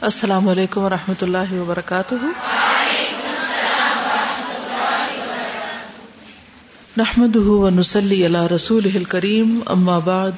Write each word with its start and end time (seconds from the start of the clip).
السلام 0.00 0.48
علیکم 0.48 0.80
و 0.80 0.88
رحمۃ 0.88 1.22
اللہ 1.22 1.52
وبرکاتہ۔ 1.52 2.14
نحمد 6.96 7.36
ونسلی 7.36 8.26
علی 8.26 8.54
رسول 8.54 9.04
کریم 9.04 9.60
اما 9.66 9.98
بعد، 9.98 10.30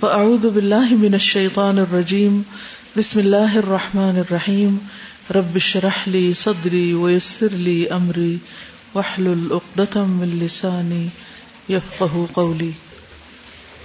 فاعوذ 0.00 0.46
باللہ 0.46 0.86
من 0.90 1.12
الشیطان 1.12 1.78
الرجیم، 1.78 2.42
بسم 2.96 3.18
اللہ 3.18 3.56
الرحمن 3.56 4.16
الرحیم۔ 4.16 4.76
رب 5.34 5.58
شرح 5.58 5.98
لی 6.06 6.32
صدری 6.32 6.92
ویسر 6.92 7.48
لی 7.52 7.88
امری 7.88 8.36
وحلل 8.94 9.46
اقدتم 9.50 10.10
من 10.10 10.28
لسانی 10.28 11.06
یفقہ 11.68 12.26
قولی۔ 12.32 12.70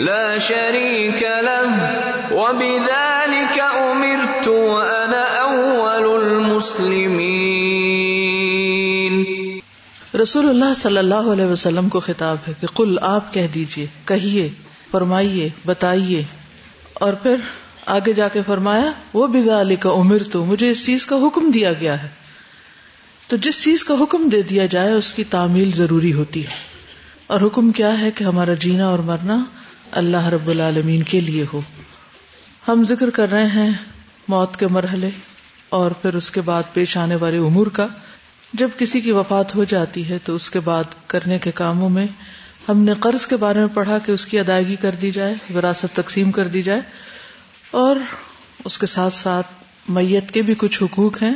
لا 0.01 0.39
شريك 0.39 1.23
له، 1.41 1.69
وبذلك 2.33 3.61
امرت 3.61 4.49
وانا 4.49 5.25
اول 5.41 6.25
المسلمين. 6.25 7.25
رسول 10.23 10.49
اللہ 10.49 10.75
صلی 10.77 10.99
اللہ 10.99 11.33
علیہ 11.33 11.47
وسلم 11.47 11.89
کو 11.89 12.01
خطاب 12.01 12.37
ہے 12.49 12.53
کہ 12.61 12.67
قل 12.67 12.99
آپ 13.03 13.35
کہہ 13.35 13.47
دیجیے، 13.55 13.87
کہیے، 14.05 14.49
فرمائیے، 14.91 15.49
بتائیے، 15.67 16.23
اور 16.95 17.13
پھر 17.13 17.37
آگے 17.87 18.13
جا 18.13 18.29
کے 18.29 18.41
فرمایا، 18.47 18.91
وہ 19.15 19.27
بدا 19.27 19.61
علی 19.61 19.77
کا 19.77 19.91
عمر 19.91 20.23
تو 20.33 20.45
مجھے 20.45 20.71
اس 20.71 20.87
چیز 20.87 21.07
کا 21.07 21.17
حکم 21.17 21.51
دیا 21.51 21.73
گیا 21.73 22.03
ہے۔ 22.03 22.09
تو 23.29 23.37
جس 23.37 23.65
چیز 23.65 23.85
کا 23.85 23.95
حکم 24.01 24.29
دے 24.29 24.43
دیا 24.43 24.67
جائے، 24.67 24.93
اس 24.93 25.13
کی 25.13 25.25
تعمیل 25.25 25.71
ضروری 25.75 26.13
ہوتی 26.13 26.47
ہے۔ 26.47 26.51
اور 27.27 27.41
حکم 27.41 27.71
کیا 27.71 28.01
ہے 28.01 28.11
کہ 28.11 28.25
ہمارا 28.25 28.55
جینا 28.55 28.87
اور 28.87 28.99
مرنا 28.99 29.45
اللہ 29.93 30.29
رب 30.29 30.49
العالمین 30.49 31.03
کے 31.03 31.21
لیے 31.21 31.45
ہو۔ 31.53 31.61
ہم 32.69 32.85
ذکر 32.89 33.11
کر 33.11 33.31
رہے 33.31 33.47
ہیں 33.47 33.71
موت 34.29 34.57
کے 34.57 34.67
مرحلے 34.67 35.11
اور 35.69 35.91
پھر 35.91 36.15
اس 36.15 36.31
کے 36.31 36.41
بعد 36.41 36.63
پیش 36.73 36.97
آنے 36.97 37.15
والے 37.15 37.39
امور 37.39 37.67
کا۔ 37.67 37.87
جب 38.53 38.69
کسی 38.79 39.01
کی 39.01 39.11
وفات 39.11 39.55
ہو 39.55 39.65
جاتی 39.65 40.09
ہے، 40.09 40.19
تو 40.25 40.35
اس 40.35 40.51
کے 40.51 40.61
بعد 40.61 40.85
کرنے 41.07 41.39
کے 41.39 41.51
کاموں 41.53 41.91
میں 41.91 42.07
ہم 42.69 42.79
نے 42.79 42.93
قرض 43.01 43.27
کے 43.27 43.37
بارے 43.37 43.59
میں 43.59 43.75
پڑھا 43.75 43.99
کہ 43.99 44.13
اس 44.13 44.27
کی 44.27 44.39
ادائیگی 44.39 44.77
کر 44.77 44.91
دی 44.91 45.11
جائے، 45.11 45.35
وراثت 45.55 45.87
تقسیم 45.95 46.31
کر 46.31 46.47
دی 46.47 46.63
جائے۔ 46.63 46.81
اور 47.75 47.97
اس 48.65 48.79
کے 48.79 48.87
ساتھ 48.87 49.15
ساتھ 49.15 49.47
میت 49.89 50.31
کے 50.31 50.43
بھی 50.43 50.55
کچھ 50.59 50.83
حقوق 50.83 51.23
ہیں، 51.23 51.35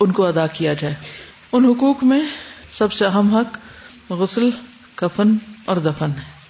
ان 0.00 0.12
کو 0.12 0.26
ادا 0.26 0.46
کیا 0.46 0.74
جائے۔ 0.74 0.94
ان 1.52 1.64
حقوق 1.64 2.04
میں 2.04 2.22
سب 2.72 2.92
سے 2.92 3.06
اہم 3.06 3.36
حق 3.36 3.58
غسل، 4.12 4.50
کفن 4.94 5.36
اور 5.64 5.76
دفن 5.76 6.10
ہے۔ 6.10 6.40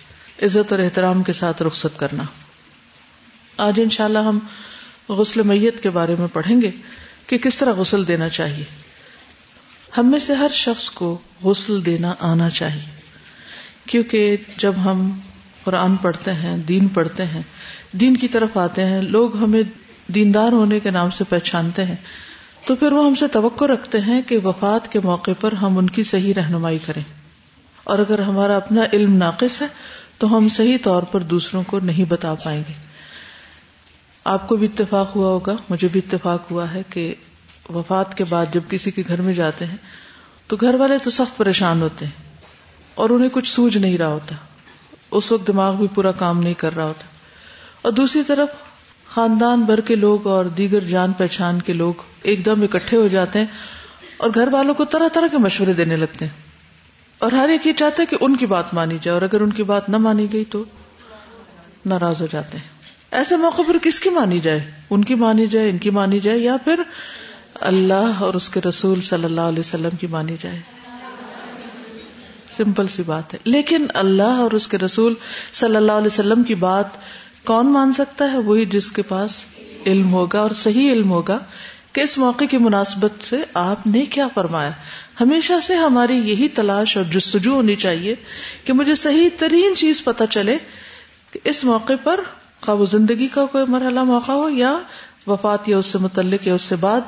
عزت 0.47 0.73
اور 0.73 0.81
احترام 0.81 1.23
کے 1.23 1.33
ساتھ 1.33 1.63
رخصت 1.63 1.99
کرنا۔ 1.99 2.23
آج 3.57 3.81
انشاءاللہ 3.83 4.19
ہم 4.19 4.39
غسل 5.09 5.43
میت 5.43 5.83
کے 5.83 5.91
بارے 5.91 6.15
میں 6.19 6.29
پڑھیں 6.33 6.63
گے 6.63 6.71
کہ 7.27 7.39
کس 7.39 7.57
طرح 7.57 7.73
غسل 7.73 8.09
دینا 8.09 8.29
چاہیے۔ 8.29 8.65
ہم 9.99 10.11
میں 10.11 10.19
سے 10.19 10.35
ہر 10.35 10.51
شخص 10.53 10.91
کو 10.91 11.19
غسل 11.43 11.87
دینا 11.87 12.15
آنا 12.19 12.51
چاہیے۔ 12.51 13.01
کیونکہ 13.87 14.37
جب 14.57 14.73
ہم 14.85 15.21
قرآن 15.65 15.97
پڑھتے 15.97 16.33
ہیں، 16.33 16.57
دین 16.57 16.89
پڑھتے 16.89 17.27
ہیں 17.27 17.43
دین 17.93 18.17
کی 18.17 18.29
طرف 18.29 18.57
آتے 18.57 18.85
ہیں، 18.85 19.03
لوگ 19.03 19.37
ہمیں 19.37 19.63
دیندار 20.09 20.53
ہونے 20.53 20.81
کے 20.81 20.91
نام 20.91 21.11
سے 21.11 21.25
پہچانتے 21.25 21.85
ہیں۔ 21.85 21.97
تو 22.67 22.75
پھر 22.77 22.93
وہ 22.93 23.07
ہم 23.07 23.15
سے 23.15 23.27
توقع 23.29 23.65
رکھتے 23.65 24.01
ہیں 24.01 24.23
کہ 24.23 24.39
وفات 24.39 24.93
کے 24.93 25.01
موقع 25.05 25.31
پر 25.41 25.53
ہم 25.53 25.79
ان 25.79 25.91
کی 25.91 26.03
صحیح 26.03 26.35
رہنمائی 26.35 26.79
کریں۔ 26.87 27.03
اور 27.85 27.99
اگر 27.99 28.19
ہمارا 28.19 28.57
اپنا 28.57 28.81
علم 28.93 29.17
ناقص 29.17 29.63
ہے، 29.63 29.67
تو 30.19 30.37
ہم 30.37 30.49
صحیح 30.49 30.77
طور 30.83 31.03
پر 31.03 31.21
دوسروں 31.21 31.63
کو 31.67 31.81
نہیں 31.81 32.05
بتا 32.09 32.35
پائیں 32.35 32.63
گے۔ 32.69 32.73
آپ 34.25 34.49
کو 34.49 34.57
بھی 34.57 34.67
اتفاق 34.67 35.17
ہوا 35.17 35.29
ہوگا، 35.29 35.57
مجھے 35.71 35.89
بھی 35.93 36.01
اتفاق 36.07 36.51
ہوا 36.51 36.75
ہے 36.75 36.83
کہ 36.91 37.15
وفات 37.75 38.17
کے 38.17 38.25
بعد 38.25 38.47
جب 38.53 38.61
کسی 38.69 38.91
کے 38.91 39.03
گھر 39.09 39.21
میں 39.21 39.35
جاتے 39.35 39.65
ہیں، 39.65 39.77
تو 40.47 40.57
گھر 40.61 40.75
والے 40.75 40.95
تو 41.05 41.11
سخت 41.11 41.37
پریشان 41.37 41.83
ہوتے 41.83 42.05
ہیں 42.05 42.23
اور 42.95 43.11
انہیں 43.11 43.31
کچھ 43.33 43.53
سوج 43.53 43.79
نہیں 43.79 43.99
رہا 43.99 44.09
ہوتا۔ 44.09 44.35
اس 45.11 45.33
وقت 45.33 45.47
دماغ 45.47 45.75
بھی 45.75 45.87
پورا 45.95 46.13
کام 46.13 46.43
نہیں 46.43 46.55
کر 46.55 46.77
رہا 46.77 46.85
ہوتا۔ 46.85 47.20
اور 47.83 47.93
دوسری 47.93 48.23
طرف 48.27 48.49
خاندان 49.07 49.63
بھر 49.63 49.81
کے 49.81 49.95
لوگ 49.95 50.27
اور 50.27 50.45
دیگر 50.45 50.81
جان 50.81 51.13
پہچان 51.13 51.63
کے 51.63 51.73
لوگ 51.73 51.95
ایک 52.23 52.47
دم 52.47 52.63
اکٹھے 52.63 52.97
ہو 52.97 53.09
جاتے 53.09 53.39
ہیں 53.39 53.47
اور 54.17 54.31
گھر 54.35 54.49
والوں 54.49 54.75
کو 54.75 54.85
طرح 54.85 55.09
طرح 55.13 55.27
کے 55.27 55.39
مشورے 55.39 55.73
دینے 55.73 55.97
لگتے 55.97 56.25
ہیں۔ 56.25 56.43
اور 57.19 57.33
ہر 57.33 57.49
ایک 57.49 57.67
یہ 57.67 57.73
چاہتے 57.73 58.07
کہ 58.07 58.17
ان 58.21 58.37
کی 58.37 58.47
بات 58.47 58.75
مانی 58.75 58.99
جائے 59.03 59.15
اور 59.15 59.23
اگر 59.23 59.41
ان 59.41 59.51
کی 59.51 59.63
بات 59.63 59.89
نہ 59.89 59.97
مانی 59.97 60.27
گئی 60.33 60.45
تو 60.45 60.65
ناراض 61.87 62.21
ہو 62.21 62.27
جاتے 62.33 62.59
ہیں۔ 62.59 62.65
ایسے 63.11 63.37
موقع 63.37 63.63
پر 63.69 63.77
کس 63.83 64.01
کی 64.01 64.11
مانی 64.11 64.41
جائے؟ 64.41 64.71
ان 64.91 65.05
کی 65.05 65.15
مانی 65.15 65.47
جائے، 65.47 65.71
ان 65.71 65.79
کی 65.79 65.91
مانی 65.91 66.21
جائے 66.21 66.39
یا 66.39 66.57
پھر 66.65 66.83
اللہ 67.55 68.13
اور 68.19 68.35
اس 68.35 68.49
کے 68.49 68.61
رسول 68.69 69.01
صلی 69.01 69.25
اللہ 69.25 69.41
علیہ 69.41 69.61
وسلم 69.61 69.97
کی 70.01 70.07
مانی 70.07 70.37
جائے؟ 70.41 70.61
سمپل 72.57 72.87
سی 72.87 73.03
بات 73.03 73.35
ہے۔ 73.35 73.39
لیکن 73.45 73.87
اللہ 73.95 74.23
اور 74.23 74.51
اس 74.51 74.69
کے 74.69 74.79
رسول 74.79 75.15
صلی 75.53 75.77
اللہ 75.77 75.93
علیہ 75.93 76.07
وسلم 76.07 76.43
کی 76.43 76.55
بات 76.55 76.87
کون 77.45 77.73
مان 77.73 77.93
سکتا 77.93 78.33
ہے 78.33 78.39
وہی 78.39 78.65
جس 78.65 78.93
کے 78.93 79.03
پاس 79.03 79.45
علم 79.87 80.13
ہوگا 80.13 80.41
اور 80.41 80.51
صحیح 80.51 80.93
علم 80.93 81.11
ہوگا 81.11 81.39
کہ 81.93 82.01
اس 82.01 82.19
موقع 82.19 82.45
کی 82.45 82.59
مناسبت 82.59 83.25
سے 83.25 83.43
آپ 83.55 83.87
نے 83.87 84.05
کیا 84.05 84.29
فرمایا؟ 84.35 84.71
ہمیشہ 85.21 85.53
سے 85.63 85.75
ہماری 85.75 86.17
یہی 86.17 86.49
تلاش 86.49 86.97
اور 86.97 87.05
جستجو 87.05 87.55
ہونی 87.55 87.75
چاہیے 87.75 88.15
کہ 88.65 88.73
مجھے 88.73 88.95
صحیح 88.95 89.29
ترین 89.39 89.77
چیز 89.77 90.05
پتہ 90.05 90.25
چلے 90.31 90.59
کہ 91.31 91.41
اس 91.45 91.65
موقع 91.65 91.93
پر 92.05 92.21
خواب 92.61 92.85
زندگی 92.91 93.27
کا 93.27 93.47
کوئی 93.47 93.65
مرحلہ 93.69 94.05
موقع 94.05 94.33
ہو 94.33 94.49
یا 94.49 94.79
وفات 95.27 95.69
یا 95.69 95.79
اس 95.79 95.87
سے 95.87 95.99
متعلق 95.99 96.47
یا 96.47 96.55
اس 96.55 96.63
سے 96.63 96.77
بعد 96.77 97.01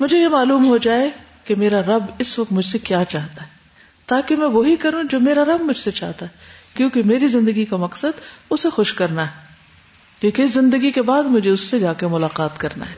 مجھے 0.00 0.18
یہ 0.18 0.28
معلوم 0.28 0.66
ہو 0.66 0.76
جائے 0.76 1.10
کہ 1.44 1.54
میرا 1.54 1.80
رب 1.80 2.02
اس 2.18 2.38
وقت 2.38 2.52
مجھ 2.52 2.66
سے 2.66 2.78
کیا 2.78 3.04
چاہتا 3.04 3.42
ہے، 3.42 3.48
تاکہ 4.06 4.36
میں 4.36 4.46
وہی 4.46 4.76
کروں 4.76 5.02
جو 5.04 5.20
میرا 5.20 5.44
رب 5.44 5.60
مجھ 5.60 5.76
سے 5.76 5.90
چاہتا 5.90 6.26
ہے، 6.26 6.30
کیونکہ 6.74 7.02
میری 7.02 7.28
زندگی 7.28 7.64
کا 7.64 7.76
مقصد 7.76 8.20
اسے 8.50 8.70
خوش 8.70 8.94
کرنا 8.94 9.26
ہے۔ 9.26 9.51
کیونکہ 10.22 10.46
زندگی 10.46 10.90
کے 10.90 11.02
بعد 11.02 11.22
مجھے 11.22 11.50
اس 11.50 11.60
سے 11.60 11.78
جا 11.78 11.92
کے 11.92 12.06
ملاقات 12.06 12.58
کرنا 12.58 12.90
ہے۔ 12.90 12.94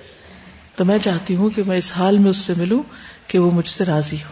تو 0.76 0.84
میں 0.84 0.98
چاہتی 0.98 1.34
ہوں 1.34 1.50
کہ 1.50 1.62
میں 1.66 1.78
اس 1.78 1.92
حال 1.96 2.18
میں 2.18 2.30
اس 2.30 2.36
سے 2.36 2.52
ملوں 2.56 2.82
کہ 3.26 3.38
وہ 3.38 3.50
مجھ 3.50 3.68
سے 3.68 3.84
راضی 3.84 4.16
ہو۔ 4.16 4.30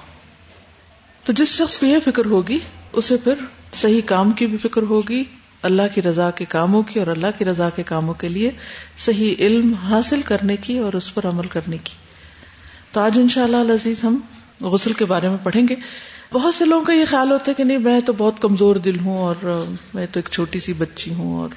تو 1.24 1.32
جس 1.32 1.48
شخص 1.48 1.78
کو 1.78 1.86
یہ 1.86 1.96
فکر 2.04 2.26
ہوگی، 2.26 2.58
اسے 2.92 3.16
پھر 3.16 3.34
صحیح 3.72 4.00
کام 4.06 4.32
کی 4.32 4.46
بھی 4.46 4.58
فکر 4.58 4.82
ہوگی، 4.82 5.24
اللہ 5.62 5.82
کی 5.94 6.02
رضا 6.02 6.30
کے 6.30 6.44
کاموں 6.44 6.82
کی 6.82 6.98
اور 6.98 7.06
اللہ 7.06 7.26
کی 7.38 7.44
رضا 7.44 7.70
کے 7.70 7.82
کاموں 7.82 8.14
کے 8.14 8.28
لیے 8.28 8.50
صحیح 8.98 9.34
علم 9.38 9.74
حاصل 9.74 10.22
کرنے 10.22 10.56
کی 10.56 10.78
اور 10.78 10.92
اس 10.92 11.14
پر 11.14 11.26
عمل 11.26 11.46
کرنے 11.46 11.78
کی۔ 11.78 11.94
تو 12.92 13.00
آج 13.00 13.18
ان 13.18 13.28
شاء 13.28 13.44
اللہ 13.44 13.56
عزیز، 13.56 14.04
ہم 14.04 14.16
غسل 14.60 14.92
کے 14.92 15.04
بارے 15.04 15.28
میں 15.28 15.38
پڑھیں 15.42 15.68
گے۔ 15.68 15.74
بہت 16.32 16.54
سے 16.54 16.64
لوگوں 16.64 16.84
کا 16.84 16.92
یہ 16.92 17.04
خیال 17.10 17.30
ہوتا 17.30 17.44
ہے 17.48 17.54
کہ 17.54 17.64
نہیں، 17.64 17.78
میں 17.78 18.00
تو 18.00 18.12
بہت 18.18 18.42
کمزور 18.42 18.76
دل 18.76 18.98
ہوں 18.98 19.18
اور 19.18 19.64
میں 19.94 20.06
تو 20.12 20.20
ایک 20.20 20.28
چھوٹی 20.32 20.58
سی 20.58 20.72
بچی 20.72 21.14
ہوں 21.14 21.38
اور 21.38 21.48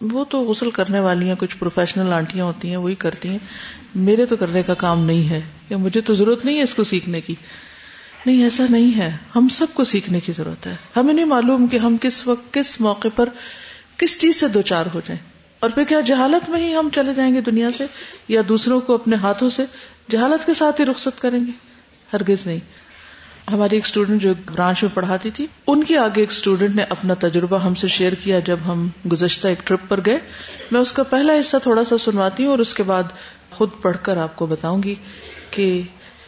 وہ 0.00 0.24
تو 0.24 0.40
غسل 0.40 0.70
کرنے 0.70 1.00
والی 1.00 1.28
ہیں 1.28 1.34
کچھ 1.38 1.56
پروفیشنل 1.56 2.12
آنٹیاں 2.12 2.44
ہوتی 2.44 2.68
ہیں، 2.68 2.76
وہی 2.76 2.94
کرتی 2.94 3.28
ہیں۔ 3.28 3.38
میرے 3.94 4.26
تو 4.26 4.36
کرنے 4.36 4.62
کا 4.62 4.74
کام 4.74 5.04
نہیں 5.04 5.30
ہے، 5.30 5.40
یا 5.70 5.76
مجھے 5.76 6.00
تو 6.00 6.14
ضرورت 6.14 6.44
نہیں 6.44 6.58
ہے 6.58 6.62
اس 6.62 6.74
کو 6.74 6.84
سیکھنے 6.84 7.20
کی۔ 7.20 7.34
نہیں، 8.26 8.42
ایسا 8.42 8.64
نہیں 8.70 8.98
ہے۔ 8.98 9.16
ہم 9.36 9.48
سب 9.48 9.66
کو 9.74 9.84
سیکھنے 9.84 10.20
کی 10.20 10.32
ضرورت 10.32 10.66
ہے۔ 10.66 10.76
ہمیں 10.96 11.14
نہیں 11.14 11.24
معلوم 11.24 11.66
کہ 11.66 11.76
ہم 11.76 11.96
کس 12.00 12.26
وقت، 12.26 12.54
کس 12.54 12.80
موقع 12.80 13.08
پر 13.16 13.28
کس 13.96 14.20
چیز 14.20 14.36
سے 14.36 14.48
دو 14.48 14.62
چار 14.62 14.86
ہو 14.94 15.00
جائیں۔ 15.06 15.30
اور 15.60 15.70
پھر 15.70 15.84
کیا 15.84 16.00
جہالت 16.00 16.50
میں 16.50 16.60
ہی 16.60 16.76
ہم 16.76 16.88
چلے 16.94 17.14
جائیں 17.14 17.34
گے 17.34 17.40
دنیا 17.40 17.68
سے، 17.76 17.86
یا 18.28 18.42
دوسروں 18.48 18.80
کو 18.80 18.94
اپنے 18.94 19.16
ہاتھوں 19.16 19.50
سے 19.50 19.64
جہالت 20.10 20.46
کے 20.46 20.54
ساتھ 20.54 20.80
ہی 20.80 20.86
رخصت 20.86 21.20
کریں 21.20 21.46
گے؟ 21.46 21.50
ہرگز 22.12 22.46
نہیں۔ 22.46 22.58
ہماری 23.52 23.76
ایک 23.76 23.84
اسٹوڈینٹ 23.84 24.22
جو 24.22 24.34
برانچ 24.34 24.82
میں 24.82 24.94
پڑھاتی 24.94 25.30
تھی، 25.30 25.46
ان 25.66 25.84
کی 25.84 25.96
آگے 25.96 26.20
ایک 26.20 26.30
اسٹوڈینٹ 26.30 26.74
نے 26.74 26.82
اپنا 26.82 27.14
تجربہ 27.14 27.58
ہم 27.58 27.74
سے 27.74 27.88
شیئر 27.88 28.12
کیا 28.12 28.38
جب 28.38 28.56
ہم 28.66 28.88
گزشتہ 29.12 29.48
ایک 29.48 29.66
ٹرپ 29.66 29.80
پر 29.88 30.00
گئے۔ 30.06 30.18
میں 30.70 30.80
اس 30.80 30.92
کا 30.92 31.02
پہلا 31.02 31.32
حصہ 31.40 31.56
تھوڑا 31.62 31.84
سا 31.84 31.98
سنواتی 31.98 32.42
ہوں 32.44 32.50
اور 32.50 32.58
اس 32.58 32.74
کے 32.74 32.82
بعد 32.82 33.02
خود 33.50 33.70
پڑھ 33.82 33.96
کر 34.02 34.16
آپ 34.16 34.36
کو 34.36 34.46
بتاؤں 34.46 34.82
گی 34.82 34.94
کہ 35.50 35.82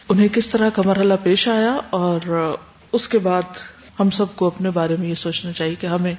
انہیں 0.09 0.27
کس 0.27 0.49
طرح 0.49 0.69
کا 0.69 0.81
مرحلہ 0.85 1.13
پیش 1.23 1.47
آیا 1.47 1.77
اور 1.89 2.55
اس 2.91 3.07
کے 3.07 3.19
بعد 3.19 3.41
ہم 3.99 4.09
سب 4.09 4.25
کو 4.35 4.47
اپنے 4.47 4.69
بارے 4.69 4.95
میں 4.99 5.07
یہ 5.07 5.15
سوچنا 5.15 5.51
چاہیے 5.51 5.75
کہ 5.75 5.87
ہمیں 5.87 6.13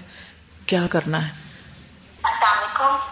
کیا 0.66 0.86
کرنا 0.90 1.26
ہے۔ 1.26 1.30
السلام 2.22 2.58
علیکم۔ 2.58 3.04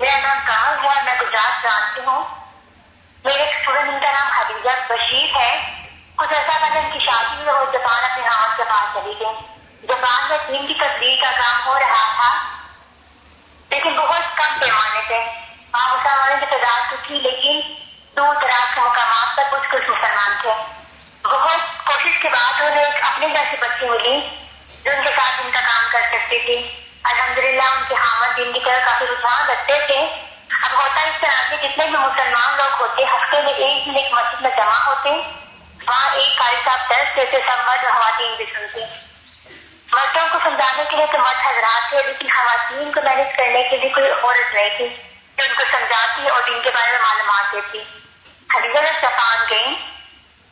میرا 0.00 0.20
نام 0.20 0.38
کمل 0.46 0.88
ہے، 0.88 1.04
میں 1.04 1.14
گجرات 1.14 1.62
جانتی 1.62 2.00
ہوں۔ 2.00 2.24
میرے 3.24 3.42
اسٹوڈینٹ 3.42 4.02
کا 4.02 4.12
نام 4.12 4.32
حدیجہ 4.32 4.92
بشیر 4.92 5.36
ہے۔ 5.36 5.75
کچھ 6.16 6.32
عرصہ 6.32 6.58
پہلے 6.60 6.78
ان 6.78 6.90
کی 6.90 6.98
شادی 7.06 7.42
میں 7.44 7.52
وہ 7.52 7.64
جاپان 7.72 8.04
اپنے 8.04 8.26
ہاتھ 8.26 8.56
کے 8.56 8.62
پاس 8.64 8.94
چلی 8.94 9.12
گئی 9.20 9.86
جاپان 9.88 10.28
میں 10.28 10.38
ٹیم 10.46 10.66
کی 10.66 10.74
تصویر 10.74 11.16
کا 11.20 11.30
کام 11.36 11.66
ہو 11.66 11.78
رہا 11.78 12.06
تھا، 12.16 12.28
لیکن 13.70 13.96
بہت 13.96 14.36
کم 14.36 14.58
پیمانے 14.60 15.00
سے۔ 15.08 15.18
آپ 15.72 15.94
اس 15.94 16.06
والے 16.18 16.34
کی 16.40 16.46
تعداد 16.50 16.90
تو 16.90 16.96
تھی 17.06 17.14
لیکن 17.14 17.60
دور 18.16 18.34
دراز 18.34 18.74
کے 18.74 18.80
مقامات 18.80 19.36
پر 19.36 19.42
کچھ 19.50 19.68
کچھ 19.70 19.90
مسلمان 19.90 20.32
تھے۔ 20.40 20.52
بہت 21.24 21.86
کوشش 21.86 22.22
کے 22.22 22.28
بعد 22.28 22.60
انہیں 22.60 22.84
ایک 22.84 23.04
اپنے 23.04 23.26
گھر 23.26 23.44
سے 23.50 23.56
بچی 23.60 23.86
ملی، 23.86 24.20
جو 24.84 24.90
ان 24.90 25.02
کے 25.04 25.10
ساتھ 25.16 25.40
ان 25.44 25.50
کا 25.52 25.60
کام 25.60 25.84
کر 25.92 26.00
سکتی 26.02 26.38
تھی۔ 26.38 26.56
الحمد 27.04 27.38
للہ 27.38 27.62
ان 27.62 27.84
کے 27.88 27.94
حامد 27.94 28.36
دن 28.36 28.52
کی 28.52 28.60
طرح 28.64 28.84
کافی 28.84 29.04
رجحان 29.04 29.50
رکھتے 29.50 29.86
تھے۔ 29.86 30.00
اب 30.62 30.80
ہوتا 30.80 31.02
اس 31.02 31.20
طرح 31.20 31.42
سے 31.50 31.56
جتنے 31.56 31.84
بھی 31.84 31.98
مسلمان 31.98 32.56
لوگ 32.56 32.80
ہوتے، 32.80 33.04
ہفتے 33.04 33.42
میں 33.42 33.52
ایک 33.52 33.86
دن 33.86 33.96
ایک 33.96 34.12
مسجد 34.12 34.42
میں 34.42 34.50
جمع 34.56 34.84
ہوتے۔ 34.86 35.10
وہاں 35.88 36.14
ایک 36.16 36.38
قاری 36.38 36.56
صاحب 36.64 36.90
درس 36.90 37.16
دیتے 37.16 37.40
سب 37.46 37.58
مرد 37.66 37.84
اور 37.84 37.92
خواتین 37.92 38.34
بھی 38.36 38.44
سنتے 38.54 38.84
مردوں 39.92 40.26
کو 40.32 40.38
سمجھانے 40.44 40.84
کے 40.90 40.96
لیے 40.96 41.06
تو 41.12 41.18
مرد 41.18 41.40
حضرات 41.46 41.90
تھے، 41.90 42.02
لیکن 42.06 42.28
خواتین 42.28 42.92
کو 42.92 43.00
مینج 43.04 43.36
کرنے 43.36 43.62
کے 43.70 43.76
لیے 43.76 43.88
کوئی 43.88 44.10
عورت 44.10 44.54
نہیں 44.54 44.76
تھی 44.76 44.88
جو 45.38 45.44
ان 45.44 45.54
کو 45.56 45.64
سمجھاتی 45.72 46.28
اور 46.28 46.40
دن 46.48 46.62
کے 46.62 46.70
بارے 46.70 46.90
میں 46.92 47.00
معلومات 47.00 47.52
دیتی۔ 47.52 47.82
خدیجہ 48.48 48.80
میں 48.80 48.92
جاپان 49.02 49.44
گئی 49.50 49.74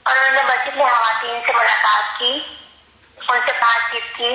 اور 0.06 0.16
انہوں 0.16 0.34
نے 0.34 0.42
مسجد 0.42 0.76
میں 0.76 0.86
خواتین 0.86 1.40
سے 1.46 1.52
ملاقات 1.52 2.18
کی، 2.18 2.32
ان 3.28 3.40
سے 3.46 3.52
بات 3.52 3.90
چیت 3.92 4.16
کی۔ 4.16 4.32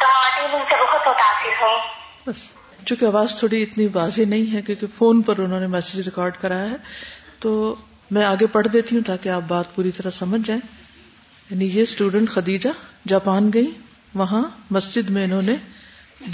تو 0.00 0.06
خواتین 0.06 0.54
ان 0.54 0.62
سے 0.68 0.82
بہت 0.82 1.08
متاثر 1.08 1.62
ہوئی 1.62 1.80
بس، 2.26 2.42
چونکہ 2.86 3.04
آواز 3.04 3.38
تھوڑی 3.38 3.62
اتنی 3.62 3.86
واضح 3.94 4.28
نہیں 4.28 4.54
ہے 4.54 4.62
کیونکہ 4.62 4.86
فون 4.98 5.22
پر 5.22 5.38
انہوں 5.38 5.60
نے 5.60 5.66
میسج 5.66 6.00
ریکارڈ 6.00 6.36
کرایا 6.36 6.70
ہے، 6.70 6.76
تو 7.40 7.74
میں 8.10 8.24
آگے 8.24 8.46
پڑھ 8.46 8.66
دیتی 8.72 8.96
ہوں 8.96 9.02
تاکہ 9.02 9.28
آپ 9.28 9.42
بات 9.48 9.74
پوری 9.74 9.90
طرح 9.90 10.10
سمجھ 10.10 10.40
جائیں۔ 10.44 10.60
یعنی 11.50 11.64
یہ 11.64 11.82
اسٹوڈنٹ 11.82 12.30
خدیجہ 12.30 12.68
جاپان 13.08 13.50
گئی، 13.54 13.70
وہاں 14.14 14.42
مسجد 14.70 15.10
میں 15.10 15.24
انہوں 15.24 15.42
نے 15.42 15.56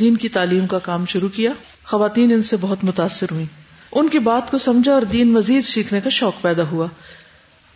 دین 0.01 0.17
کی 0.17 0.29
تعلیم 0.29 0.67
کا 0.67 0.79
کام 0.79 1.07
شروع 1.07 1.29
کیا۔ 1.29 1.51
خواتین 1.85 2.33
ان 2.33 2.43
سے 2.43 2.57
بہت 2.61 2.85
متاثر 2.85 3.27
ہوئی 3.31 3.45
ان 3.93 4.09
کی 4.09 4.19
بات 4.19 4.51
کو 4.51 4.59
سمجھا 4.59 4.93
اور 4.93 5.03
دین 5.03 5.33
مزید 5.33 5.65
سیکھنے 5.65 6.01
کا 6.01 6.11
شوق 6.11 6.43
پیدا 6.43 6.63
ہوا۔ 6.63 6.87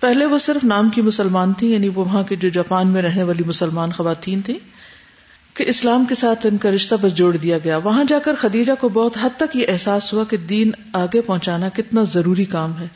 پہلے 0.00 0.24
وہ 0.24 0.38
صرف 0.38 0.64
نام 0.64 0.90
کی 0.90 1.02
مسلمان 1.02 1.52
تھی 1.52 1.72
یعنی 1.72 1.88
وہ 1.88 2.04
وہاں 2.04 2.22
کے 2.22 2.36
جو 2.36 2.48
جاپان 2.48 2.86
میں 2.86 3.02
رہنے 3.02 3.22
والی 3.22 3.42
مسلمان 3.44 3.92
خواتین 3.92 4.40
تھیں، 4.40 4.58
کہ 5.56 5.64
اسلام 5.68 6.04
کے 6.04 6.14
ساتھ 6.14 6.46
ان 6.46 6.56
کا 6.56 6.70
رشتہ 6.70 6.94
بس 7.00 7.14
جوڑ 7.14 7.36
دیا 7.36 7.58
گیا۔ 7.64 7.76
وہاں 7.76 8.04
جا 8.04 8.18
کر 8.18 8.34
خدیجہ 8.38 8.72
کو 8.80 8.88
بہت 8.88 9.18
حد 9.22 9.30
تک 9.36 9.56
یہ 9.56 9.64
احساس 9.68 10.12
ہوا 10.12 10.24
کہ 10.24 10.36
دین 10.36 10.70
آگے 10.92 11.20
پہنچانا 11.20 11.68
کتنا 11.68 12.02
ضروری 12.02 12.44
کام 12.44 12.78
ہے۔ 12.78 12.86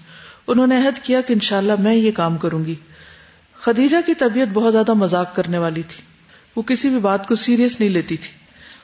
انہوں 0.48 0.66
نے 0.66 0.86
عہد 0.86 0.98
کیا 1.02 1.20
کہ 1.20 1.32
انشاءاللہ 1.32 1.72
میں 1.78 1.94
یہ 1.94 2.12
کام 2.12 2.36
کروں 2.36 2.64
گی۔ 2.64 2.74
خدیجہ 3.60 3.96
کی 4.06 4.14
طبیعت 4.14 4.48
بہت 4.52 4.72
زیادہ 4.72 4.94
مذاق 4.94 5.36
کرنے 5.36 5.58
والی 5.58 5.82
تھی۔ 5.82 6.02
وہ 6.56 6.62
کسی 6.62 6.88
بھی 6.88 6.98
بات 6.98 7.26
کو 7.26 7.34
سیریس 7.34 7.80
نہیں 7.80 7.90
لیتی 7.90 8.16
تھی۔ 8.16 8.30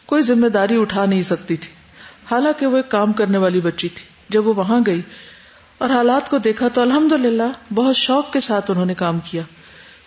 کوئی 0.06 0.22
ذمہ 0.22 0.48
داری 0.48 0.80
اٹھا 0.80 1.06
نہیں 1.06 1.22
سکتی 1.22 1.56
تھی۔ 1.56 1.68
حالانکہ 2.30 2.66
وہ 2.66 2.76
ایک 2.76 2.88
کام 2.88 3.12
کرنے 3.12 3.38
والی 3.38 3.60
بچی 3.60 3.88
تھی۔ 3.88 4.04
جب 4.28 4.46
وہ 4.46 4.54
وہاں 4.54 4.80
گئی 4.86 5.02
اور 5.78 5.90
حالات 5.90 6.30
کو 6.30 6.38
دیکھا 6.38 6.68
تو 6.68 6.80
الحمد 6.80 7.40
بہت 7.74 7.96
شوق 7.96 8.32
کے 8.32 8.40
ساتھ 8.40 8.70
انہوں 8.70 8.86
نے 8.86 8.94
کام 8.94 9.18
کیا۔ 9.24 9.42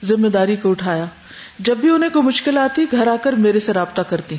ذمہ 0.05 0.27
داری 0.27 0.55
کو 0.55 0.71
اٹھایا۔ 0.71 1.05
جب 1.59 1.77
بھی 1.77 1.89
انہیں 1.89 2.09
کوئی 2.09 2.25
مشکل 2.25 2.57
آتی 2.57 2.85
گھر 2.91 3.07
آ 3.07 3.15
کر 3.21 3.33
میرے 3.33 3.59
سے 3.59 3.73
رابطہ 3.73 4.01
کرتی۔ 4.01 4.35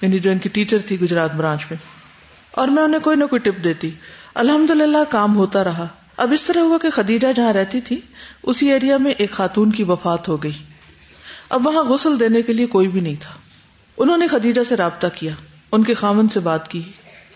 یعنی 0.00 0.18
جو 0.18 0.30
ان 0.30 0.38
کی 0.38 0.48
ٹیچر 0.48 0.78
تھی 0.86 1.00
گجرات 1.00 1.34
برانچ 1.34 1.66
میں۔ 1.70 1.78
اور 2.50 2.68
میں 2.68 2.82
انہیں 2.82 3.00
کوئی 3.00 3.16
نہ 3.16 3.24
کوئی 3.24 3.40
ٹپ 3.40 3.64
دیتی۔ 3.64 3.90
الحمد 4.34 4.70
للہ 4.70 4.98
کام 5.08 5.36
ہوتا 5.36 5.64
رہا۔ 5.64 5.86
اب 6.16 6.32
اس 6.32 6.44
طرح 6.44 6.60
ہوا 6.60 6.78
کہ 6.82 6.90
خدیجہ 6.90 7.26
جہاں 7.36 7.52
رہتی 7.52 7.80
تھی، 7.80 8.00
اسی 8.42 8.72
ایریا 8.72 8.96
میں 8.96 9.10
ایک 9.10 9.30
خاتون 9.30 9.70
کی 9.70 9.82
وفات 9.82 10.28
ہو 10.28 10.42
گئی۔ 10.42 10.52
اب 11.48 11.66
وہاں 11.66 11.84
غسل 11.84 12.20
دینے 12.20 12.42
کے 12.42 12.52
لیے 12.52 12.66
کوئی 12.66 12.88
بھی 12.88 13.00
نہیں 13.00 13.14
تھا۔ 13.20 13.34
انہوں 13.96 14.16
نے 14.16 14.26
خدیجہ 14.26 14.60
سے 14.68 14.76
رابطہ 14.76 15.06
کیا، 15.14 15.32
ان 15.72 15.84
کے 15.84 15.94
خامن 15.94 16.28
سے 16.28 16.40
بات 16.40 16.70
کی 16.70 16.82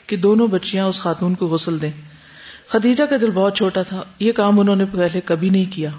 کہ 0.07 0.17
دونوں 0.17 0.47
بچیاں 0.47 0.87
اس 0.87 1.01
خاتون 1.01 1.35
کو 1.35 1.47
غسل 1.47 1.81
دیں۔ 1.83 1.91
خدیجہ 2.69 3.05
کا 3.05 3.17
دل 3.21 3.31
بہت 3.31 3.57
چھوٹا 3.57 3.83
تھا، 3.83 4.03
یہ 4.19 4.33
کام 4.33 4.61
انہوں 4.61 4.77
نے 4.77 4.85
پہلے 4.85 5.21
کبھی 5.25 5.51
نہیں 5.51 5.73
کیا۔ 5.73 5.91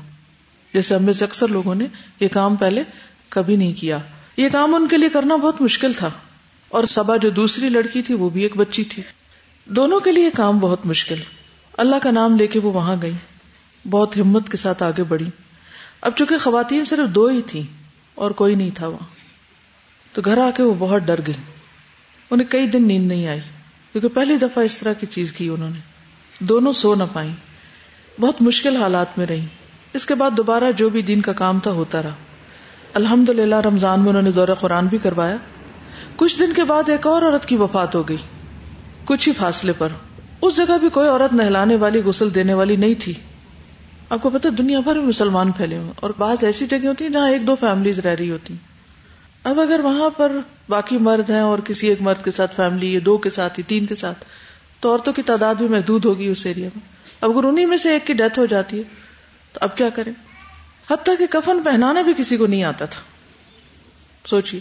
جیسے 0.73 0.95
ہم 0.95 1.03
میں 1.03 1.13
سے 1.13 1.25
اکثر 1.25 1.47
لوگوں 1.47 1.75
نے، 1.75 1.85
یہ 2.19 2.27
کام 2.27 2.55
پہلے 2.55 2.83
کبھی 3.29 3.55
نہیں 3.55 3.73
کیا۔ 3.73 3.97
یہ 4.37 4.49
کام 4.49 4.75
ان 4.75 4.87
کے 4.87 4.97
لیے 4.97 5.09
کرنا 5.09 5.35
بہت 5.35 5.61
مشکل 5.61 5.93
تھا۔ 5.93 6.09
اور 6.69 6.83
سبا 6.83 7.17
جو 7.17 7.29
دوسری 7.29 7.69
لڑکی 7.69 8.01
تھی، 8.01 8.13
وہ 8.13 8.29
بھی 8.29 8.43
ایک 8.43 8.57
بچی 8.57 8.83
تھی۔ 8.83 9.03
دونوں 9.65 9.99
کے 9.99 10.11
لیے 10.11 10.29
کام 10.29 10.59
بہت 10.59 10.85
مشکل۔ 10.85 11.15
اللہ 11.77 11.95
کا 12.03 12.11
نام 12.11 12.35
لے 12.35 12.47
کے 12.47 12.59
وہ 12.59 12.73
وہاں 12.73 12.95
گئی۔ 13.01 13.11
بہت 13.89 14.17
ہمت 14.17 14.49
کے 14.49 14.57
ساتھ 14.57 14.83
آگے 14.83 15.03
بڑھی۔ 15.03 15.29
اب 16.01 16.11
چونکہ 16.15 16.37
خواتین 16.37 16.85
صرف 16.85 17.15
دو 17.15 17.27
ہی 17.27 17.41
تھی 17.41 17.63
اور 18.15 18.31
کوئی 18.31 18.55
نہیں 18.55 18.69
تھا 18.75 18.87
وہاں، 18.87 19.07
تو 20.13 20.21
گھر 20.25 20.37
آ 20.37 20.49
کے 20.55 20.63
وہ 20.63 20.73
بہت 20.79 21.01
ڈر 21.01 21.19
گئی 21.27 21.33
انہیں 22.31 22.51
کئی 22.51 22.67
دن 22.67 22.87
نیند 22.87 23.07
نہیں 23.07 23.27
آئی، 23.27 23.39
کیونکہ 23.91 24.07
پہلی 24.07 24.37
دفعہ 24.37 24.63
اس 24.63 24.77
طرح 24.77 24.93
کی 24.93 25.05
چیز 25.05 25.31
کی 25.31 25.49
انہوں 25.49 25.69
نے۔ 25.69 25.79
دونوں 26.39 26.71
سو 26.71 26.95
نہ 26.95 27.03
پائی 27.13 27.29
بہت 28.19 28.41
مشکل 28.41 28.75
حالات 28.75 29.17
میں 29.17 29.25
رہی 29.25 29.45
اس 29.93 30.05
کے 30.05 30.15
بعد 30.15 30.31
دوبارہ 30.37 30.71
جو 30.71 30.89
بھی 30.89 31.01
دن 31.01 31.21
کا 31.21 31.33
کام 31.33 31.59
تھا 31.59 31.71
ہوتا 31.71 32.03
رہا۔ 32.03 32.15
الحمد 32.93 33.29
للہ 33.29 33.55
رمضان 33.55 33.99
میں 33.99 34.09
انہوں 34.09 34.23
نے 34.23 34.31
دورہ 34.31 34.53
قرآن 34.59 34.87
بھی 34.87 34.97
کروایا۔ 34.97 35.37
کچھ 36.15 36.39
دن 36.39 36.53
کے 36.53 36.63
بعد 36.63 36.89
ایک 36.89 37.07
اور 37.07 37.21
عورت 37.21 37.45
کی 37.45 37.55
وفات 37.55 37.95
ہو 37.95 38.09
گئی۔ 38.09 38.17
کچھ 39.05 39.29
ہی 39.29 39.33
فاصلے 39.33 39.73
پر۔ 39.77 39.87
اس 40.41 40.55
جگہ 40.55 40.77
بھی 40.77 40.89
کوئی 40.89 41.09
عورت 41.09 41.33
نہلانے 41.33 41.75
والی، 41.75 41.99
غسل 41.99 42.35
دینے 42.35 42.53
والی 42.53 42.75
نہیں 42.75 42.93
تھی۔ 42.99 43.13
آپ 44.09 44.21
کو 44.21 44.29
پتا 44.29 44.49
دنیا 44.57 44.79
بھر 44.79 44.95
میں 44.95 45.05
مسلمان 45.05 45.51
پھیلے 45.51 45.77
ہوئے 45.77 45.91
اور 45.95 46.09
بعض 46.17 46.43
ایسی 46.43 46.67
جگہ 46.67 46.87
ہوتی 46.87 47.03
ہیں 47.03 47.11
جہاں 47.11 47.31
ایک 47.31 47.47
دو 47.47 47.55
فیملیز 47.55 47.99
رہ 47.99 48.15
رہی 48.15 48.31
ہوتی 48.31 48.53
اب 49.43 49.59
اگر 49.59 49.79
وہاں 49.83 50.09
پر 50.09 50.31
باقی 50.69 50.97
مرد 50.97 51.29
ہیں 51.29 51.39
اور 51.39 51.59
کسی 51.59 51.87
ایک 51.87 52.01
مرد 52.01 52.23
کے 52.23 52.31
ساتھ 52.31 52.55
فیملی 52.55 52.93
یا 52.93 52.99
دو 53.05 53.17
کے 53.17 53.29
ساتھ 53.29 53.59
تین 53.67 53.85
کے 53.85 53.95
ساتھ، 53.95 54.25
تو 54.79 54.91
عورتوں 54.91 55.13
کی 55.13 55.21
تعداد 55.21 55.55
بھی 55.55 55.67
محدود 55.67 56.05
ہوگی 56.05 56.27
اس 56.27 56.45
ایریا 56.45 56.69
میں۔ 56.75 56.87
اب 57.21 57.31
اگر 57.31 57.43
انہیں 57.43 57.65
میں 57.65 57.77
سے 57.77 57.91
ایک 57.91 58.07
کی 58.07 58.13
ڈیتھ 58.13 58.39
ہو 58.39 58.45
جاتی 58.45 58.77
ہے، 58.77 58.83
تو 59.53 59.59
اب 59.61 59.77
کیا 59.77 59.89
کریں؟ 59.89 60.13
حتیٰ 60.91 61.17
کہ 61.17 61.25
کفن 61.25 61.63
پہنانا 61.63 62.01
بھی 62.01 62.13
کسی 62.17 62.37
کو 62.37 62.47
نہیں 62.47 62.63
آتا 62.63 62.85
تھا۔ 62.85 63.01
سوچیے۔ 64.27 64.59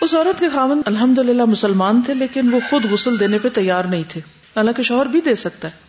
اس 0.00 0.14
عورت 0.14 0.40
کے 0.40 0.48
خامن 0.48 0.80
الحمد 0.86 1.18
للہ 1.18 1.44
مسلمان 1.44 2.02
تھے، 2.02 2.14
لیکن 2.14 2.54
وہ 2.54 2.60
خود 2.70 2.84
غسل 2.90 3.20
دینے 3.20 3.38
پہ 3.38 3.48
تیار 3.48 3.84
نہیں 3.84 4.02
تھے۔ 4.08 4.20
حالانکہ 4.58 4.82
شوہر 4.82 5.06
بھی 5.06 5.20
دے 5.20 5.34
سکتا 5.34 5.68
ہے۔ 5.68 5.88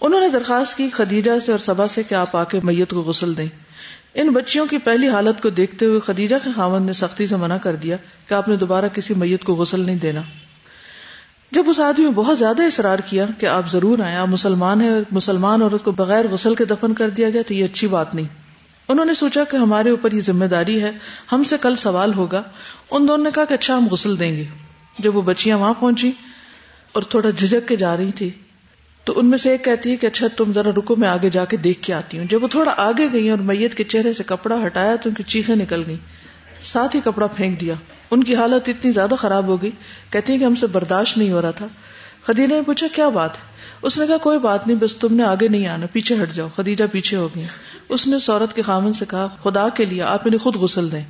انہوں 0.00 0.20
نے 0.20 0.28
درخواست 0.28 0.76
کی، 0.76 0.90
خدیجہ 0.90 1.30
سے 1.46 1.52
اور 1.52 1.58
سبا 1.58 1.88
سے 1.88 2.02
کہ 2.02 2.14
آپ 2.14 2.36
آ 2.36 2.44
کے 2.44 2.60
میت 2.62 2.90
کو 2.90 3.00
غسل 3.00 3.36
دیں۔ 3.36 3.46
ان 4.14 4.28
بچیوں 4.28 4.66
کی 4.66 4.78
پہلی 4.78 5.08
حالت 5.08 5.42
کو 5.42 5.50
دیکھتے 5.50 5.86
ہوئے 5.86 6.00
خدیجہ 6.00 6.36
کے 6.44 6.50
خامن 6.56 6.82
نے 6.82 6.92
سختی 6.92 7.26
سے 7.26 7.36
منع 7.36 7.56
کر 7.56 7.76
دیا 7.76 7.96
کہ 8.28 8.34
آپ 8.34 8.48
نے 8.48 8.56
دوبارہ 8.56 8.88
کسی 8.88 9.14
میت 9.14 9.44
کو 9.44 9.54
غسل 9.54 9.80
نہیں 9.80 9.96
دینا۔ 9.96 10.20
جب 11.50 11.62
اس 11.66 11.80
آدمی 11.80 12.06
بہت 12.14 12.38
زیادہ 12.38 12.62
اصرار 12.62 12.98
کیا 12.98 13.26
کہ 13.38 13.46
آپ 13.46 13.70
ضرور 13.70 13.98
آئے 13.98 14.16
آپ 14.16 14.28
مسلمان 14.28 14.80
ہیں 14.80 15.00
مسلمان 15.10 15.62
عورت 15.62 15.84
کو 15.84 15.90
بغیر 15.90 16.28
غسل 16.28 16.54
کے 16.54 16.64
دفن 16.64 16.94
کر 16.94 17.10
دیا 17.10 17.30
گیا 17.30 17.42
تو 17.46 17.54
یہ 17.54 17.64
اچھی 17.64 17.86
بات 17.86 18.14
نہیں۔ 18.14 18.26
انہوں 18.88 19.04
نے 19.04 19.14
سوچا 19.14 19.44
کہ 19.44 19.56
ہمارے 19.56 19.90
اوپر 19.90 20.12
یہ 20.12 20.20
ذمہ 20.20 20.44
داری 20.44 20.82
ہے، 20.82 20.92
ہم 21.32 21.44
سے 21.44 21.56
کل 21.60 21.76
سوال 21.76 22.14
ہوگا۔ 22.14 22.42
ان 22.90 23.08
دونوں 23.08 23.24
نے 23.24 23.30
کہا 23.34 23.44
کہ 23.44 23.54
اچھا 23.54 23.76
ہم 23.76 23.88
غسل 23.88 24.18
دیں 24.18 24.36
گے۔ 24.36 24.44
جب 24.98 25.16
وہ 25.16 25.22
بچیاں 25.22 25.58
وہاں 25.58 25.74
پہنچی 25.80 26.12
اور 26.96 27.02
تھوڑا 27.02 27.30
جھجک 27.30 27.68
کے 27.68 27.76
جا 27.76 27.96
رہی 27.96 28.12
تھی۔ 28.12 28.30
تو 29.04 29.18
ان 29.18 29.26
میں 29.26 29.38
سے 29.38 29.50
ایک 29.50 29.64
کہتی 29.64 29.90
ہے 29.90 29.96
کہ 29.96 30.06
اچھا 30.06 30.26
تم 30.36 30.52
ذرا 30.52 30.70
رکو، 30.76 30.96
میں 30.96 31.08
آگے 31.08 31.30
جا 31.30 31.44
کے 31.44 31.56
دیکھ 31.56 31.82
کے 31.82 31.94
آتی 31.94 32.18
ہوں۔ 32.18 32.24
جب 32.24 32.42
وہ 32.42 32.48
تھوڑا 32.48 32.74
آگے 32.76 33.12
گئی 33.12 33.30
اور 33.30 33.38
میت 33.38 33.74
کے 33.74 33.84
چہرے 33.84 34.12
سے 34.12 34.22
کپڑا 34.26 34.66
ہٹایا 34.66 34.96
تو 34.96 35.08
ان 35.08 35.14
کی 35.14 35.22
چیخیں 35.22 35.56
نکل 35.56 35.82
گئی 35.86 35.96
ساتھ 36.62 36.96
ہی 36.96 37.00
کپڑا 37.04 37.26
پھینک 37.26 37.60
دیا۔ 37.60 37.74
ان 38.10 38.24
کی 38.24 38.36
حالت 38.36 38.68
اتنی 38.68 38.92
زیادہ 38.92 39.14
خراب 39.18 39.46
ہو 39.46 39.62
گئی۔ 39.62 39.70
کہتی 40.10 40.32
ہیں 40.32 40.40
کہ 40.40 40.44
ہم 40.44 40.54
سے 40.54 40.66
برداشت 40.66 41.18
نہیں 41.18 41.32
ہو 41.32 41.42
رہا 41.42 41.50
تھا۔ 41.50 41.66
خدیجہ 42.22 42.54
نے 42.54 42.62
پوچھا، 42.62 42.86
کیا 42.94 43.08
بات 43.08 43.36
ہے؟ 43.36 43.42
اس 43.82 43.98
نے 43.98 44.06
کہا، 44.06 44.16
کوئی 44.16 44.38
بات 44.38 44.66
نہیں، 44.66 44.78
بس 44.78 44.96
تم 44.96 45.14
نے 45.14 45.22
آگے 45.22 45.48
نہیں 45.48 45.66
آنا، 45.66 45.86
پیچھے 45.92 46.22
ہٹ 46.22 46.34
جاؤ۔ 46.34 46.48
خدیجہ 46.56 46.84
پیچھے 46.92 47.16
ہو 47.16 47.28
گئی 47.34 47.44
اس 47.88 48.06
نے 48.06 48.18
سورت 48.18 48.54
کے 48.54 48.62
خامن 48.62 48.92
سے 48.92 49.04
کہا، 49.08 49.28
خدا 49.42 49.68
کے 49.68 49.84
لیے 49.84 50.02
آپ 50.02 50.22
انہیں 50.24 50.38
خود 50.38 50.54
غسل 50.54 50.92
دیں۔ 50.92 51.04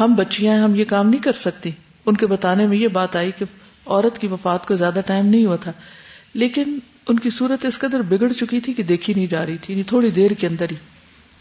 ہم 0.00 0.14
بچیاں 0.14 0.54
ہیں، 0.54 0.62
ہم 0.62 0.74
یہ 0.74 0.84
کام 0.84 1.08
نہیں 1.08 1.22
کر 1.22 1.32
سکتی 1.32 1.70
ان 2.06 2.16
کے 2.16 2.26
بتانے 2.26 2.66
میں 2.66 2.76
یہ 2.76 2.88
بات 2.88 3.16
آئی 3.16 3.30
کہ 3.38 3.44
عورت 3.86 4.18
کی 4.18 4.26
وفات 4.26 4.66
کو 4.66 4.76
زیادہ 4.76 5.00
ٹائم 5.06 5.26
نہیں 5.26 5.46
ہوا 5.46 5.56
تھا۔ 5.56 5.72
لیکن 6.34 6.78
ان 7.08 7.18
کی 7.18 7.30
صورت 7.30 7.64
اس 7.64 7.78
قدر 7.78 8.02
بگڑ 8.02 8.32
چکی 8.32 8.60
تھی 8.60 8.72
کہ 8.72 8.82
دیکھی 8.82 9.14
نہیں 9.14 9.26
جا 9.26 9.46
رہی 9.46 9.56
تھی 9.56 9.74
یعنی 9.74 9.82
تھوڑی 9.82 10.10
دیر 10.10 10.30
کے 10.30 10.46
اندر 10.46 10.66
ہی 10.70 10.76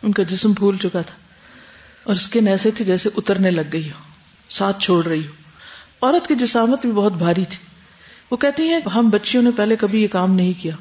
ان 0.04 0.12
کا 0.12 0.24
جسم 0.24 0.54
پھول 0.54 0.78
چکا 0.78 1.02
تھا۔ 1.02 1.16
اور 2.04 2.16
اس 2.16 2.28
کے 2.28 2.40
ایسے 2.40 2.72
تھے 2.72 2.86
جیسے 2.86 3.10
اترنے 3.18 3.52
لگ 3.52 3.62
گئی 3.74 3.88
ہو، 3.88 4.04
ساتھ 4.50 4.80
چھوڑ 4.80 5.06
رہی 5.06 5.28
ہو۔ 5.28 5.32
عورت 6.06 6.28
کی 6.28 6.36
جسامت 6.36 6.82
بھی 6.82 6.92
بہت 6.92 7.14
بھاری 7.14 7.46
تھی۔ 7.46 7.58
وہ 8.32 8.38
کہتی 8.38 8.64
ہیں، 8.70 8.80
ہم 8.96 9.10
بچیوں 9.10 9.44
نے 9.44 9.50
پہلے 9.52 9.76
کبھی 9.76 10.04
یہ 10.04 10.08
کام 10.08 10.36
نہیں 10.36 10.54
کیا۔ 10.62 10.76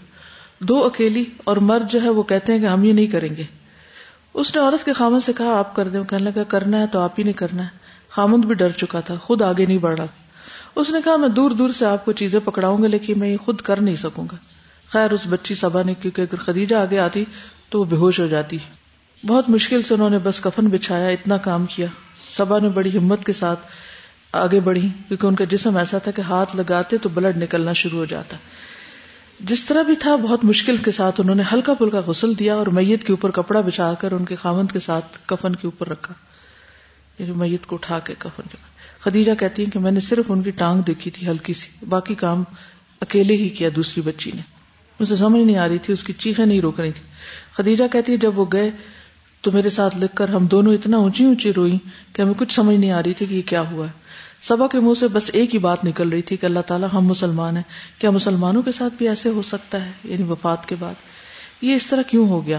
دو 0.59 0.85
اکیلی 0.85 1.25
اور 1.45 1.57
مرد 1.57 1.93
جو 1.93 2.03
ہے 2.03 2.09
وہ 2.09 2.23
کہتے 2.23 2.53
ہیں 2.53 2.61
کہ 2.61 2.67
ہم 2.67 2.85
یہ 2.85 2.93
نہیں 2.93 3.07
کریں 3.07 3.37
گے۔ 3.37 3.43
اس 4.35 4.57
نے 4.57 4.63
عورت 4.63 4.85
کے 4.85 4.93
خامن 4.93 5.21
سے 5.21 5.33
کہا، 5.33 5.59
آپ 5.59 5.77
کر 5.77 5.89
دیں۔ 5.89 6.03
کہنے 6.03 6.25
لگا، 6.25 6.43
کرنا 6.43 6.81
ہے 6.81 6.87
تو 6.87 7.01
آپ 7.01 7.19
ہی 7.19 7.25
نہیں 7.25 7.35
کرنا 7.35 7.63
ہے۔ 7.63 7.69
خامند 8.09 8.45
بھی 8.45 8.55
ڈر 8.55 8.71
چکا 8.71 9.01
تھا، 9.01 9.17
خود 9.17 9.43
آگے 9.43 9.67
نہیں 9.67 9.79
بڑھ 9.79 9.97
رہا۔ 9.97 10.07
اس 10.75 10.91
نے 10.91 10.99
کہا، 11.05 11.17
میں 11.17 11.29
دور 11.29 11.51
دور 11.51 11.71
سے 11.71 11.87
آپ 11.87 12.05
کو 12.05 12.13
چیزیں 12.13 12.41
پکڑاؤں 12.45 12.83
گا، 12.83 12.89
لیکن 12.89 13.19
میں 13.19 13.29
یہ 13.29 13.37
خود 13.37 13.61
کر 13.61 13.81
نہیں 13.81 13.97
سکوں 13.97 14.25
گا۔ 14.33 14.37
خیر، 14.89 15.11
اس 15.11 15.21
بچی 15.29 15.55
سبا 15.55 15.83
نے، 15.83 15.95
کیونکہ 15.95 16.23
اگر 16.23 16.37
خدیجہ 16.37 16.77
آگے 16.77 16.99
آتی 16.99 17.25
تو 17.69 17.81
وہ 17.81 17.85
بے 17.85 17.97
ہوش 17.97 18.21
ہو 18.21 18.27
جاتی۔ 18.27 18.59
بہت 19.27 19.51
مشکل 19.51 19.83
سے 19.83 19.95
انہوں 19.95 20.11
نے 20.11 20.19
بس 20.19 20.41
کفن 20.41 20.67
بچھایا، 20.67 21.09
اتنا 21.09 21.37
کام 21.37 21.67
کیا۔ 21.67 21.87
سبا 22.31 22.59
نے 22.59 22.69
بڑی 22.69 22.99
ہمت 22.99 23.25
کے 23.25 23.33
ساتھ 23.33 23.61
آگے 24.33 24.61
بڑھی، 24.61 24.89
کیونکہ 25.09 25.27
ان 25.27 25.35
کا 25.35 25.45
جسم 25.45 25.77
ایسا 25.77 25.99
تھا 25.99 26.11
کہ 26.11 26.21
ہاتھ 26.21 26.57
لگاتے 26.57 26.99
تو 26.99 27.09
بلڈ 27.09 27.37
نکلنا 27.37 27.73
شروع 27.73 27.99
ہو 27.99 28.05
جاتا۔ 28.05 28.37
جس 29.41 29.65
طرح 29.65 29.83
بھی 29.83 29.97
تھا، 29.97 30.17
بہت 30.17 30.45
مشکل 30.45 30.77
کے 30.77 30.91
ساتھ 30.91 31.21
انہوں 31.21 31.35
نے 31.35 31.43
ہلکا 31.53 31.75
پھلکا 31.75 32.01
غسل 32.07 32.39
دیا 32.39 32.55
اور 32.55 32.67
میت 32.67 33.05
کے 33.05 33.13
اوپر 33.13 33.31
کپڑا 33.31 33.61
بچھا 33.61 33.95
کر 33.95 34.13
ان 34.13 34.25
کے 34.25 34.37
خامند 34.37 34.73
کے 34.73 34.81
ساتھ 34.81 35.19
کفن 35.27 35.57
کے 35.57 35.67
اوپر 35.67 35.89
رکھا۔ 35.89 36.15
یعنی 37.19 37.33
میت 37.33 37.67
کو 37.67 37.77
اٹھا 37.77 37.99
کے 37.99 38.15
کفن 38.19 38.43
کے 38.43 38.70
خدیجہ 39.01 39.33
کہتی 39.35 39.65
ہیں 39.65 39.71
کہ 39.71 39.79
میں 39.79 39.91
نے 39.91 40.01
صرف 40.01 40.25
ان 40.29 40.43
کی 40.43 40.51
ٹانگ 40.51 40.83
دیکھی 40.83 41.11
تھی 41.11 41.29
ہلکی 41.29 41.53
سی، 41.53 41.87
باقی 41.89 42.15
کام 42.15 42.45
اکیلے 43.01 43.37
ہی 43.37 43.49
کیا 43.49 43.69
دوسری 43.77 44.03
بچی 44.03 44.31
نے۔ 44.35 44.43
مجھے 45.01 45.17
سمجھ 45.17 45.43
نہیں 45.43 45.57
آ 45.57 45.69
رہی 45.69 45.79
تھی، 45.79 45.95
اس 45.95 46.05
کی 46.05 46.13
چیخیں 46.13 46.47
نہیں 46.47 46.61
روک 46.61 46.81
رہی 46.81 46.93
تھی۔ 46.93 47.03
خدیجہ 47.53 47.85
کہتی 47.93 48.13
ہے 48.13 48.17
جب 48.17 48.39
وہ 48.39 48.45
گئے 48.53 48.71
تو 49.41 49.53
میرے 49.53 49.71
ساتھ 49.71 49.99
لکھ 49.99 50.17
کر 50.17 50.29
ہم 50.29 50.47
دونوں 50.47 50.75
اتنا 50.75 50.97
اونچی 50.97 51.25
اونچی 51.25 51.53
روئی 51.53 51.79
کہ 52.13 52.23
ہمیں 52.23 52.35
کچھ 52.37 52.53
سمجھ 52.53 52.77
نہیں 52.77 52.91
آ 52.91 53.03
رہی 53.03 53.15
تھی 53.15 53.27
کہ 53.27 53.35
یہ 53.35 53.43
کیا 53.43 53.61
ہوا 53.71 53.87
ہے۔ 53.87 53.93
سبا 54.43 54.67
کے 54.67 54.81
منہ 54.81 54.95
سے 54.95 55.09
بس 55.09 55.31
ایک 55.33 55.55
ہی 55.55 55.59
بات 55.59 55.85
نکل 55.85 56.09
رہی 56.09 56.23
تھی 56.23 56.37
کہ 56.37 56.47
اللہ 56.47 56.61
تعالیٰ 56.61 56.89
ہم 56.93 57.05
مسلمان 57.07 57.57
ہیں۔ 57.57 57.65
کیا 57.99 58.11
مسلمانوں 58.11 58.63
کے 58.63 58.73
ساتھ 58.73 58.95
بھی 58.99 59.09
ایسے 59.09 59.29
ہو 59.29 59.43
سکتا 59.43 59.87
ہے؟ 59.87 59.91
یعنی 60.05 60.23
وفات 60.23 60.69
کے 60.69 60.75
بعد۔ 60.79 60.95
یہ 61.63 61.75
اس 61.75 61.87
طرح 61.87 62.03
کیوں 62.03 62.29
ہو 62.29 62.47
گیا؟ 62.47 62.59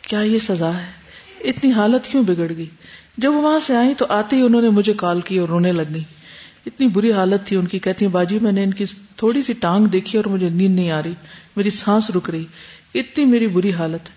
کیا 0.00 0.20
یہ 0.20 0.38
سزا 0.38 0.78
ہے؟ 0.78 0.86
اتنی 1.44 1.72
حالت 1.72 2.06
کیوں 2.06 2.22
بگڑ 2.22 2.52
گئی؟ 2.56 2.68
جب 3.16 3.32
وہ 3.32 3.42
وہاں 3.42 3.60
سے 3.60 3.76
آئی 3.76 3.94
تو 3.94 4.06
آتے 4.08 4.36
ہی 4.36 4.42
انہوں 4.42 4.62
نے 4.62 4.68
مجھے 4.68 4.92
کال 4.92 5.20
کی 5.20 5.38
اور 5.38 5.48
رونے 5.48 5.72
لگ 5.72 5.82
گئی 5.94 6.02
اتنی 6.66 6.88
بری 6.88 7.12
حالت 7.12 7.46
تھی 7.46 7.56
ان 7.56 7.66
کی۔ 7.66 7.78
کہتی 7.78 8.04
ہیں، 8.04 8.12
باجی، 8.12 8.38
میں 8.38 8.52
نے 8.52 8.64
ان 8.64 8.70
کی 8.70 8.84
تھوڑی 9.16 9.42
سی 9.42 9.52
ٹانگ 9.52 9.86
دیکھی 9.86 10.18
اور 10.18 10.30
مجھے 10.30 10.48
نیند 10.48 10.74
نہیں 10.74 10.90
آ 10.90 11.02
رہی۔ 11.02 11.14
میری 11.56 11.70
سانس 11.70 12.10
رک 12.10 12.30
رہی۔ 12.30 12.44
اتنی 12.94 13.24
میری 13.24 13.46
بری 13.46 13.72
حالت۔ 13.72 14.08
ہے 14.08 14.14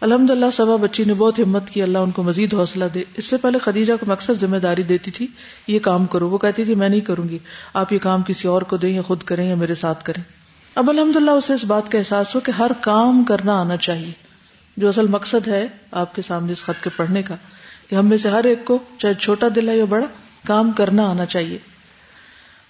الحمد 0.00 0.30
اللہ 0.30 0.46
سبا 0.52 0.76
بچی 0.76 1.04
نے 1.04 1.14
بہت 1.14 1.38
ہمت 1.38 1.70
کی۔ 1.70 1.82
اللہ 1.82 1.98
ان 1.98 2.10
کو 2.10 2.22
مزید 2.22 2.54
حوصلہ 2.54 2.84
دے۔ 2.94 3.04
اس 3.16 3.24
سے 3.24 3.36
پہلے 3.36 3.58
خدیجہ 3.58 3.92
کو 4.00 4.06
مقصد 4.08 4.40
ذمہ 4.40 4.56
داری 4.56 4.82
دیتی 4.82 5.10
تھی، 5.10 5.26
یہ 5.66 5.78
کام 5.78 6.04
کرو۔ 6.04 6.28
وہ 6.28 6.38
کہتی 6.38 6.64
تھی، 6.64 6.74
میں 6.74 6.88
نہیں 6.88 7.00
کروں 7.00 7.28
گی۔ 7.28 7.38
آپ 7.74 7.92
یہ 7.92 7.98
کام 7.98 8.22
کسی 8.22 8.48
اور 8.48 8.62
کو 8.62 8.76
دیں 8.76 8.90
یا 8.90 9.02
خود 9.02 9.22
کریں 9.22 9.48
یا 9.48 9.54
میرے 9.54 9.74
ساتھ 9.74 10.04
کریں۔ 10.04 10.22
اب 10.74 10.90
الحمد 10.90 11.16
اللہ 11.16 11.30
اسے 11.30 11.52
اس 11.54 11.64
بات 11.64 11.92
کا 11.92 11.98
احساس 11.98 12.34
ہو 12.34 12.40
کہ 12.40 12.50
ہر 12.50 12.70
کام 12.80 13.24
کرنا 13.24 13.60
آنا 13.60 13.76
چاہیے۔ 13.76 14.12
جو 14.76 14.88
اصل 14.88 15.06
مقصد 15.06 15.48
ہے 15.48 15.66
آپ 15.90 16.14
کے 16.14 16.22
سامنے 16.22 16.52
اس 16.52 16.62
خط 16.62 16.84
کے 16.84 16.90
پڑھنے 16.96 17.22
کا۔ 17.22 17.36
کہ 17.88 17.94
ہم 17.94 18.06
میں 18.08 18.16
سے 18.16 18.28
ہر 18.28 18.44
ایک 18.44 18.64
کو 18.64 18.78
چاہے 18.98 19.14
چھوٹا 19.14 19.46
دل 19.54 19.68
ہے 19.68 19.78
یا 19.78 19.84
بڑا، 19.84 20.06
کام 20.46 20.72
کرنا 20.72 21.10
آنا 21.10 21.26
چاہیے۔ 21.26 21.58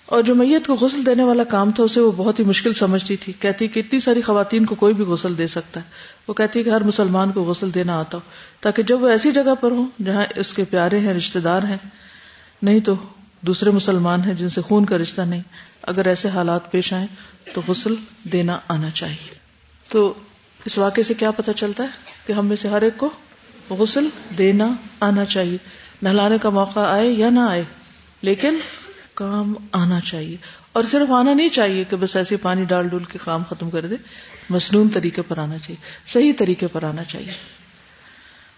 اور 0.07 0.23
جو 0.23 0.35
میت 0.35 0.67
کو 0.67 0.75
غسل 0.75 1.07
دینے 1.07 1.25
والا 1.25 1.45
کام 1.45 1.71
تھا، 1.71 1.83
اسے 1.83 2.01
وہ 2.01 2.13
بہت 2.17 2.39
ہی 2.39 2.45
مشکل 2.45 2.75
سمجھتی 2.75 3.17
تھی۔ 3.17 3.33
کہتی 3.41 3.69
کہ 3.69 3.81
اتنی 3.81 4.01
ساری 4.01 4.23
خواتین 4.23 4.67
کو 4.67 4.75
کوئی 4.75 4.95
بھی 4.95 5.05
غسل 5.05 5.39
دے 5.39 5.47
سکتا 5.47 5.81
ہے۔ 5.81 5.85
وہ 6.29 6.35
کہتی 6.35 6.63
کہ 6.63 6.71
ہر 6.71 6.83
مسلمان 6.83 7.33
کو 7.33 7.43
غسل 7.43 7.75
دینا 7.75 7.99
آتا 7.99 8.19
ہو، 8.19 8.23
تاکہ 8.61 8.83
جب 8.83 9.03
وہ 9.03 9.09
ایسی 9.09 9.33
جگہ 9.33 9.55
پر 9.61 9.71
ہوں 9.71 10.03
جہاں 10.03 10.25
اس 10.37 10.55
کے 10.55 10.65
پیارے 10.65 11.01
ہیں 11.01 11.15
رشتے 11.15 11.41
دار 11.41 11.63
ہیں۔ 11.63 11.77
نہیں 12.63 12.81
تو 12.81 12.95
دوسرے 13.41 13.71
مسلمان 13.71 14.25
ہیں 14.25 14.35
جن 14.35 14.49
سے 14.49 14.61
خون 14.61 14.85
کا 14.85 14.99
رشتہ 14.99 15.23
نہیں۔ 15.23 15.43
اگر 15.83 16.07
ایسے 16.07 16.29
حالات 16.29 16.71
پیش 16.71 16.93
آئیں 16.93 17.07
تو 17.55 17.61
غسل 17.69 17.95
دینا 18.33 18.59
آنا 18.69 18.91
چاہیے۔ 18.91 19.35
تو 19.89 20.15
اس 20.65 20.79
واقعے 20.79 21.05
سے 21.05 21.15
کیا 21.15 21.31
پتا 21.31 21.53
چلتا 21.53 21.85
ہے 21.85 21.89
کہ 22.27 22.33
ہم 22.33 22.47
میں 22.47 22.57
سے 22.57 22.69
ہر 22.69 22.83
ایک 22.83 22.97
کو 22.97 23.11
غسل 23.71 24.09
دینا 24.39 24.69
آنا 25.01 25.25
چاہیے۔ 25.25 25.59
نہلانے 26.03 26.39
کا 26.39 26.51
موقع 26.51 26.81
آئے 26.81 27.11
یا 27.11 27.31
نہ 27.31 27.41
آئے، 27.41 27.65
لیکن 28.23 28.59
کام 29.15 29.55
آنا 29.73 30.01
چاہیے۔ 30.01 30.37
اور 30.73 30.85
صرف 30.85 31.11
آنا 31.11 31.35
نہیں 31.35 31.49
چاہیے 31.49 31.85
کہ 31.91 31.97
بس 31.97 32.17
ایسے 32.17 32.37
پانی 32.37 32.65
ڈال 32.65 32.89
ڈول 32.89 33.05
کے 33.05 33.19
کام 33.25 33.43
ختم 33.51 33.71
کر 33.71 33.87
دے۔ 33.87 33.95
مصنون 34.51 34.89
طریقے 34.89 35.23
پر 35.23 35.39
آنا 35.39 35.59
چاہیے، 35.59 35.77
صحیح 36.07 36.33
طریقے 36.39 36.67
پر 36.67 36.83
آنا 36.83 37.05
چاہیے۔ 37.05 37.33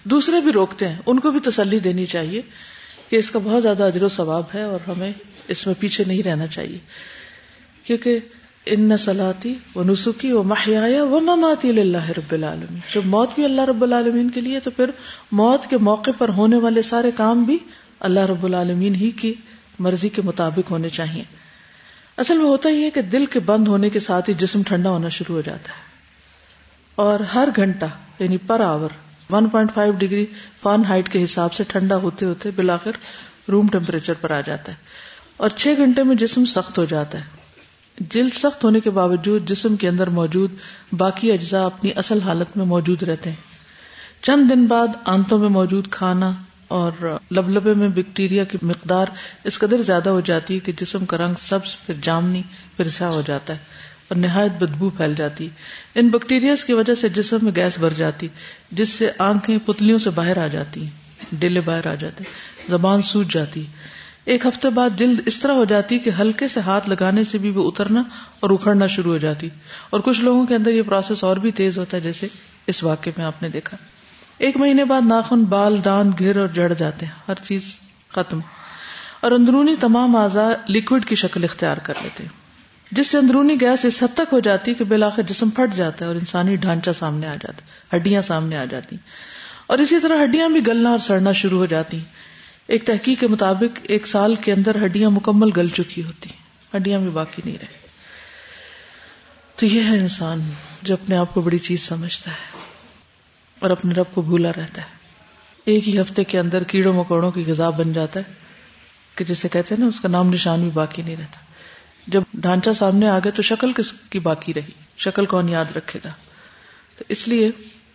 دوسرے 0.04 0.40
بھی 0.40 0.52
روکتے 0.52 0.88
ہیں، 0.88 0.96
ان 1.06 1.20
کو 1.20 1.30
بھی 1.30 1.40
تسلی 1.40 1.78
دینی 1.78 2.06
چاہیے 2.06 2.42
کہ 3.08 3.16
اس 3.16 3.30
کا 3.30 3.38
بہت 3.44 3.62
زیادہ 3.62 3.82
اجر 3.82 4.02
و 4.02 4.08
ثواب 4.08 4.42
ہے 4.54 4.62
اور 4.62 4.80
ہمیں 4.88 5.12
اس 5.48 5.66
میں 5.66 5.74
پیچھے 5.78 6.04
نہیں 6.04 6.22
رہنا 6.22 6.46
چاہیے۔ 6.46 6.78
کیونکہ 7.84 8.18
ان 8.70 8.96
سلاتی 8.96 9.54
و 9.74 9.82
نسخی 9.82 10.32
و 10.32 10.42
محیا 10.42 11.04
و 11.04 11.20
مماتی 11.20 11.68
اللہ 11.68 12.10
رب 12.10 12.32
العالمین۔ 12.32 12.78
جب 12.94 13.00
موت 13.04 13.30
بھی 13.34 13.44
اللہ 13.44 13.60
رب 13.60 13.82
العالمین 13.82 14.30
کے 14.30 14.40
لیے، 14.40 14.60
تو 14.60 14.70
پھر 14.70 14.90
موت 15.32 15.66
کے 15.70 15.76
موقع 15.76 16.10
پر 16.18 16.28
ہونے 16.28 16.56
والے 16.56 16.82
سارے 16.82 17.10
کام 17.16 17.44
بھی 17.44 17.58
اللہ 18.00 18.20
رب 18.20 18.44
العالمین 18.44 18.94
ہی 18.94 19.10
کی 19.10 19.34
مرضی 19.78 20.08
کے 20.08 20.22
مطابق 20.24 20.70
ہونے 20.70 20.88
چاہیے۔ 20.88 21.22
اصل 22.16 22.38
میں 22.38 22.44
ہوتا 22.44 22.68
ہی 22.68 22.84
ہے 22.84 22.90
کہ 22.90 23.02
دل 23.02 23.26
کے 23.26 23.40
بند 23.40 23.68
ہونے 23.68 23.90
کے 23.90 24.00
ساتھ 24.00 24.30
ہی 24.30 24.34
جسم 24.34 24.62
ٹھنڈا 24.62 24.90
ہونا 24.90 25.08
شروع 25.08 25.36
ہو 25.36 25.40
جاتا 25.40 25.72
ہے۔ 25.72 25.80
اور 26.94 27.20
ہر 27.20 27.48
گھنٹہ 27.56 27.84
یعنی 28.18 28.36
پر 28.36 28.60
آور 28.60 28.88
1.5 29.32 29.92
ڈگری 29.98 30.26
فان 30.62 30.84
ہائٹ 30.84 31.08
کے 31.08 31.24
حساب 31.24 31.52
سے 31.52 31.64
ٹھنڈا 31.68 31.96
ہوتے 31.96 32.26
ہوتے 32.26 32.50
بلاخر 32.56 32.90
روم 33.48 33.68
ٹیمپریچر 33.68 34.12
پر 34.20 34.30
آ 34.30 34.40
جاتا 34.40 34.72
ہے۔ 34.72 34.76
اور 35.36 35.48
چھ 35.48 35.68
گھنٹے 35.76 36.02
میں 36.02 36.16
جسم 36.16 36.44
سخت 36.44 36.78
ہو 36.78 36.84
جاتا 36.84 37.18
ہے۔ 37.18 37.37
جلد 38.00 38.32
سخت 38.32 38.64
ہونے 38.64 38.80
کے 38.80 38.90
باوجود 38.90 39.48
جسم 39.48 39.76
کے 39.76 39.88
اندر 39.88 40.06
موجود 40.06 40.50
باقی 40.92 41.32
اجزاء 41.32 41.64
اپنی 41.64 41.92
اصل 41.96 42.20
حالت 42.20 42.56
میں 42.56 42.66
موجود 42.66 43.02
رہتے 43.02 43.30
ہیں۔ 43.30 43.36
چند 44.22 44.50
دن 44.50 44.66
بعد 44.66 44.86
آنتوں 45.04 45.38
میں 45.38 45.48
موجود 45.48 45.88
کھانا 45.90 46.32
اور 46.68 47.18
لب 47.30 47.48
لبے 47.48 47.74
میں 47.74 47.88
بیکٹیریا 47.88 48.44
کی 48.44 48.58
مقدار 48.62 49.06
اس 49.44 49.58
قدر 49.58 49.82
زیادہ 49.82 50.10
ہو 50.10 50.20
جاتی 50.20 50.54
ہے 50.54 50.58
کہ 50.58 50.72
جسم 50.80 51.04
کا 51.04 51.16
رنگ 51.16 51.34
سبز، 51.40 51.76
پھر 51.86 51.94
جامنی، 52.02 52.42
پھر 52.76 52.88
سیاہ 52.88 53.10
ہو 53.10 53.22
جاتا 53.26 53.52
ہے 53.52 53.58
اور 54.08 54.16
نہایت 54.16 54.52
بدبو 54.62 54.90
پھیل 54.90 55.14
جاتی 55.14 55.48
ان 55.94 56.08
بیکٹیریاز 56.08 56.64
کی 56.64 56.72
وجہ 56.72 56.94
سے 56.94 57.08
جسم 57.08 57.38
میں 57.42 57.52
گیس 57.56 57.78
بھر 57.78 57.92
جاتی 57.96 58.28
جس 58.72 58.88
سے 58.88 59.10
آنکھیں 59.18 59.58
پتلیوں 59.66 59.98
سے 59.98 60.10
باہر 60.10 60.38
آ 60.38 60.46
جاتی 60.46 60.86
ڈیلے 61.32 61.60
باہر 61.60 61.86
آ 61.86 61.94
جاتے 61.94 62.24
زبان 62.68 63.02
سوج 63.02 63.32
جاتی 63.32 63.64
ایک 64.28 64.46
ہفتے 64.46 64.70
بعد 64.70 64.90
جلد 64.96 65.20
اس 65.26 65.38
طرح 65.38 65.52
ہو 65.52 65.64
جاتی 65.64 65.98
کہ 65.98 66.10
ہلکے 66.20 66.48
سے 66.48 66.60
ہاتھ 66.60 66.90
لگانے 66.90 67.24
سے 67.24 67.38
بھی 67.38 67.50
وہ 67.50 67.68
اترنا 67.68 68.02
اور 68.40 68.50
اکھڑنا 68.50 68.86
شروع 68.86 69.12
ہو 69.12 69.18
جاتی۔ 69.18 69.48
اور 69.90 70.00
کچھ 70.00 70.20
لوگوں 70.20 70.46
کے 70.46 70.54
اندر 70.54 70.70
یہ 70.70 70.82
پروسیس 70.82 71.24
اور 71.24 71.36
بھی 71.36 71.52
تیز 71.52 71.78
ہوتا 71.78 71.96
ہے، 71.96 72.02
جیسے 72.02 72.28
اس 72.66 72.82
واقعے 72.82 73.12
میں 73.16 73.26
آپ 73.26 73.42
نے 73.42 73.48
دیکھا۔ 73.48 73.76
ایک 74.38 74.56
مہینے 74.56 74.84
بعد 74.84 75.00
ناخن، 75.02 75.44
بال، 75.44 75.84
دان، 75.84 76.10
گھر 76.18 76.36
اور 76.36 76.46
جڑ 76.46 76.72
جاتے 76.72 77.06
ہیں، 77.06 77.12
ہر 77.28 77.34
چیز 77.48 77.76
ختم۔ 78.08 78.40
اور 79.20 79.32
اندرونی 79.32 79.76
تمام 79.80 80.16
اعضاء 80.16 80.52
لکوڈ 80.68 81.04
کی 81.04 81.14
شکل 81.14 81.44
اختیار 81.44 81.76
کر 81.76 81.94
لیتے 82.02 82.22
ہیں، 82.22 82.30
جس 82.92 83.06
سے 83.06 83.18
اندرونی 83.18 83.60
گیس 83.60 83.84
اس 83.84 84.02
حد 84.02 84.14
تک 84.14 84.32
ہو 84.32 84.40
جاتی 84.40 84.74
کہ 84.74 84.84
بلاخر 84.84 85.22
جسم 85.22 85.50
پھٹ 85.50 85.76
جاتا 85.76 86.04
ہے 86.04 86.06
اور 86.06 86.16
انسانی 86.16 86.56
ڈھانچہ 86.56 86.90
سامنے 86.98 87.26
آ 87.26 87.34
جاتا 87.34 87.62
ہے، 87.62 87.96
ہڈیاں 87.96 88.22
سامنے 88.22 88.56
آ 88.56 88.64
جاتی۔ 88.64 88.96
اور 89.66 89.78
اسی 89.78 90.00
طرح 90.02 90.24
ہڈیاں 90.24 90.48
بھی 90.48 90.66
گلنا 90.66 90.90
اور 90.90 90.98
سڑنا 90.98 91.32
شروع 91.32 91.58
ہو 91.58 91.66
جاتی۔ 91.66 92.00
ایک 92.68 92.86
تحقیق 92.86 93.20
کے 93.20 93.26
مطابق 93.26 93.78
ایک 93.82 94.06
سال 94.06 94.34
کے 94.34 94.52
اندر 94.52 94.84
ہڈیاں 94.84 95.10
مکمل 95.10 95.50
گل 95.56 95.68
چکی 95.68 96.02
ہوتی 96.02 96.30
ہڈیاں 96.76 97.00
بھی 97.00 97.08
باقی 97.08 97.42
نہیں 97.44 97.58
رہی۔ 97.60 97.88
تو 99.56 99.66
یہ 99.66 99.82
ہے 99.82 99.98
انسان 99.98 100.50
جو 100.82 100.94
اپنے 100.94 101.16
آپ 101.16 101.34
کو 101.34 101.40
بڑی 101.40 101.58
چیز 101.58 101.82
سمجھتا 101.82 102.30
ہے 102.30 102.58
اور 103.58 103.70
اپنے 103.70 103.94
رب 103.94 104.04
کو 104.14 104.22
بھولا 104.22 104.50
رہتا 104.50 104.82
ہے۔ 104.82 104.86
ایک 105.64 105.88
ہی 105.88 106.00
ہفتے 106.00 106.24
کے 106.24 106.38
اندر 106.38 106.62
کیڑوں 106.62 106.92
مکوڑوں 106.92 107.30
کی 107.30 107.44
غذا 107.46 107.70
بن 107.70 107.92
جاتا 107.92 108.20
ہے 108.20 108.32
کہ 109.14 109.24
جسے 109.24 109.48
کہتے 109.48 109.74
ہیں 109.74 109.82
نا، 109.82 109.88
اس 109.88 110.00
کا 110.00 110.08
نام 110.08 110.28
نشان 110.28 110.60
بھی 110.60 110.70
باقی 110.70 111.02
نہیں 111.02 111.16
رہتا۔ 111.16 111.38
جب 112.06 112.22
ڈھانچہ 112.34 112.70
سامنے 112.70 113.08
آ 113.08 113.18
گیا 113.18 113.30
تو 113.30 113.42
شکل 113.42 113.72
کس 113.72 113.92
کی 113.92 114.18
باقی 114.18 114.54
رہی؟ 114.54 114.72
شکل 114.96 115.26
کون 115.26 115.48
یاد 115.48 115.76
رکھے 115.76 116.00
گا؟ 116.04 116.12
تو 116.98 117.04
اس 117.08 117.28
لیے 117.28 117.50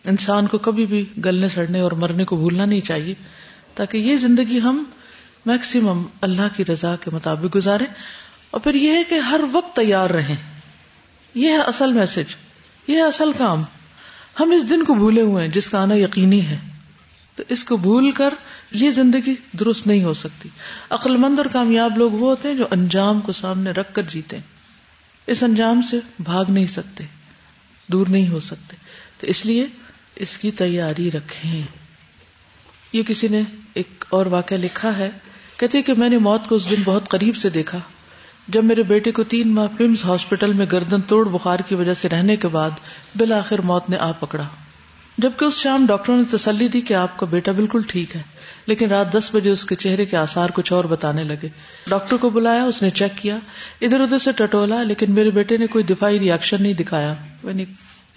انسان 0.05 0.47
کو 0.47 0.57
کبھی 0.57 0.85
بھی 0.85 1.05
گلنے 1.25 1.49
سڑنے 1.49 1.79
اور 1.79 1.91
مرنے 1.91 2.25
کو 2.25 2.35
بھولنا 2.35 2.65
نہیں 2.65 2.81
چاہیے۔ 2.81 3.13
تاکہ 3.75 3.97
یہ 3.97 4.17
زندگی 4.17 4.59
ہم 4.59 4.83
میکسیمم 5.45 6.03
اللہ 6.21 6.55
کی 6.55 6.65
رضا 6.65 6.95
کے 6.95 7.11
مطابق 7.13 7.55
گزارے 7.55 7.85
اور 8.51 8.61
پھر 8.61 8.75
یہ 8.75 8.91
ہے 8.91 9.03
کہ 9.03 9.15
ہر 9.15 9.41
وقت 9.51 9.75
تیار 9.75 10.09
رہیں۔ 10.09 10.35
یہ 11.35 11.49
ہے 11.49 11.57
اصل 11.57 11.93
میسج 11.93 12.35
یہ 12.87 12.95
ہے 12.95 13.01
اصل 13.01 13.31
کام۔ 13.37 13.61
ہم 14.39 14.51
اس 14.51 14.69
دن 14.69 14.83
کو 14.83 14.93
بھولے 14.93 15.21
ہوئے 15.21 15.45
ہیں 15.45 15.51
جس 15.51 15.69
کا 15.69 15.81
آنا 15.81 15.95
یقینی 15.95 16.47
ہے۔ 16.47 16.57
تو 17.35 17.43
اس 17.49 17.63
کو 17.63 17.77
بھول 17.77 18.11
کر 18.11 18.33
یہ 18.71 18.91
زندگی 18.91 19.35
درست 19.59 19.87
نہیں 19.87 20.03
ہو 20.03 20.13
سکتی۔ 20.13 20.49
عقل 20.89 21.17
مند 21.17 21.39
اور 21.39 21.45
کامیاب 21.45 21.97
لوگ 21.97 22.11
وہ 22.11 22.29
ہوتے 22.29 22.49
ہیں 22.49 22.55
جو 22.55 22.67
انجام 22.71 23.21
کو 23.21 23.31
سامنے 23.31 23.71
رکھ 23.71 23.93
کر 23.93 24.01
جیتے 24.01 24.35
ہیں۔ 24.35 24.43
اس 25.27 25.43
انجام 25.43 25.81
سے 25.81 25.99
بھاگ 26.19 26.45
نہیں 26.49 26.67
سکتے، 26.67 27.03
دور 27.87 28.07
نہیں 28.07 28.27
ہو 28.27 28.39
سکتے۔ 28.39 28.75
تو 29.19 29.27
اس 29.27 29.45
لیے 29.45 29.67
اس 30.15 30.37
کی 30.37 30.51
تیاری 30.51 31.11
رکھیں۔ 31.11 31.82
یہ 32.93 33.03
کسی 33.03 33.27
نے 33.27 33.41
ایک 33.73 34.05
اور 34.09 34.25
واقعہ 34.25 34.57
لکھا 34.57 34.97
ہے۔ 34.97 35.09
کہتے 35.57 35.81
کہ 35.81 35.93
میں 35.93 36.09
نے 36.09 36.17
موت 36.17 36.47
کو 36.47 36.55
اس 36.55 36.69
دن 36.69 36.81
بہت 36.83 37.09
قریب 37.09 37.35
سے 37.35 37.49
دیکھا۔ 37.49 37.79
جب 38.47 38.63
میرے 38.63 38.83
بیٹے 38.83 39.11
کو 39.11 39.23
تین 39.23 39.53
ماہ 39.53 39.67
پمس 39.77 40.05
ہاسپٹل 40.05 40.53
میں 40.53 40.65
گردن 40.71 41.01
توڑ 41.01 41.29
بخار 41.29 41.59
کی 41.59 41.75
وجہ 41.75 41.93
سے 41.93 42.09
رہنے 42.09 42.35
کے 42.35 42.47
بعد 42.47 42.69
بالآخر 43.15 43.59
موت 43.59 43.89
نے 43.89 43.97
آ 43.97 44.11
پکڑا۔ 44.11 44.43
جبکہ 45.17 45.45
اس 45.45 45.53
شام 45.53 45.85
ڈاکٹروں 45.85 46.17
نے 46.17 46.37
تسلی 46.37 46.67
دی 46.67 46.81
کہ 46.81 46.93
آپ 46.93 47.17
کا 47.17 47.25
بیٹا 47.25 47.51
بالکل 47.51 47.81
ٹھیک 47.87 48.15
ہے، 48.15 48.21
لیکن 48.65 48.87
رات 48.87 49.13
دس 49.13 49.29
بجے 49.33 49.49
اس 49.49 49.65
کے 49.65 49.75
چہرے 49.75 50.05
کے 50.05 50.17
آسار 50.17 50.49
کچھ 50.53 50.73
اور 50.73 50.83
بتانے 50.83 51.23
لگے۔ 51.23 51.47
ڈاکٹر 51.87 52.17
کو 52.17 52.29
بلایا، 52.29 52.63
اس 52.63 52.81
نے 52.83 52.89
چیک 52.89 53.17
کیا۔ 53.17 53.37
ادھر 53.81 53.99
ادھر 53.99 54.17
سے 54.17 54.31
ٹٹولا، 54.31 54.83
لیکن 54.83 55.11
میرے 55.11 55.29
بیٹے 55.29 55.57
نے 55.57 55.67
کوئی 55.67 55.83
دفاعی 55.83 56.19
ریئیکشن 56.19 56.63
نہیں 56.63 56.73
دکھایا۔ 56.73 57.13
یعنی 57.43 57.65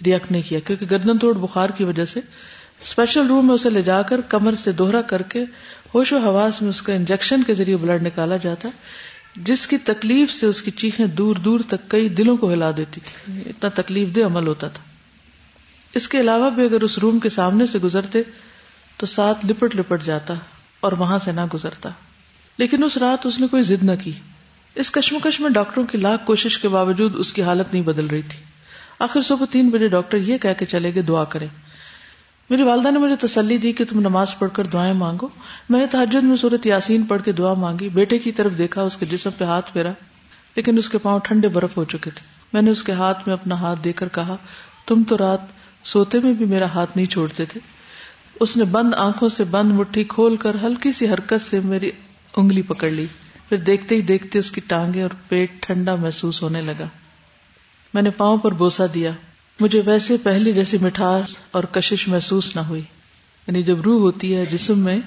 ریئیکٹ 0.05 0.31
نہیں 0.31 0.41
کیا، 0.41 0.59
کیونکہ 0.59 0.85
گردن 0.91 1.17
توڑ 1.17 1.33
بخار 1.33 1.69
کی 1.69 1.83
وجہ 1.83 2.05
سے 2.05 2.19
اسپیشل 2.81 3.27
روم 3.27 3.45
میں 3.47 3.55
اسے 3.55 3.69
لے 3.69 3.81
جا 3.81 4.01
کر 4.01 4.21
کمر 4.21 4.53
سے 4.55 4.71
دوہرا 4.71 5.01
کر 5.01 5.21
کے 5.21 5.43
ہوش 5.95 6.13
و 6.13 6.17
حواس 6.17 6.61
میں 6.61 6.69
اس 6.69 6.81
کا 6.81 6.93
انجیکشن 6.93 7.43
کے 7.43 7.53
ذریعے 7.53 7.77
بلڈ 7.77 8.03
نکالا 8.03 8.37
جاتا، 8.37 8.69
جس 9.35 9.67
کی 9.67 9.77
تکلیف 9.77 10.31
سے 10.31 10.45
اس 10.45 10.61
کی 10.61 10.71
چیخیں 10.71 11.05
دور 11.05 11.35
دور 11.35 11.59
تک 11.67 11.89
کئی 11.89 12.09
دلوں 12.09 12.37
کو 12.37 12.53
ہلا 12.53 12.71
دیتی 12.77 13.01
تھی۔ 13.05 13.39
اتنا 13.45 13.69
تکلیف 13.73 14.15
دہ 14.15 14.21
عمل 14.21 14.47
ہوتا 14.47 14.67
تھا۔ 14.67 14.83
اس 15.95 16.07
کے 16.07 16.19
علاوہ 16.19 16.49
بھی 16.49 16.65
اگر 16.65 16.81
اس 16.81 16.97
روم 16.97 17.19
کے 17.19 17.29
سامنے 17.29 17.65
سے 17.65 17.79
گزرتے 17.79 18.21
تو 18.97 19.05
ساتھ 19.05 19.45
لپٹ 19.45 19.75
لپٹ 19.75 20.03
جاتا 20.03 20.33
اور 20.79 20.91
وہاں 20.91 21.19
سے 21.19 21.31
نہ 21.31 21.41
گزرتا۔ 21.53 21.89
لیکن 22.57 22.83
اس 22.83 22.97
رات 22.97 23.25
اس 23.25 23.39
نے 23.39 23.47
کوئی 23.47 23.63
ضد 23.63 23.83
نہ 23.83 23.91
کی۔ 24.03 24.11
اس 24.75 24.91
کشمکش 24.91 25.39
میں 25.39 25.49
ڈاکٹروں 25.49 25.85
کی 25.85 25.97
لاکھ 25.97 26.25
کوشش 26.25 26.57
کے 26.57 26.67
باوجود 26.67 27.15
اس 27.15 27.33
کی 27.33 27.43
حالت 27.43 27.73
نہیں 27.73 27.83
بدل 27.83 28.07
رہی 28.07 28.21
تھی۔ 28.21 28.43
آخر 28.99 29.21
صبح 29.21 29.45
تین 29.51 29.69
بجے 29.69 29.87
ڈاکٹر 29.87 30.17
یہ 30.17 30.37
کہہ 30.37 30.49
کے 30.59 30.65
چلے 30.65 30.93
گئے، 30.93 31.01
دعا 31.01 31.23
کریں۔ 31.23 31.47
میری 32.49 32.63
والدہ 32.63 32.91
نے 32.91 32.99
مجھے 32.99 33.15
تسلی 33.15 33.57
دی 33.57 33.71
کہ 33.71 33.85
تم 33.85 33.99
نماز 33.99 34.37
پڑھ 34.39 34.49
کر 34.53 34.63
دعائیں 34.63 34.93
مانگو۔ 34.93 35.27
میں 35.69 35.79
نے 35.79 35.87
تحجد 35.87 36.23
میں 36.23 36.35
صورت 36.35 36.65
یاسین 36.65 37.03
پڑھ 37.03 37.23
کے 37.23 37.31
دعا 37.31 37.53
مانگی۔ 37.53 37.89
بیٹے 37.89 38.19
کی 38.19 38.31
طرف 38.31 38.51
دیکھا، 38.57 38.81
اس 38.81 38.97
کے 38.97 39.05
جسم 39.05 39.29
پہ 39.37 39.43
ہاتھ 39.43 39.73
پھیرا، 39.73 39.91
لیکن 40.55 40.77
اس 40.77 40.89
کے 40.89 40.97
پاؤں 40.97 41.19
ٹھنڈے 41.23 41.47
برف 41.47 41.77
ہو 41.77 41.83
چکے 41.83 42.09
تھے۔ 42.09 42.19
میں 42.53 42.61
نے 42.61 42.71
اس 42.71 42.83
کے 42.83 42.91
ہاتھ 42.91 43.17
میں 43.25 43.33
اپنا 43.33 43.55
ہاتھ 43.55 43.79
دے 43.83 43.91
کر 43.91 44.07
کہا، 44.07 44.35
تم 44.85 45.03
تو 45.03 45.17
رات 45.17 45.39
سوتے 45.83 46.19
میں 46.23 46.33
بھی 46.33 46.45
میرا 46.45 46.65
ہاتھ 46.65 46.91
نہیں 46.95 47.05
چھوڑتے 47.05 47.45
تھے۔ 47.45 47.59
اس 48.39 48.57
نے 48.57 48.63
بند 48.63 48.93
آنکھوں 48.97 49.29
سے 49.29 49.43
بند 49.43 49.71
مٹھی 49.71 50.03
کھول 50.03 50.35
کر 50.35 50.55
ہلکی 50.63 50.91
سی 50.91 51.09
حرکت 51.09 51.41
سے 51.41 51.59
میری 51.63 51.91
انگلی 52.35 52.61
پکڑ 52.61 52.89
لی۔ 52.89 53.05
پھر 53.49 53.57
دیکھتے 53.57 53.95
ہی 53.95 54.01
دیکھتے 54.01 54.39
اس 54.39 54.51
کی 54.51 54.61
ٹانگیں 54.67 55.01
اور 55.01 55.09
پیٹ 55.27 55.51
ٹھنڈا 55.61 55.95
محسوس 55.95 56.43
ہونے 56.43 56.61
لگا۔ 56.61 56.85
میں 57.93 58.01
نے 58.01 58.09
پاؤں 58.09 58.37
پر 58.37 58.51
بوسا 58.51 58.85
دیا۔ 58.93 59.11
مجھے 59.59 59.81
ویسے 59.85 60.17
پہلے 60.17 60.51
جیسی 60.51 60.77
مٹھاس 60.81 61.35
اور 61.51 61.63
کشش 61.63 62.07
محسوس 62.07 62.55
نہ 62.55 62.61
ہوئی۔ 62.61 62.81
یعنی 63.47 63.63
جب 63.63 63.81
روح 63.81 63.99
ہوتی 64.01 64.35
ہے، 64.35 64.45
جسم 64.45 64.79
میں، 64.79 64.99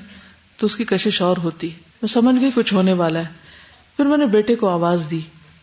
تو 0.56 0.66
اس 0.66 0.76
کی 0.76 0.84
کشش 0.84 1.22
اور 1.22 1.36
ہوتی۔ 1.36 1.66
میں 2.02 2.08
سمجھ 2.08 2.40
گئی 2.40 2.50
کچھ 2.54 2.74
ہونے 2.74 2.92
والا 2.92 3.18
ہے۔ 3.18 3.28
پھر 3.96 4.04
میں 4.04 4.16
نے 4.16 4.26
بیٹے 4.26 4.54
کو 4.54 4.68
آواز 4.68 5.06
دی۔ 5.10 5.20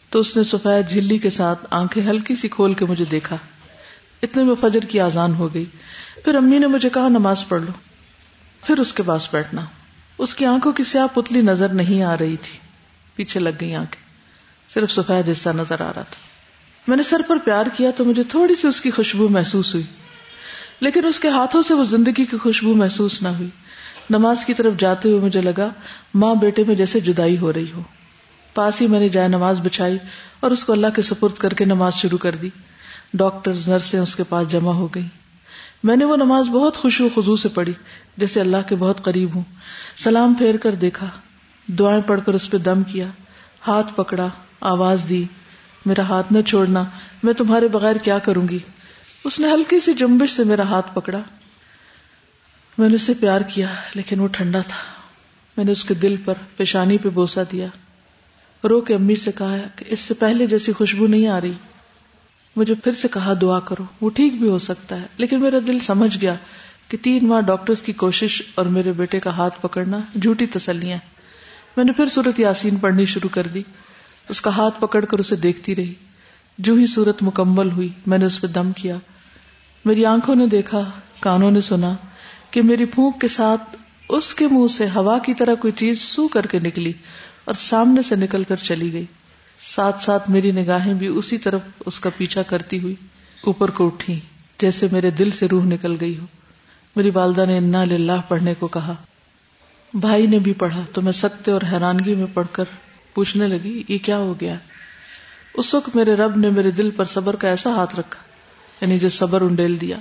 تو 0.09 0.19
اس 0.19 0.37
نے 0.37 0.43
سفید 0.43 0.89
جھلی 0.89 1.17
کے 1.17 1.29
ساتھ 1.29 1.65
آنکھیں 1.69 2.03
ہلکی 2.03 2.35
سی 2.35 2.47
کھول 2.47 2.73
کے 2.73 2.85
مجھے 2.85 3.05
دیکھا۔ 3.11 3.37
اتنے 4.21 4.43
میں 4.43 4.55
فجر 4.55 4.79
کی 4.79 4.99
آزان 4.99 5.33
ہو 5.33 5.53
گئی۔ 5.53 5.65
پھر 6.25 6.35
امی 6.35 6.59
نے 6.59 6.67
مجھے 6.67 6.89
کہا، 6.89 7.09
نماز 7.09 7.47
پڑھ 7.47 7.61
لو۔ 7.61 7.71
پھر 8.65 8.79
اس 8.79 8.93
کے 8.93 9.03
پاس 9.03 9.27
بیٹھنا۔ 9.31 9.61
اس 10.17 10.35
کی 10.35 10.45
آنکھوں 10.45 10.71
کی 10.71 10.83
سیاہ 10.83 11.07
پتلی 11.13 11.41
نظر 11.41 11.69
نہیں 11.69 12.03
آ 12.03 12.17
رہی 12.17 12.37
تھی۔ 12.37 12.59
پیچھے 13.15 13.39
لگ 13.39 13.49
گئی 13.61 13.75
آنکھیں۔ 13.75 14.03
صرف 14.73 14.91
سفید 14.91 15.29
حصہ 15.29 15.49
نظر 15.49 15.81
آ 15.81 15.93
رہا 15.95 16.01
تھا۔ 16.01 16.26
میں 16.87 16.97
نے 16.97 17.03
سر 17.03 17.21
پر 17.27 17.37
پیار 17.37 17.65
کیا 17.77 17.91
تو 17.91 18.05
مجھے 18.05 18.23
تھوڑی 18.23 18.55
سی 18.55 18.67
اس 18.67 18.81
کی 18.81 18.91
خوشبو 18.91 19.27
محسوس 19.27 19.73
ہوئی۔ 19.73 19.85
لیکن 20.79 21.05
اس 21.05 21.19
کے 21.19 21.29
ہاتھوں 21.29 21.61
سے 21.61 21.73
وہ 21.73 21.83
زندگی 21.83 22.25
کی 22.25 22.37
خوشبو 22.37 22.73
محسوس 22.73 23.21
نہ 23.21 23.27
ہوئی۔ 23.27 23.49
نماز 24.09 24.45
کی 24.45 24.53
طرف 24.53 24.73
جاتے 24.77 25.09
ہوئے 25.09 25.19
مجھے 25.19 25.41
لگا، 25.41 25.69
ماں 26.13 26.35
بیٹے 26.35 26.63
میں 26.63 26.75
جیسے 26.75 26.99
جدائی 26.99 27.37
ہو 27.37 27.53
رہی 27.53 27.71
ہو۔ 27.71 27.81
پاس 28.53 28.81
ہی 28.81 28.87
میں 28.87 28.99
نے 28.99 29.09
جائے 29.09 29.27
نماز 29.27 29.61
بچھائی 29.61 29.97
اور 30.39 30.51
اس 30.51 30.63
کو 30.63 30.73
اللہ 30.73 30.87
کے 30.95 31.01
سپرد 31.01 31.37
کر 31.37 31.53
کے 31.53 31.65
نماز 31.65 31.93
شروع 31.93 32.17
کر 32.17 32.35
دی۔ 32.35 32.49
ڈاکٹر 33.13 33.51
نرسیں 33.67 33.99
اس 33.99 34.15
کے 34.15 34.23
پاس 34.23 34.51
جمع 34.51 34.71
ہو 34.71 34.87
گئی 34.87 35.07
میں 35.83 35.95
نے 35.95 36.05
وہ 36.05 36.15
نماز 36.15 36.49
بہت 36.49 36.77
خوشو 36.77 37.07
خزو 37.15 37.35
سے 37.35 37.49
پڑھی، 37.49 37.73
جیسے 38.17 38.39
اللہ 38.39 38.57
کے 38.67 38.75
بہت 38.75 39.03
قریب 39.03 39.35
ہوں۔ 39.35 39.43
سلام 39.97 40.33
پھیر 40.33 40.57
کر 40.57 40.75
دیکھا۔ 40.75 41.07
دعائیں 41.67 42.01
پڑھ 42.01 42.21
کر 42.25 42.33
اس 42.33 42.49
پہ 42.49 42.57
دم 42.57 42.83
کیا۔ 42.83 43.05
ہاتھ 43.67 43.93
پکڑا، 43.95 44.27
آواز 44.61 45.05
دی۔ 45.09 45.23
میرا 45.87 46.01
ہاتھ 46.01 46.33
نہ 46.33 46.41
چھوڑنا، 46.41 46.83
میں 47.23 47.33
تمہارے 47.33 47.67
بغیر 47.67 47.95
کیا 47.95 48.17
کروں 48.19 48.47
گی؟ 48.47 48.59
اس 49.23 49.39
نے 49.39 49.51
ہلکی 49.51 49.79
سی 49.79 49.93
جمبش 49.93 50.29
سے 50.29 50.43
میرا 50.43 50.63
ہاتھ 50.63 50.95
پکڑا۔ 50.95 51.19
میں 52.77 52.89
نے 52.89 52.95
اسے 52.95 53.13
پیار 53.19 53.41
کیا، 53.41 53.67
لیکن 53.93 54.19
وہ 54.19 54.27
ٹھنڈا 54.27 54.61
تھا۔ 54.61 54.77
میں 55.57 55.65
نے 55.65 55.71
اس 55.71 55.85
کے 55.85 55.93
دل 55.93 56.15
پر 56.25 56.33
پیشانی 56.57 56.97
پہ 56.97 57.09
بوسا 57.09 57.43
دیا۔ 57.51 57.67
رو 58.63 58.81
کے 58.81 58.95
امی 58.95 59.15
سے 59.15 59.31
کہا 59.31 59.57
کہ 59.75 59.85
اس 59.87 59.99
سے 59.99 60.13
پہلے 60.13 60.47
جیسی 60.47 60.73
خوشبو 60.73 61.07
نہیں 61.07 61.27
آ 61.27 61.41
رہی۔ 61.41 61.53
مجھے 62.55 62.73
پھر 62.73 62.91
سے 62.91 63.07
کہا، 63.07 63.33
دعا 63.41 63.59
کرو، 63.59 63.83
وہ 64.01 64.09
ٹھیک 64.09 64.33
بھی 64.33 64.49
ہو 64.49 64.57
سکتا 64.57 65.01
ہے۔ 65.01 65.05
لیکن 65.17 65.41
میرا 65.41 65.57
دل 65.67 65.79
سمجھ 65.79 66.17
گیا 66.21 66.35
کہ 66.87 66.97
تین 67.01 67.27
ماہ 67.27 67.41
ڈاکٹرز 67.41 67.81
کی 67.81 67.93
کوشش 67.93 68.41
اور 68.55 68.65
میرے 68.65 68.91
بیٹے 68.91 69.19
کا 69.19 69.29
ہاتھ 69.29 69.61
پکڑنا 69.61 69.97
جھوٹی 70.21 70.45
تسلیاں۔ 70.45 70.97
میں 71.77 71.85
نے 71.85 71.91
پھر 71.91 72.05
صورت 72.05 72.39
یاسین 72.39 72.75
پڑھنی 72.75 73.05
شروع 73.05 73.29
کر 73.29 73.47
دی۔ 73.47 73.63
اس 74.29 74.41
کا 74.41 74.49
ہاتھ 74.49 74.81
پکڑ 74.81 75.05
کر 75.05 75.19
اسے 75.19 75.35
دیکھتی 75.35 75.75
رہی۔ 75.75 75.93
جو 76.57 76.73
ہی 76.73 76.85
صورت 76.85 77.23
مکمل 77.23 77.71
ہوئی، 77.71 77.89
میں 78.05 78.17
نے 78.17 78.25
اس 78.25 78.41
پہ 78.41 78.47
دم 78.47 78.71
کیا۔ 78.71 78.97
میری 79.85 80.05
آنکھوں 80.05 80.35
نے 80.35 80.47
دیکھا، 80.47 80.81
کانوں 81.19 81.51
نے 81.51 81.61
سنا 81.61 81.93
کہ 82.51 82.61
میری 82.61 82.85
پھونک 82.85 83.21
کے 83.21 83.27
ساتھ 83.27 83.75
اس 84.09 84.33
کے 84.33 84.47
منہ 84.47 84.67
سے 84.67 84.87
ہوا 84.95 85.19
کی 85.19 85.33
طرح 85.33 85.55
کوئی 85.55 85.73
چیز 85.73 86.01
سو 86.01 86.27
کر 86.27 86.45
کے 86.45 86.59
نکلی 86.59 86.93
اور 87.45 87.55
سامنے 87.55 88.01
سے 88.01 88.15
نکل 88.15 88.43
کر 88.43 88.55
چلی 88.55 88.93
گئی۔ 88.93 89.05
ساتھ 89.75 90.03
ساتھ 90.03 90.29
میری 90.29 90.51
نگاہیں 90.51 90.93
بھی 90.93 91.07
اسی 91.07 91.37
طرف 91.37 91.61
اس 91.85 91.99
کا 91.99 92.09
پیچھا 92.17 92.41
کرتی 92.41 92.79
ہوئی 92.79 92.95
اوپر 93.43 93.71
کو 93.71 93.87
اٹھی، 93.87 94.19
جیسے 94.59 94.87
میرے 94.91 95.09
دل 95.09 95.31
سے 95.31 95.47
روح 95.47 95.63
نکل 95.63 95.95
گئی 96.01 96.17
ہو۔ 96.17 96.25
میری 96.95 97.09
والدہ 97.13 97.45
نے 97.45 97.57
انا 97.57 97.83
للہ 97.83 98.21
پڑھنے 98.27 98.53
کو 98.59 98.67
کہا، 98.67 98.93
بھائی 99.93 100.27
نے 100.27 100.39
بھی 100.39 100.53
پڑھا 100.53 100.81
تو 100.93 101.01
میں 101.01 101.11
سکتے 101.11 101.51
اور 101.51 101.61
حیرانگی 101.71 102.15
میں 102.15 102.27
پڑھ 102.33 102.47
کر 102.51 102.63
پوچھنے 103.17 103.47
لگی، 103.47 103.83
یہ 103.87 103.97
کیا 103.97 104.17
ہو 104.17 104.33
گیا؟ 104.41 104.55
اس 105.53 105.73
وقت 105.73 105.95
میرے 105.95 106.13
رب 106.13 106.37
نے 106.37 106.49
میرے 106.49 106.71
دل 106.71 106.89
پر 106.89 107.05
صبر 107.05 107.35
کا 107.35 107.47
ایسا 107.47 107.69
ہاتھ 107.69 107.95
رکھا 107.95 108.19
یعنی 108.81 108.99
جو 108.99 109.09
صبر 109.09 109.41
انڈیل 109.41 109.81
دیا۔ 109.81 109.97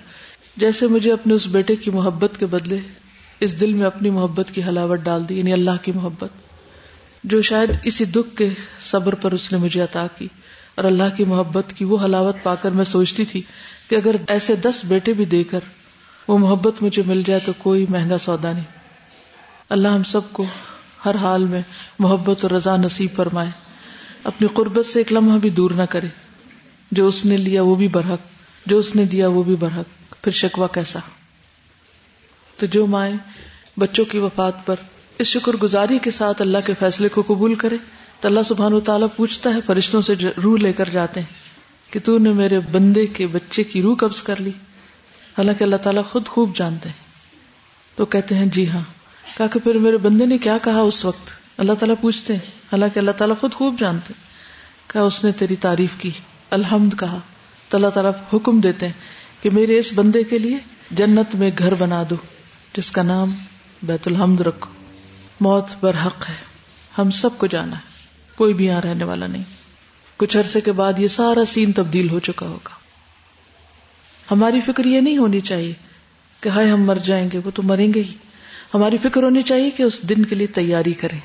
جیسے 0.56 0.86
مجھے 0.86 1.12
اپنے 1.12 1.34
اس 1.34 1.46
بیٹے 1.46 1.76
کی 1.76 1.90
محبت 1.90 2.32
کے 2.38 2.46
بدلے 2.46 2.78
اس 3.40 3.60
دل 3.60 3.72
میں 3.72 3.86
اپنی 3.86 4.10
محبت 4.10 4.54
کی 4.54 4.62
ہلاوٹ 4.62 5.00
ڈال 5.00 5.28
دی 5.28 5.38
یعنی 5.38 5.52
اللہ 5.52 5.82
کی 5.82 5.92
محبت، 5.92 6.28
جو 7.24 7.42
شاید 7.42 7.70
اسی 7.82 8.04
دکھ 8.04 8.36
کے 8.36 8.50
صبر 8.80 9.14
پر 9.14 9.32
اس 9.32 9.52
نے 9.52 9.58
مجھے 9.58 9.80
عطا 9.80 10.06
کی۔ 10.18 10.28
اور 10.74 10.84
اللہ 10.84 11.16
کی 11.16 11.24
محبت 11.24 11.72
کی 11.76 11.84
وہ 11.84 12.04
حلاوت 12.04 12.36
پا 12.42 12.54
کر 12.54 12.70
میں 12.70 12.84
سوچتی 12.84 13.24
تھی 13.24 13.42
کہ 13.88 13.94
اگر 13.94 14.16
ایسے 14.28 14.54
دس 14.54 14.84
بیٹے 14.84 15.12
بھی 15.12 15.24
دے 15.24 15.44
کر 15.44 15.60
وہ 16.28 16.38
محبت 16.38 16.82
مجھے 16.82 17.02
مل 17.06 17.22
جائے 17.22 17.40
تو 17.44 17.52
کوئی 17.58 17.86
مہنگا 17.88 18.18
سودا 18.18 18.52
نہیں۔ 18.52 18.70
اللہ 19.68 19.88
ہم 19.88 20.02
سب 20.02 20.32
کو 20.32 20.44
ہر 21.04 21.14
حال 21.14 21.44
میں 21.44 21.62
محبت 21.98 22.38
اور 22.42 22.50
رضا 22.50 22.76
نصیب 22.76 23.10
فرمائے۔ 23.16 23.50
اپنی 24.24 24.48
قربت 24.48 24.86
سے 24.86 25.00
ایک 25.00 25.12
لمحہ 25.12 25.38
بھی 25.38 25.50
دور 25.50 25.70
نہ 25.70 25.82
کرے۔ 25.82 26.06
جو 26.92 27.08
اس 27.08 27.24
نے 27.24 27.36
لیا 27.36 27.62
وہ 27.62 27.74
بھی 27.74 27.88
برحق۔ 27.88 28.18
جو 28.66 28.78
اس 28.78 28.96
نے 28.96 29.04
دیا 29.04 29.28
وہ 29.28 29.42
بھی 29.42 29.56
برحق۔ 29.56 30.14
پھر 30.22 30.32
شکوا 30.32 30.66
کیسا؟ 30.66 30.98
تو 32.56 32.66
جو 32.66 32.86
مائیں 32.86 33.16
بچوں 33.76 34.04
کی 34.04 34.18
وفات 34.18 34.66
پر 34.66 34.74
اس 35.18 35.26
شکر 35.26 35.52
گزاری 35.56 35.98
کے 35.98 36.10
ساتھ 36.10 36.42
اللہ 36.42 36.58
کے 36.66 36.72
فیصلے 36.78 37.08
کو 37.08 37.22
قبول 37.26 37.54
کرے، 37.54 37.76
تو 38.20 38.28
اللہ 38.28 38.40
سبحان 38.42 38.72
و 38.72 38.80
تعالیٰ 38.80 39.08
پوچھتا 39.16 39.50
ہے، 39.50 39.60
فرشتوں 39.60 40.02
سے 40.02 40.14
روح 40.44 40.58
لے 40.58 40.72
کر 40.72 40.88
جاتے 40.88 41.20
ہیں 41.20 41.34
کہ 41.92 42.00
تو 42.04 42.18
نے 42.18 42.32
میرے 42.32 42.60
بندے 42.60 43.06
کے 43.06 43.26
بچے 43.26 43.64
کی 43.64 43.82
روح 43.82 43.96
قبض 43.96 44.22
کر 44.22 44.40
لی۔ 44.40 44.50
حالانکہ 45.38 45.64
اللہ 45.64 45.76
تعالیٰ 45.76 46.02
خود 46.04 46.26
خوب 46.26 46.56
جانتے 46.56 46.88
ہیں۔ 46.88 47.06
تو 47.96 48.04
کہتے 48.04 48.34
ہیں 48.34 48.46
جی 48.46 48.68
ہاں۔ 48.68 48.95
کہا 49.34 49.46
کہ 49.46 49.58
پھر 49.58 49.74
میرے 49.74 49.96
بندے 49.96 50.26
نے 50.26 50.38
کیا 50.38 50.58
کہا 50.58 50.80
اس 50.80 51.04
وقت؟ 51.04 51.30
اللہ 51.58 51.72
تعالیٰ 51.72 51.94
پوچھتے 52.00 52.32
ہیں۔ 52.32 52.40
حالانکہ 52.46 52.98
اللہ 52.98 53.10
تعالیٰ 53.10 53.36
خود 53.40 53.54
خوب 53.54 53.78
جانتے 53.78 54.14
کہا 54.86 55.02
اس 55.02 55.24
نے 55.24 55.32
تیری 55.32 55.56
تعریف 55.56 55.90
کی۔ 55.98 56.10
الحمد 56.50 56.98
کہا۔ 56.98 57.18
تو 57.68 57.76
اللہ 57.76 57.88
تعالیٰ 57.88 58.12
حکم 58.32 58.60
دیتے 58.60 58.86
ہیں 58.86 58.92
کہ 59.42 59.50
میرے 59.50 59.78
اس 59.78 59.92
بندے 59.94 60.22
کے 60.22 60.38
لیے 60.38 60.58
جنت 60.90 61.34
میں 61.34 61.50
گھر 61.58 61.74
بنا 61.74 62.02
دو، 62.10 62.14
جس 62.76 62.90
کا 62.90 63.02
نام 63.02 63.34
بیت 63.82 64.08
الحمد 64.08 64.40
رکھو۔ 64.40 64.72
موت 65.40 65.64
برحق 65.80 66.28
ہے۔ 66.28 66.34
ہم 66.98 67.10
سب 67.10 67.38
کو 67.38 67.46
جانا 67.46 67.76
ہے۔ 67.76 67.80
کوئی 68.36 68.54
بھی 68.54 68.64
یہاں 68.66 68.82
رہنے 68.82 69.04
والا 69.04 69.26
نہیں۔ 69.26 69.44
کچھ 70.16 70.36
عرصے 70.36 70.60
کے 70.60 70.72
بعد 70.72 70.92
یہ 70.98 71.08
سارا 71.08 71.44
سین 71.44 71.72
تبدیل 71.72 72.10
ہو 72.10 72.18
چکا 72.18 72.46
ہوگا۔ 72.46 72.74
ہماری 74.30 74.60
فکر 74.60 74.84
یہ 74.84 75.00
نہیں 75.00 75.18
ہونی 75.18 75.40
چاہیے 75.40 75.74
کہ 76.40 76.48
ہائے 76.48 76.70
ہم 76.70 76.82
مر 76.82 76.96
جائیں 76.96 77.28
گے، 77.32 77.40
وہ 77.44 77.50
تو 77.54 77.62
مریں 77.62 77.94
گے 77.94 78.02
ہی۔ 78.02 78.14
ہماری 78.74 78.98
فکر 78.98 79.22
ہونی 79.22 79.42
چاہیے 79.42 79.70
کہ 79.70 79.82
اس 79.82 80.02
دن 80.02 80.24
کے 80.24 80.34
لیے 80.34 80.46
تیاری 80.46 80.92
کریں۔ 80.92 81.20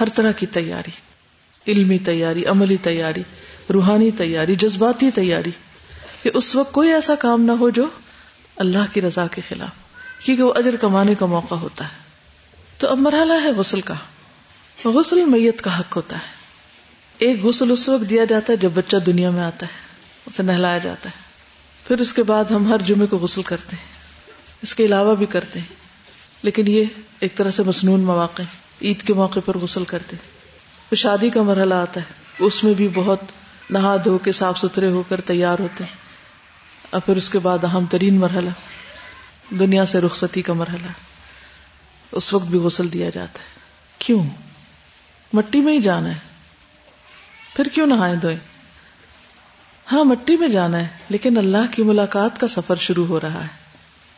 ہر 0.00 0.08
طرح 0.08 0.32
کی 0.32 0.46
تیاری۔ 0.46 0.90
علمی 1.70 1.98
تیاری، 1.98 2.44
عملی 2.44 2.76
تیاری، 2.76 3.22
روحانی 3.72 4.10
تیاری، 4.10 4.56
جذباتی 4.56 5.10
تیاری۔ 5.10 5.50
کہ 6.22 6.30
اس 6.34 6.56
وقت 6.56 6.72
کوئی 6.72 6.92
ایسا 6.92 7.14
کام 7.14 7.40
نہ 7.40 7.52
ہو 7.52 7.70
جو 7.70 7.86
اللہ 8.56 8.78
کی 8.92 9.00
رضا 9.00 9.26
کے 9.26 9.40
خلاف، 9.48 9.68
کیونکہ 10.24 10.42
وہ 10.42 10.54
اجر 10.56 10.76
کمانے 10.76 11.14
کا 11.14 11.26
موقع 11.26 11.54
ہوتا 11.54 11.84
ہے۔ 11.84 11.98
تو 12.78 12.88
اب 12.88 12.98
مرحلہ 12.98 13.32
ہے 13.32 13.52
غسل 13.52 13.80
کا۔ 13.80 13.94
غسل 14.84 15.24
میت 15.24 15.62
کا 15.62 15.80
حق 15.80 15.96
ہوتا 15.96 16.16
ہے۔ 16.16 16.40
ایک 17.18 17.42
غسل 17.42 17.70
اس 17.70 17.88
وقت 17.88 18.10
دیا 18.10 18.24
جاتا 18.24 18.52
ہے 18.52 18.58
جب 18.58 18.70
بچہ 18.74 18.96
دنیا 18.96 19.30
میں 19.30 19.42
آتا 19.42 19.66
ہے، 19.66 19.72
اسے 20.26 20.42
نہلایا 20.42 20.78
جاتا 20.78 21.08
ہے۔ 21.08 21.22
پھر 21.88 21.98
اس 21.98 22.12
کے 22.12 22.22
بعد 22.22 22.44
ہم 22.44 22.72
ہر 22.72 22.78
جمعے 22.86 23.06
کو 23.06 23.16
غسل 23.16 23.42
کرتے 23.42 23.76
ہیں۔ 23.76 23.88
اس 24.62 24.74
کے 24.74 24.84
علاوہ 24.84 25.14
بھی 25.14 25.26
کرتے 25.26 25.58
ہیں۔ 25.58 25.89
لیکن 26.42 26.68
یہ 26.68 26.84
ایک 27.20 27.34
طرح 27.34 27.50
سے 27.50 27.62
مصنون 27.62 28.00
مواقع 28.00 28.42
عید 28.82 29.02
کے 29.02 29.14
موقع 29.14 29.40
پر 29.44 29.58
غسل 29.58 29.84
کرتے 29.84 30.16
پھر 30.88 30.96
شادی 30.96 31.30
کا 31.30 31.42
مرحلہ 31.42 31.74
آتا 31.74 32.00
ہے۔ 32.00 32.44
اس 32.44 32.64
میں 32.64 32.74
بھی 32.74 32.88
بہت 32.94 33.20
نہا 33.70 33.96
دھو 34.04 34.18
کے 34.18 34.32
صاف 34.32 34.58
ستھرے 34.58 34.90
ہو 34.90 35.02
کر 35.08 35.20
تیار 35.20 35.58
ہوتے 35.58 35.84
ہیں۔ 35.84 35.96
اور 36.90 37.00
پھر 37.00 37.16
اس 37.16 37.30
کے 37.30 37.38
بعد 37.38 37.64
اہم 37.64 37.84
ترین 37.90 38.14
مرحلہ، 38.14 38.50
دنیا 39.54 39.86
سے 39.86 40.00
رخصتی 40.00 40.42
کا 40.42 40.52
مرحلہ۔ 40.52 40.86
اس 42.12 42.34
وقت 42.34 42.46
بھی 42.46 42.58
غسل 42.58 42.92
دیا 42.92 43.10
جاتا 43.14 43.38
ہے۔ 43.38 43.60
کیوں؟ 43.98 44.24
مٹی 45.32 45.60
میں 45.60 45.72
ہی 45.72 45.80
جانا 45.80 46.08
ہے۔ 46.08 46.18
پھر 47.56 47.68
کیوں 47.74 47.86
نہائے 47.86 48.16
دھوئیں؟ 48.16 48.38
ہاں 49.92 50.04
مٹی 50.04 50.36
میں 50.36 50.48
جانا 50.48 50.78
ہے، 50.78 50.88
لیکن 51.08 51.36
اللہ 51.36 51.72
کی 51.72 51.82
ملاقات 51.82 52.40
کا 52.40 52.48
سفر 52.48 52.76
شروع 52.76 53.06
ہو 53.06 53.20
رہا 53.20 53.42
ہے۔ 53.42 53.48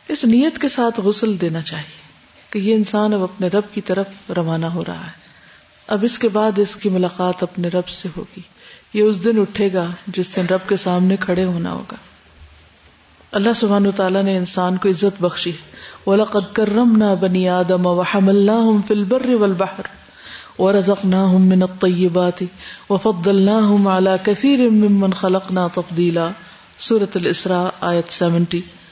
اس 0.07 0.25
نیت 0.25 0.61
کے 0.61 0.69
ساتھ 0.69 0.99
غسل 0.99 1.41
دینا 1.41 1.61
چاہیے۔ 1.61 2.12
کہ 2.53 2.59
یہ 2.59 2.75
انسان 2.75 3.13
اب 3.13 3.23
اپنے 3.23 3.47
رب 3.47 3.73
کی 3.73 3.81
طرف 3.81 4.31
روانہ 4.35 4.65
ہو 4.65 4.83
رہا 4.87 4.99
ہے۔ 4.99 5.11
اب 5.87 5.99
اس 6.03 6.19
کے 6.19 6.27
بعد 6.27 6.59
اس 6.59 6.75
کی 6.75 6.89
ملاقات 6.89 7.43
اپنے 7.43 7.67
رب 7.67 7.87
سے 7.87 8.09
ہوگی۔ 8.17 8.41
یہ 8.93 9.03
اس 9.03 9.25
دن 9.25 9.41
اٹھے 9.41 9.69
گا 9.73 9.85
جس 10.07 10.35
دن 10.35 10.45
رب 10.45 10.69
کے 10.69 10.77
سامنے 10.77 11.17
کھڑے 11.17 11.45
ہونا 11.45 11.71
ہوگا۔ 11.71 11.95
اللہ 13.31 13.49
سبحانہ 13.55 13.87
تعالیٰ 13.95 14.23
نے 14.23 14.37
انسان 14.37 14.77
کو 14.77 14.89
عزت 14.89 15.21
بخشی۔ 15.21 15.51
وَلَقَدْ 16.05 16.53
كَرَّمْنَا 16.53 17.13
بَنِي 17.13 17.47
آدَمَ 17.47 17.89
وَحَمَلْنَاهُمْ 17.89 18.87
فِي 18.87 18.95
الْبَرِّ 18.95 19.33
وَالْبَحْرِ 19.33 19.83
وَرَزَقْنَاهُمْ 20.61 21.39
مِنَ 21.39 21.63
الطَّيِّبَاتِ 21.63 22.45
وَفَضَّلْنَاهُمْ 22.89 23.87
عَلَى 23.87 24.13
كَثِيرٍ 24.23 24.59
مِّمَّنْ 24.59 25.13
خَلَقْنَا 25.13 25.67
تَفْضِيلًا۔ 25.67 26.29
سورة 26.79 27.11
الاسراء 27.15 27.69
آیت 27.81 28.23
70 28.23 28.82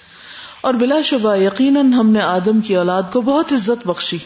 اور 0.61 0.73
بلا 0.73 1.01
شبہ 1.01 1.35
یقیناً 1.35 1.93
ہم 1.93 2.09
نے 2.09 2.21
آدم 2.21 2.61
کی 2.61 2.75
اولاد 2.75 3.03
کو 3.13 3.21
بہت 3.21 3.53
عزت 3.53 3.87
بخشی 3.87 4.17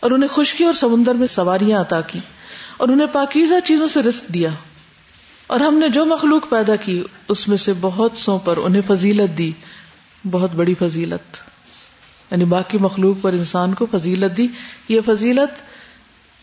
اور 0.00 0.10
انہیں 0.10 0.34
خشکی 0.34 0.64
اور 0.64 0.74
سمندر 0.74 1.14
میں 1.14 1.26
سواریاں 1.26 1.80
عطا 1.80 2.00
کی 2.00 2.18
اور 2.76 2.88
انہیں 2.88 3.06
پاکیزہ 3.12 3.54
چیزوں 3.64 3.88
سے 3.88 4.02
رزق 4.02 4.34
دیا 4.34 4.48
اور 5.46 5.60
ہم 5.60 5.74
نے 5.74 5.88
جو 5.88 6.04
مخلوق 6.04 6.50
پیدا 6.50 6.76
کی 6.76 7.02
اس 7.28 7.48
میں 7.48 7.56
سے 7.56 7.72
بہت 7.80 8.12
سو 8.14 8.38
پر 8.38 8.56
انہیں 8.56 8.82
فضیلت 8.86 9.38
دی، 9.38 9.52
بہت 10.30 10.50
بڑی 10.54 10.74
فضیلت۔ 10.74 11.36
یعنی 12.30 12.44
باقی 12.44 12.78
مخلوق 12.78 13.22
پر 13.22 13.32
انسان 13.32 13.74
کو 13.74 13.86
فضیلت 13.90 14.36
دی، 14.36 14.48
یہ 14.88 15.00
فضیلت 15.06 15.62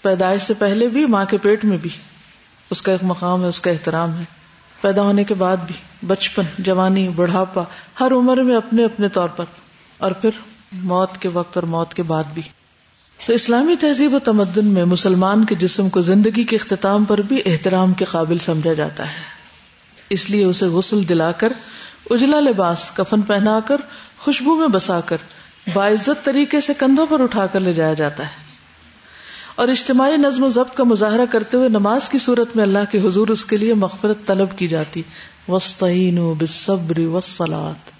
پیدائش 0.04 0.42
سے 0.42 0.54
پہلے 0.54 0.88
بھی، 0.88 1.06
ماں 1.06 1.26
کے 1.26 1.38
پیٹ 1.38 1.66
میں 1.66 1.78
بھی۔ 1.78 1.90
اس 2.70 2.82
کا 2.82 2.92
ایک 2.92 3.04
مقام 3.04 3.44
ہے، 3.44 3.48
اس 3.48 3.60
کا 3.60 3.72
احترام 3.72 4.18
ہے۔ 4.18 4.39
پیدا 4.82 5.02
ہونے 5.02 5.24
کے 5.24 5.34
بعد 5.34 5.58
بھی، 5.68 5.76
بچپن، 6.08 6.44
جوانی، 6.60 7.10
بڑھاپا، 7.10 7.64
ہر 8.00 8.12
عمر 8.12 8.38
میں 8.38 8.56
اپنے 8.56 8.86
اپنے 8.86 9.10
طور 9.10 9.30
پر، 9.30 9.46
اور 9.98 10.12
پھر 10.12 10.30
موت 10.72 11.18
کے 11.18 11.30
وقت 11.34 11.58
اور 11.58 11.64
موت 11.64 11.94
کے 11.94 12.04
بعد 12.04 12.24
بھی۔ 12.34 12.42
تو 13.26 13.34
اسلامی 13.34 13.76
تہذیب 13.76 14.14
و 14.14 14.20
تمدن 14.20 14.66
میں 14.66 14.86
مسلمان 14.86 15.46
کے 15.46 15.56
جسم 15.56 15.90
کو 15.90 16.02
زندگی 16.02 16.44
کے 16.44 16.56
اختتام 16.56 17.06
پر 17.06 17.22
بھی 17.22 17.42
احترام 17.46 17.94
کے 17.94 18.06
قابل 18.06 18.38
سمجھا 18.38 18.74
جاتا 18.74 19.08
ہے۔ 19.08 19.40
اس 20.10 20.30
لیے 20.30 20.46
اسے 20.46 20.66
غسل 20.66 21.10
دلا 21.10 21.32
کر، 21.32 21.54
اجلا 22.10 22.40
لباس، 22.40 22.92
کفن 22.94 23.22
پہنا 23.22 23.60
کر، 23.60 23.76
خوشبو 24.18 24.56
میں 24.56 24.68
بسا 24.68 25.00
کر، 25.00 25.18
باعزت 25.74 26.24
طریقے 26.24 26.62
سے 26.62 26.74
کندھوں 26.74 27.06
پر 27.10 27.22
اٹھا 27.22 27.48
کر 27.48 27.60
لے 27.60 27.74
جایا 27.74 27.94
جاتا 27.94 28.24
ہے۔ 28.24 28.39
اور 29.60 29.68
اجتماعی 29.68 30.18
نظم 30.18 30.44
و 30.44 30.50
ضبط 30.50 30.78
کا 30.78 30.84
مظاہرہ 30.84 31.26
کرتے 31.32 31.58
ہوئے 31.58 31.70
نماز 31.70 32.10
کی 32.10 32.18
صورت 32.20 32.56
میں 32.56 32.64
اللہ 32.64 32.80
کے 32.92 33.08
حضور 33.08 33.28
اس 33.28 33.46
کے 33.46 33.58
لیے 33.58 33.74
مغفرت 33.74 34.18
طلب 34.26 34.48
کی 34.56 34.68
جاتی۔ 34.68 35.02
وسطین 35.48 36.34
بصبر 36.38 37.00
وسلات 37.00 37.92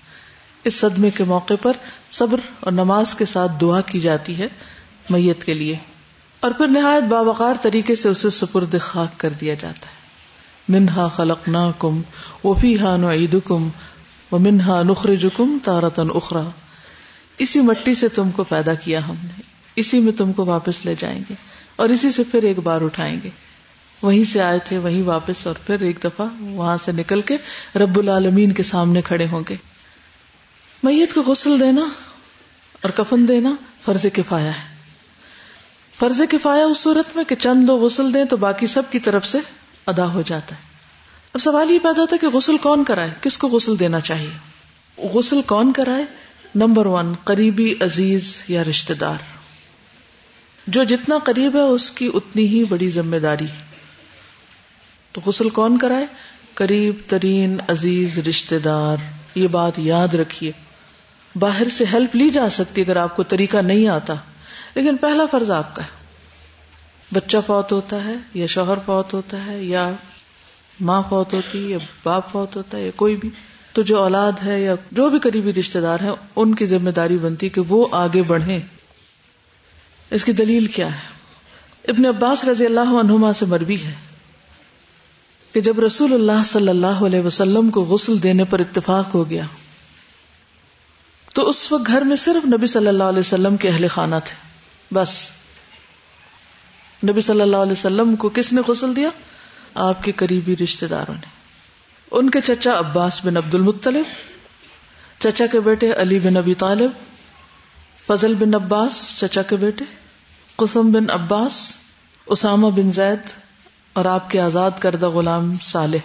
اس 0.64 0.74
صدمے 0.74 1.10
کے 1.10 1.24
موقع 1.24 1.54
پر 1.62 1.72
صبر 2.12 2.40
اور 2.60 2.72
نماز 2.72 3.14
کے 3.14 3.26
ساتھ 3.26 3.52
دعا 3.62 3.82
کی 3.82 4.00
جاتی 4.00 4.38
ہے 4.38 4.48
میت 5.10 5.44
کے 5.44 5.54
لیے۔ 5.54 5.76
اور 6.40 6.52
پھر 6.52 6.68
نہایت 6.68 7.04
باوقار 7.04 7.54
طریقے 7.62 7.96
سے 7.96 8.10
اسے 8.10 8.30
سپرد 8.30 8.76
خاک 8.82 9.20
کر 9.20 9.30
دیا 9.30 9.54
جاتا 9.54 9.88
ہے۔ 9.88 10.00
منہا 10.70 11.08
خلق 11.08 11.48
نا 11.48 11.72
کم 11.80 12.02
وفی 12.44 12.80
ہا 12.80 12.98
نعید 12.98 13.36
کم 13.46 13.70
و 14.32 14.40
منہا 14.40 14.84
نخر 14.84 15.16
جکم 15.16 15.58
تارتن 15.64 16.08
اخرا 16.16 16.42
اسی 17.38 17.60
مٹی 17.60 17.96
سے 17.96 18.08
تم 18.08 18.32
کو 18.32 18.44
پیدا 18.44 18.74
کیا 18.74 19.08
ہم 19.08 19.16
نے۔ 19.24 19.42
اسی 19.76 20.00
میں 20.00 20.14
تم 20.14 20.34
کو 20.34 20.46
واپس 20.46 20.86
لے 20.86 20.96
جائیں 21.00 21.22
گے۔ 21.30 21.49
اور 21.80 21.90
اسی 21.90 22.12
سے 22.12 22.24
پھر 22.24 22.44
ایک 22.44 22.60
بار 22.60 22.82
اٹھائیں 22.82 23.20
گے۔ 23.24 23.30
وہیں 24.02 24.24
سے 24.24 24.42
آئے 24.42 24.60
تھے، 24.60 24.78
وہیں 24.78 25.04
واپس 25.04 25.48
اور 25.48 25.56
پھر 25.66 25.82
ایک 25.82 25.98
دفعہ 26.04 26.28
وہاں 26.40 26.78
سے 26.86 26.92
نکل 26.92 27.22
کے 27.22 27.38
رب 27.76 28.00
العالمین 28.00 28.52
کے 28.52 28.64
سامنے 28.64 29.02
کھڑے 29.02 29.28
ہوں 29.32 29.42
گے۔ 29.50 29.56
میت 30.84 31.14
کو 31.14 31.22
غسل 31.22 31.60
دینا 31.60 31.82
اور 32.82 32.90
کفن 32.90 33.28
دینا 33.28 33.52
فرض 33.82 34.06
کفایا 34.14 34.52
ہے۔ 34.52 34.76
فرض 35.98 36.22
کفایا 36.30 36.66
اس 36.66 36.78
صورت 36.78 37.16
میں 37.16 37.24
کہ 37.24 37.36
چند 37.36 37.66
لوگ 37.66 37.84
غسل 37.84 38.14
دیں 38.14 38.26
تو 38.26 38.38
باقی 38.38 38.68
سب 38.68 38.84
کی 38.92 39.00
طرف 39.00 39.26
سے 39.26 39.38
ادا 39.88 40.14
ہو 40.14 40.22
جاتا 40.26 40.56
ہے۔ 40.56 40.62
اب 41.34 41.42
سوال 41.42 41.72
یہ 41.72 41.80
پیدا 41.80 42.02
ہوتا 42.02 42.16
ہے 42.16 42.28
کہ 42.28 42.38
غسل 42.38 42.58
کون 42.58 42.84
کرائے؟ 42.84 43.10
کس 43.22 43.38
کو 43.38 43.48
غسل 43.48 43.80
دینا 43.80 44.00
چاہیے؟ 44.00 44.30
غسل 45.08 45.42
کون 45.42 45.74
کرائے؟ 45.74 46.06
نمبر 46.56 46.86
ون، 46.86 47.14
قریبی 47.24 47.76
عزیز 47.80 48.42
یا 48.48 48.64
رشتے 48.64 48.94
دار۔ 48.94 49.39
جو 50.70 50.84
جتنا 50.84 51.18
قریب 51.26 51.56
ہے 51.56 51.62
اس 51.62 51.92
کی 51.92 52.12
اتنی 52.14 52.48
ہی 52.48 52.64
بڑی 52.64 52.90
ذمہ 52.90 53.16
داری۔ 53.16 53.46
تو 55.12 55.22
غسل 55.26 55.50
کون 55.50 55.78
کرائے؟ 55.78 56.06
قریب 56.54 56.96
ترین 57.08 57.58
عزیز 57.68 58.20
رشتے 58.20 58.60
دار۔ 58.60 58.98
یہ 59.36 59.48
بات 59.48 59.80
یاد 59.80 60.14
رکھیے۔ 60.14 60.52
باہر 61.36 61.70
سے 61.70 61.86
ہیلپ 61.94 62.16
لی 62.16 62.30
جا 62.30 62.50
سکتی 62.50 62.82
اگر 62.82 62.96
آپ 62.96 63.16
کو 63.16 63.24
طریقہ 63.24 63.58
نہیں 63.58 63.88
آتا۔ 63.88 64.14
لیکن 64.76 64.98
پہلا 64.98 65.26
فرض 65.32 65.52
آپ 65.52 65.76
کا 65.76 65.84
ہے۔ 65.84 65.88
بچہ 67.14 67.38
فوت 67.48 67.72
ہوتا 67.72 68.06
ہے 68.06 68.14
یا 68.34 68.46
شوہر 68.46 68.78
فوت 68.86 69.14
ہوتا 69.14 69.46
ہے 69.46 69.64
یا 69.64 69.92
ماں 70.82 71.02
فوت 71.10 71.34
ہوتی 71.34 71.64
ہے 71.64 71.70
یا 71.70 71.78
باپ 72.04 72.32
فوت 72.32 72.56
ہوتا 72.56 72.78
ہے 72.78 72.86
یا 72.86 72.92
کوئی 72.96 73.16
بھی۔ 73.16 73.30
تو 73.74 73.82
جو 73.82 74.04
اولاد 74.04 74.32
ہے 74.46 74.62
یا 74.62 74.76
جو 74.92 75.10
بھی 75.10 75.20
قریبی 75.20 75.54
رشتے 75.54 75.82
دار 75.82 76.00
ہیں، 76.00 76.12
ان 76.36 76.56
کی 76.56 76.66
ذمہ 76.66 76.90
داری 76.90 77.18
بنتی 77.18 77.50
کہ 77.50 77.62
وہ 77.62 77.88
آگے 77.92 78.24
بڑھیں۔ 78.24 78.60
اس 80.12 80.24
کی 80.24 80.32
دلیل 80.32 80.66
کیا 80.66 80.94
ہے؟ 80.94 81.00
ابن 81.88 82.06
عباس 82.06 82.44
رضی 82.44 82.66
اللہ 82.66 82.80
عنہما 82.80 83.34
سے 83.34 83.46
مربی 83.46 83.84
ہے 83.84 83.94
کہ 85.54 85.62
جب 85.62 85.80
رسول 85.80 86.14
اللہ 86.14 86.44
صلی 86.46 86.68
اللہ 86.68 86.88
علیہ 86.88 87.20
وسلم 87.20 87.70
کو 87.70 87.84
غسل 87.84 88.24
دینے 88.24 88.44
پر 88.44 88.60
اتفاق 88.60 89.14
ہو 89.14 89.30
گیا، 89.30 89.44
تو 91.34 91.50
اس 91.50 91.72
وقت 91.72 91.88
گھر 91.88 92.02
میں 92.02 92.16
صرف 92.16 92.46
نبی 92.46 92.68
صلی 92.68 92.88
اللہ 92.88 93.04
علیہ 93.04 93.20
وسلم 93.20 93.58
کے 93.58 93.70
اہل 93.70 93.88
خانہ 93.88 94.16
تھے۔ 94.26 94.36
بس۔ 94.94 95.30
نبی 97.10 97.22
صلی 97.22 97.42
اللہ 97.42 97.58
علیہ 97.58 97.72
وسلم 97.72 98.16
کو 98.16 98.30
کس 98.30 98.54
نے 98.54 98.62
غسل 98.68 98.96
دیا؟ 98.96 99.10
آپ 99.76 100.04
کے 100.04 100.12
قریبی 100.12 100.56
رشتے 100.58 100.88
داروں 100.88 101.16
نے۔ 101.16 101.28
ان 102.12 102.30
کے 102.30 102.42
چچا 102.42 102.80
عباس 102.80 103.26
بن 103.26 103.38
عبد 103.38 103.56
المطلب، 103.56 104.04
چچا 105.20 105.46
کے 105.46 105.60
بیٹے 105.60 105.94
علی 105.94 106.20
بن 106.20 106.38
ابی 106.38 106.56
طالب، 106.56 106.92
فضل 108.08 108.34
بن 108.34 108.56
عباس، 108.56 109.14
چچا 109.18 109.42
کے 109.42 109.56
بیٹے 109.56 109.99
قسم 110.60 110.92
بن 110.92 111.10
عباس، 111.10 111.76
اسامہ 112.26 112.68
بن 112.68 112.92
زید 112.92 113.20
اور 113.94 114.06
آپ 114.06 114.30
کے 114.30 114.42
آزاد 114.42 114.72
کردہ 114.80 115.10
غلام 115.10 115.56
صالح۔ 115.62 115.98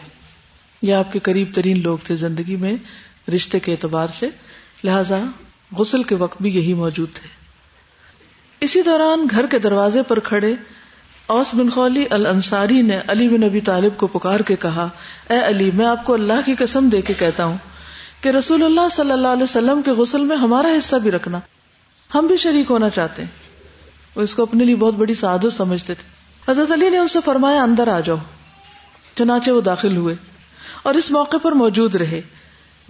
یہ 0.82 0.94
آپ 0.94 1.12
کے 1.12 1.18
قریب 1.18 1.48
ترین 1.54 1.82
لوگ 1.82 1.98
تھے 2.04 2.16
زندگی 2.16 2.56
میں 2.56 2.76
رشتے 3.34 3.58
کے 3.58 3.72
اعتبار 3.72 4.08
سے، 4.18 4.28
لہذا 4.84 5.22
غسل 5.76 6.02
کے 6.02 6.14
وقت 6.14 6.42
بھی 6.42 6.56
یہی 6.56 6.74
موجود 6.74 7.08
تھے۔ 7.14 7.28
اسی 8.60 8.82
دوران 8.82 9.26
گھر 9.30 9.46
کے 9.46 9.58
دروازے 9.58 10.02
پر 10.02 10.18
کھڑے 10.18 10.54
اوس 11.26 11.54
بن 11.54 11.70
خولی 11.70 12.04
الانصاری 12.10 12.82
نے 12.82 13.00
علی 13.08 13.28
بن 13.28 13.42
ابی 13.42 13.60
طالب 13.60 13.96
کو 13.96 14.06
پکار 14.06 14.40
کے 14.40 14.56
کہا، 14.56 14.88
اے 15.30 15.38
علی، 15.46 15.70
میں 15.74 15.86
آپ 15.86 16.04
کو 16.04 16.14
اللہ 16.14 16.46
کی 16.46 16.54
قسم 16.54 16.88
دے 16.88 17.02
کے 17.02 17.14
کہتا 17.14 17.44
ہوں 17.44 17.58
کہ 18.20 18.28
رسول 18.28 18.62
اللہ 18.62 18.88
صلی 18.90 19.12
اللہ 19.12 19.28
علیہ 19.28 19.42
وسلم 19.42 19.82
کے 19.82 19.90
غسل 19.90 20.20
میں 20.20 20.36
ہمارا 20.36 20.68
حصہ 20.78 20.96
بھی 20.96 21.10
رکھنا۔ 21.10 21.40
ہم 22.14 22.26
بھی 22.26 22.36
شریک 22.36 22.70
ہونا 22.70 22.90
چاہتے 22.90 23.22
ہیں۔ 23.22 23.53
وہ 24.16 24.22
اس 24.22 24.34
کو 24.34 24.42
اپنے 24.42 24.64
لیے 24.64 24.76
بہت 24.76 24.94
بڑی 24.94 25.14
سعادت 25.14 25.52
سمجھتے 25.52 25.94
تھے۔ 25.94 26.24
حضرت 26.50 26.72
علی 26.72 26.88
نے 26.88 26.98
ان 26.98 27.08
سے 27.08 27.18
فرمایا، 27.24 27.62
اندر 27.62 27.88
آ 27.88 28.00
جاؤ۔ 28.00 28.16
چنانچہ 29.14 29.50
وہ 29.50 29.60
داخل 29.60 29.96
ہوئے 29.96 30.14
اور 30.82 30.94
اس 30.94 31.10
موقع 31.10 31.36
پر 31.42 31.52
موجود 31.52 31.96
رہے۔ 31.96 32.20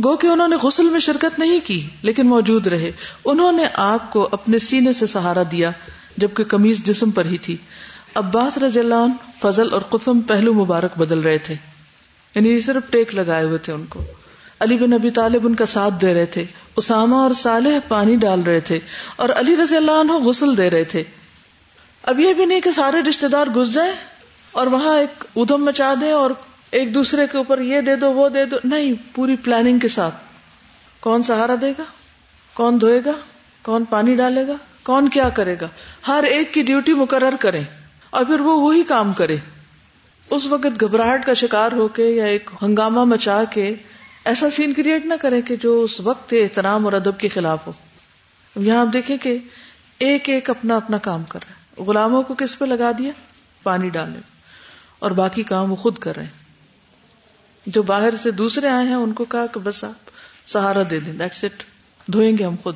گو 0.04 0.16
کہ 0.16 0.26
انہوں 0.26 0.48
نے 0.48 0.56
غسل 0.56 0.82
میں 0.82 1.00
شرکت 1.00 1.38
نہیں 1.38 1.60
کی، 1.64 1.88
لیکن 2.02 2.26
موجود 2.26 2.66
رہے۔ 2.66 2.92
انہوں 3.24 3.52
نے 3.52 3.64
آپ 3.74 4.12
کو 4.12 4.28
اپنے 4.32 4.58
سینے 4.58 4.92
سے 4.92 5.06
سہارا 5.06 5.42
دیا، 5.52 5.70
جبکہ 6.16 6.44
کمیز 6.44 6.84
جسم 6.84 7.10
پر 7.10 7.24
ہی 7.24 7.38
تھی۔ 7.38 7.56
عباس 8.14 8.58
رضی 8.58 8.80
اللہ 8.80 8.94
عنہ 8.94 9.12
فضل 9.42 9.72
اور 9.72 9.80
قسم 9.80 10.20
پہلو 10.20 10.54
مبارک 10.54 10.98
بدل 10.98 11.18
رہے 11.18 11.38
تھے۔ 11.38 11.54
یعنی 12.34 12.60
صرف 12.60 12.90
ٹیک 12.90 13.14
لگائے 13.14 13.44
ہوئے 13.44 13.58
تھے 13.58 13.72
ان 13.72 13.84
کو۔ 13.88 14.04
علی 14.64 14.76
بن 14.76 14.92
ابی 14.92 15.10
طالب 15.10 15.46
ان 15.46 15.54
کا 15.54 15.66
ساتھ 15.66 15.94
دے 16.00 16.14
رہے 16.14 16.26
تھے، 16.26 16.44
اسامہ 16.76 17.16
اور 17.16 17.30
صالح 17.34 17.78
پانی 17.88 18.16
ڈال 18.16 18.42
رہے 18.42 18.60
تھے 18.60 18.78
اور 19.16 19.28
علی 19.28 19.56
رضی 19.56 19.76
اللہ 19.76 19.90
عنہ 19.90 20.12
غسل 20.12 20.56
دے 20.56 20.70
رہے 20.70 20.84
تھے۔ 20.84 21.02
اب 22.02 22.20
یہ 22.20 22.34
بھی 22.34 22.44
نہیں 22.44 22.60
کہ 22.60 22.70
سارے 22.70 23.08
رشتے 23.08 23.28
دار 23.28 23.46
گھس 23.46 23.74
جائیں 23.74 23.92
اور 24.52 24.66
وہاں 24.66 24.98
ایک 24.98 25.24
ادم 25.36 25.64
مچا 25.64 25.94
دیں 26.00 26.12
اور 26.12 26.30
ایک 26.70 26.94
دوسرے 26.94 27.26
کے 27.32 27.38
اوپر 27.38 27.60
یہ 27.60 27.80
دے 27.80 27.96
دو، 27.96 28.12
وہ 28.12 28.28
دے 28.28 28.44
دو۔ 28.44 28.56
نہیں، 28.64 28.92
پوری 29.14 29.36
پلاننگ 29.36 29.78
کے 29.78 29.88
ساتھ۔ 29.88 30.14
کون 31.00 31.22
سہارا 31.22 31.54
دے 31.60 31.70
گا؟ 31.78 31.82
کون 32.54 32.80
دھوئے 32.80 33.00
گا؟ 33.04 33.12
کون 33.62 33.84
پانی 33.84 34.14
ڈالے 34.14 34.46
گا؟ 34.46 34.52
کون 34.82 35.08
کیا 35.08 35.28
کرے 35.28 35.56
گا؟ 35.60 35.66
ہر 36.08 36.22
ایک 36.22 36.54
کی 36.54 36.62
ڈیوٹی 36.62 36.94
مقرر 36.94 37.34
کرے 37.40 37.60
اور 38.10 38.24
پھر 38.24 38.40
وہ 38.40 38.60
وہی 38.60 38.82
کام 38.82 39.12
کرے۔ 39.12 39.36
اس 40.30 40.46
وقت 40.46 40.80
گھبراہٹ 40.80 41.26
کا 41.26 41.32
شکار 41.32 41.72
ہو 41.72 41.88
کے 41.88 42.04
یا 42.04 42.24
ایک 42.24 42.50
ہنگامہ 42.62 43.04
مچا 43.04 43.44
کے 43.50 43.74
ایسا 44.24 44.50
سین 44.50 44.72
کریٹ 44.74 45.06
نہ 45.06 45.14
کرے 45.20 45.42
کہ 45.42 45.56
جو 45.56 45.82
اس 45.82 46.00
وقت 46.00 46.32
احترام 46.32 46.84
اور 46.84 46.92
ادب 46.92 47.18
کے 47.18 47.28
خلاف 47.28 47.66
ہو۔ 47.66 47.72
یہاں 48.56 48.78
آپ 48.78 48.92
دیکھیں 48.92 49.16
کہ 49.16 49.38
ایک 49.98 50.28
ایک 50.28 50.50
اپنا 50.50 50.76
اپنا 50.76 50.98
کام 50.98 51.22
کر 51.22 51.38
رہا 51.48 51.54
ہے۔ 51.54 51.84
غلاموں 51.84 52.22
کو 52.22 52.34
کس 52.34 52.58
پہ 52.58 52.64
لگا 52.64 52.90
دیا؟ 52.98 53.12
پانی 53.62 53.88
ڈالنے۔ 53.88 54.18
اور 54.98 55.10
باقی 55.10 55.42
کام 55.42 55.70
وہ 55.70 55.76
خود 55.76 55.98
کر 55.98 56.16
رہے 56.16 56.24
ہیں۔ 56.24 56.30
جو 57.66 57.82
باہر 57.82 58.14
سے 58.22 58.30
دوسرے 58.30 58.68
آئے 58.68 58.86
ہیں، 58.86 58.94
ان 58.94 59.12
کو 59.12 59.24
کہا 59.24 59.46
کہ 59.46 59.60
بس 59.60 59.84
آپ 59.84 60.10
سہارا 60.48 60.82
دے 60.90 61.00
دیں 61.00 61.12
دیٹس 61.12 61.44
اٹ 61.44 61.62
دھوئیں 62.12 62.38
گے 62.38 62.44
ہم 62.44 62.56
خود۔ 62.62 62.74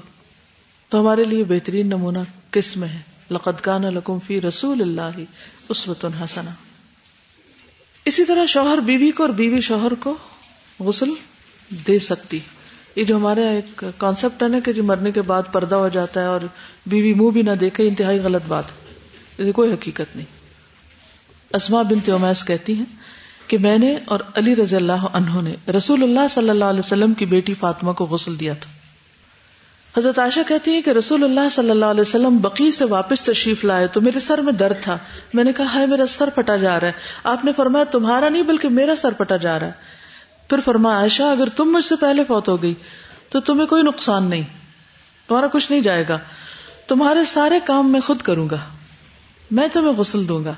تو 0.89 1.01
ہمارے 1.01 1.25
لیے 1.25 1.45
بہترین 1.45 1.87
نمونہ 1.87 2.19
کس 2.51 2.77
میں 2.77 2.89
ہے 2.89 3.01
لقد 3.31 3.61
کان 3.61 3.83
لکم 3.83 4.19
فی 4.19 4.41
رسول 4.41 4.81
اللہ 4.81 5.21
اسوۃ 5.69 6.05
حسنہ۔ 6.21 6.51
اسی 8.05 8.25
طرح 8.25 8.47
شوہر 8.47 8.79
بیوی 8.79 9.11
کو 9.11 9.23
اور 9.23 9.31
بیوی 9.31 9.61
شوہر 9.61 9.95
کو 9.95 10.17
غسل 10.81 11.11
دے 11.71 11.99
سکتی۔ 11.99 12.39
یہ 12.97 13.05
جو 13.05 13.17
ہمارے 13.17 13.49
ایک 13.49 13.85
کانسیپٹ 13.99 14.43
ہے 14.43 14.49
نا 14.49 14.59
کہ 14.59 14.73
جو 14.73 14.85
مرنے 14.85 15.11
کے 15.11 15.23
بعد 15.23 15.43
پردہ 15.53 15.75
ہو 15.75 15.89
جاتا 15.89 16.21
ہے 16.21 16.27
اور 16.27 16.41
بیوی 16.87 17.15
منہ 17.15 17.31
بھی 17.31 17.43
نہ 17.43 17.51
دیکھے، 17.51 17.89
انتہائی 17.89 18.19
غلط 18.19 18.43
بات۔ 18.49 18.65
ہے 19.41 19.53
کوئی 19.53 19.73
حقیقت 19.73 20.17
نہیں۔ 20.17 20.27
اسما 21.53 21.83
بن 21.83 22.01
تیومیس 22.01 22.45
کہتی 22.45 22.75
ہیں 22.75 22.85
کہ 23.47 23.59
میں 23.59 23.79
نے 23.79 23.97
اور 24.05 24.21
علی 24.35 24.57
رضی 24.57 24.77
اللہ 24.77 24.93
عنہ 24.93 25.41
نے 25.43 25.73
رسول 25.73 26.03
اللہ 26.03 26.29
صلی 26.31 26.51
اللہ 26.51 26.65
علیہ 26.65 26.79
وسلم 26.79 27.15
کی 27.15 27.25
بیٹی 27.25 27.55
فاطمہ 27.55 27.93
کو 27.93 28.05
غسل 28.07 28.41
دیا 28.41 28.53
تھا۔ 28.53 28.71
حضرت 29.99 30.19
عائشہ 30.19 30.41
کہتی 30.49 30.71
ہیں 30.71 30.83
کہ 30.83 30.91
رسول 30.91 31.25
اللہ 31.25 31.49
صلی 31.53 31.71
اللہ 31.71 31.85
علیہ 31.85 32.01
وسلم 32.01 32.39
بقی 32.39 32.71
سے 32.71 32.85
واپس 32.85 33.23
تشریف 33.23 33.65
لائے 33.65 33.87
تو 33.87 34.01
میرے 34.01 34.21
سر 34.21 34.39
میں 34.39 34.53
درد 34.53 34.83
تھا۔ 34.83 34.99
میں 35.35 35.45
نے 35.45 35.53
کہا 35.53 35.75
ہے 35.75 35.87
میرا 35.87 36.07
سر 36.07 36.31
پٹا 36.35 36.57
جا 36.57 36.81
رہا 36.81 36.87
ہے۔ 36.87 36.93
آپ 37.25 37.45
نے 37.45 37.53
فرمایا، 37.57 37.85
تمہارا 37.85 38.29
نہیں، 38.29 38.43
بلکہ 38.43 38.69
میرا 38.69 38.97
سر 38.97 39.13
پٹا 39.13 39.37
جا 39.37 39.59
رہا 39.59 39.67
ہے۔ 39.67 39.98
پھر 40.49 40.61
فرمایا، 40.65 40.99
عائشہ، 40.99 41.23
اگر 41.23 41.49
تم 41.49 41.65
مجھ 41.65 41.85
سے 41.85 41.97
پہلے 41.97 42.25
فوت 42.25 42.49
ہو 42.49 42.63
گئی، 42.63 42.75
تو 43.29 43.41
تمہیں 43.41 43.67
کوئی 43.67 43.83
نقصان 43.83 44.25
نہیں، 44.25 44.43
تمہارا 45.29 45.47
کچھ 45.53 45.73
نہیں 45.73 45.81
جائے 45.81 46.05
گا، 46.09 46.19
تمہارے 46.89 47.25
سارے 47.25 47.61
کام 47.65 47.93
میں 47.93 48.01
خود 48.01 48.23
کروں 48.23 48.51
گا، 48.51 48.57
میں 49.51 49.69
تمہیں 49.69 49.93
غسل 49.93 50.29
دوں 50.29 50.45
گا، 50.45 50.53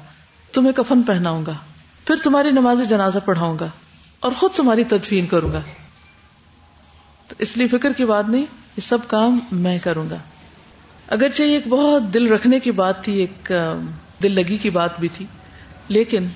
تمہیں 0.53 0.73
کفن 0.73 1.03
پہناؤں 1.03 1.47
گا، 1.47 1.53
پھر 2.05 2.15
تمہاری 2.23 2.51
نماز 2.51 2.81
جنازہ 2.89 3.19
پڑھاؤں 3.25 3.59
گا 3.61 3.67
اور 4.21 4.33
خود 4.33 4.51
تمہاری 4.53 4.85
تدفین 4.85 5.27
کروں 5.27 5.53
گا۔ 5.53 5.61
تو 7.29 7.35
اس 7.39 7.57
لیے 7.57 7.69
فکر 7.69 7.93
کی 7.93 8.05
بات 8.05 8.29
نہیں، 8.29 8.45
یہ 8.77 8.81
سب 8.81 8.99
کام 9.07 9.39
میں 9.53 9.79
کروں 9.79 10.11
گا۔ 10.11 10.17
اگرچہ 11.07 11.43
یہ 11.43 11.55
ایک 11.55 11.69
بہت 11.69 12.03
دل 12.15 12.29
رکھنے 12.29 12.61
کی 12.61 12.71
بات 12.71 13.05
تھی، 13.05 13.13
ایک 13.13 13.53
دل 14.23 14.33
لگی 14.33 14.57
کی 14.57 14.71
بات 14.71 15.01
بھی 15.01 15.09
تھی، 15.09 15.27
لیکن 15.89 16.27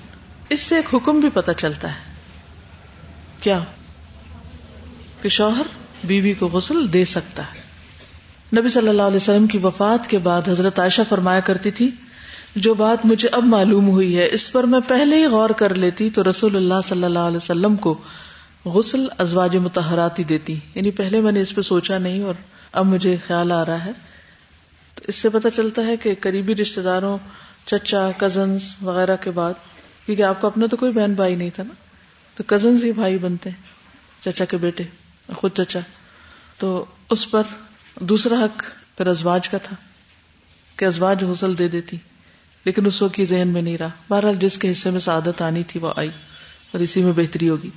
اس 0.49 0.59
سے 0.59 0.75
ایک 0.75 0.95
حکم 0.95 1.19
بھی 1.19 1.29
پتہ 1.33 1.51
چلتا 1.57 1.87
ہے۔ 1.87 2.14
کیا 3.41 3.59
کہ 5.21 5.29
شوہر 5.29 5.63
بیوی 6.03 6.33
کو 6.33 6.47
غسل 6.47 6.93
دے 6.93 7.05
سکتا 7.05 7.43
ہے۔ 7.43 7.65
نبی 8.59 8.69
صلی 8.69 8.89
اللہ 8.89 9.01
علیہ 9.01 9.17
وسلم 9.17 9.47
کی 9.47 9.57
وفات 9.57 10.09
کے 10.09 10.17
بعد 10.17 10.47
حضرت 10.47 10.79
عائشہ 10.79 11.01
فرمایا 11.09 11.39
کرتی 11.39 11.71
تھی، 11.71 11.91
جو 12.55 12.73
بات 12.73 13.05
مجھے 13.05 13.29
اب 13.31 13.43
معلوم 13.43 13.89
ہوئی 13.89 14.17
ہے، 14.17 14.29
اس 14.31 14.51
پر 14.51 14.63
میں 14.63 14.79
پہلے 14.87 15.17
ہی 15.17 15.25
غور 15.25 15.49
کر 15.49 15.75
لیتی 15.75 16.09
تو 16.09 16.23
رسول 16.29 16.55
اللہ 16.55 16.73
صلی 16.85 17.03
اللہ 17.03 17.19
علیہ 17.19 17.37
وسلم 17.37 17.75
کو 17.75 17.97
غسل 18.65 19.07
ازواج 19.17 19.55
متحراتی 19.55 20.23
دیتی۔ 20.23 20.55
یعنی 20.75 20.91
پہلے 20.91 21.21
میں 21.21 21.31
نے 21.31 21.41
اس 21.41 21.55
پہ 21.55 21.61
سوچا 21.61 21.97
نہیں 21.97 22.23
اور 22.23 22.33
اب 22.71 22.85
مجھے 22.85 23.17
خیال 23.27 23.51
آ 23.51 23.65
رہا 23.65 23.85
ہے۔ 23.85 23.91
تو 24.95 25.01
اس 25.07 25.15
سے 25.15 25.29
پتہ 25.29 25.47
چلتا 25.55 25.85
ہے 25.85 25.97
کہ 25.97 26.15
قریبی 26.19 26.55
رشتے 26.55 26.81
داروں، 26.81 27.17
چچا 27.65 28.09
کزنس 28.17 28.63
وغیرہ 28.81 29.15
کے 29.15 29.31
بعد، 29.31 29.53
کیونکہ 30.05 30.23
آپ 30.23 30.41
کو 30.41 30.47
اپنا 30.47 30.65
تو 30.65 30.77
کوئی 30.77 30.91
بہن 30.91 31.13
بھائی 31.13 31.35
نہیں 31.35 31.49
تھا 31.55 31.63
نا۔ 31.63 31.73
تو 32.35 32.43
کزنس 32.47 32.83
ہی 32.83 32.91
بھائی 32.91 33.17
بنتے 33.17 33.49
ہیں، 33.49 33.61
چچا 34.23 34.45
کے 34.45 34.57
بیٹے، 34.57 34.83
خود 35.35 35.51
چچا۔ 35.53 35.79
تو 36.57 36.85
اس 37.09 37.31
پر 37.31 37.43
دوسرا 37.99 38.35
حق 38.35 38.63
پھر 38.97 39.07
ازواج 39.07 39.49
کا 39.49 39.57
تھا 39.57 39.75
کہ 40.75 40.85
ازواج 40.85 41.23
غسل 41.23 41.57
دے 41.57 41.67
دیتی۔ 41.67 41.97
لیکن 42.65 42.85
اس 42.85 43.01
وقت 43.01 43.21
ذہن 43.29 43.47
میں 43.47 43.61
نہیں 43.61 43.77
رہا۔ 43.77 43.89
بہرحال 44.09 44.35
جس 44.39 44.57
کے 44.57 44.71
حصے 44.71 44.89
میں 44.89 44.99
سعادت 44.99 45.41
آنی 45.41 45.63
تھی 45.67 45.79
وہ 45.79 45.93
آئی 45.95 46.09
اور 46.71 46.79
اسی 46.79 47.01
میں 47.01 47.13
بہتری 47.15 47.49
ہوگی۔ 47.49 47.69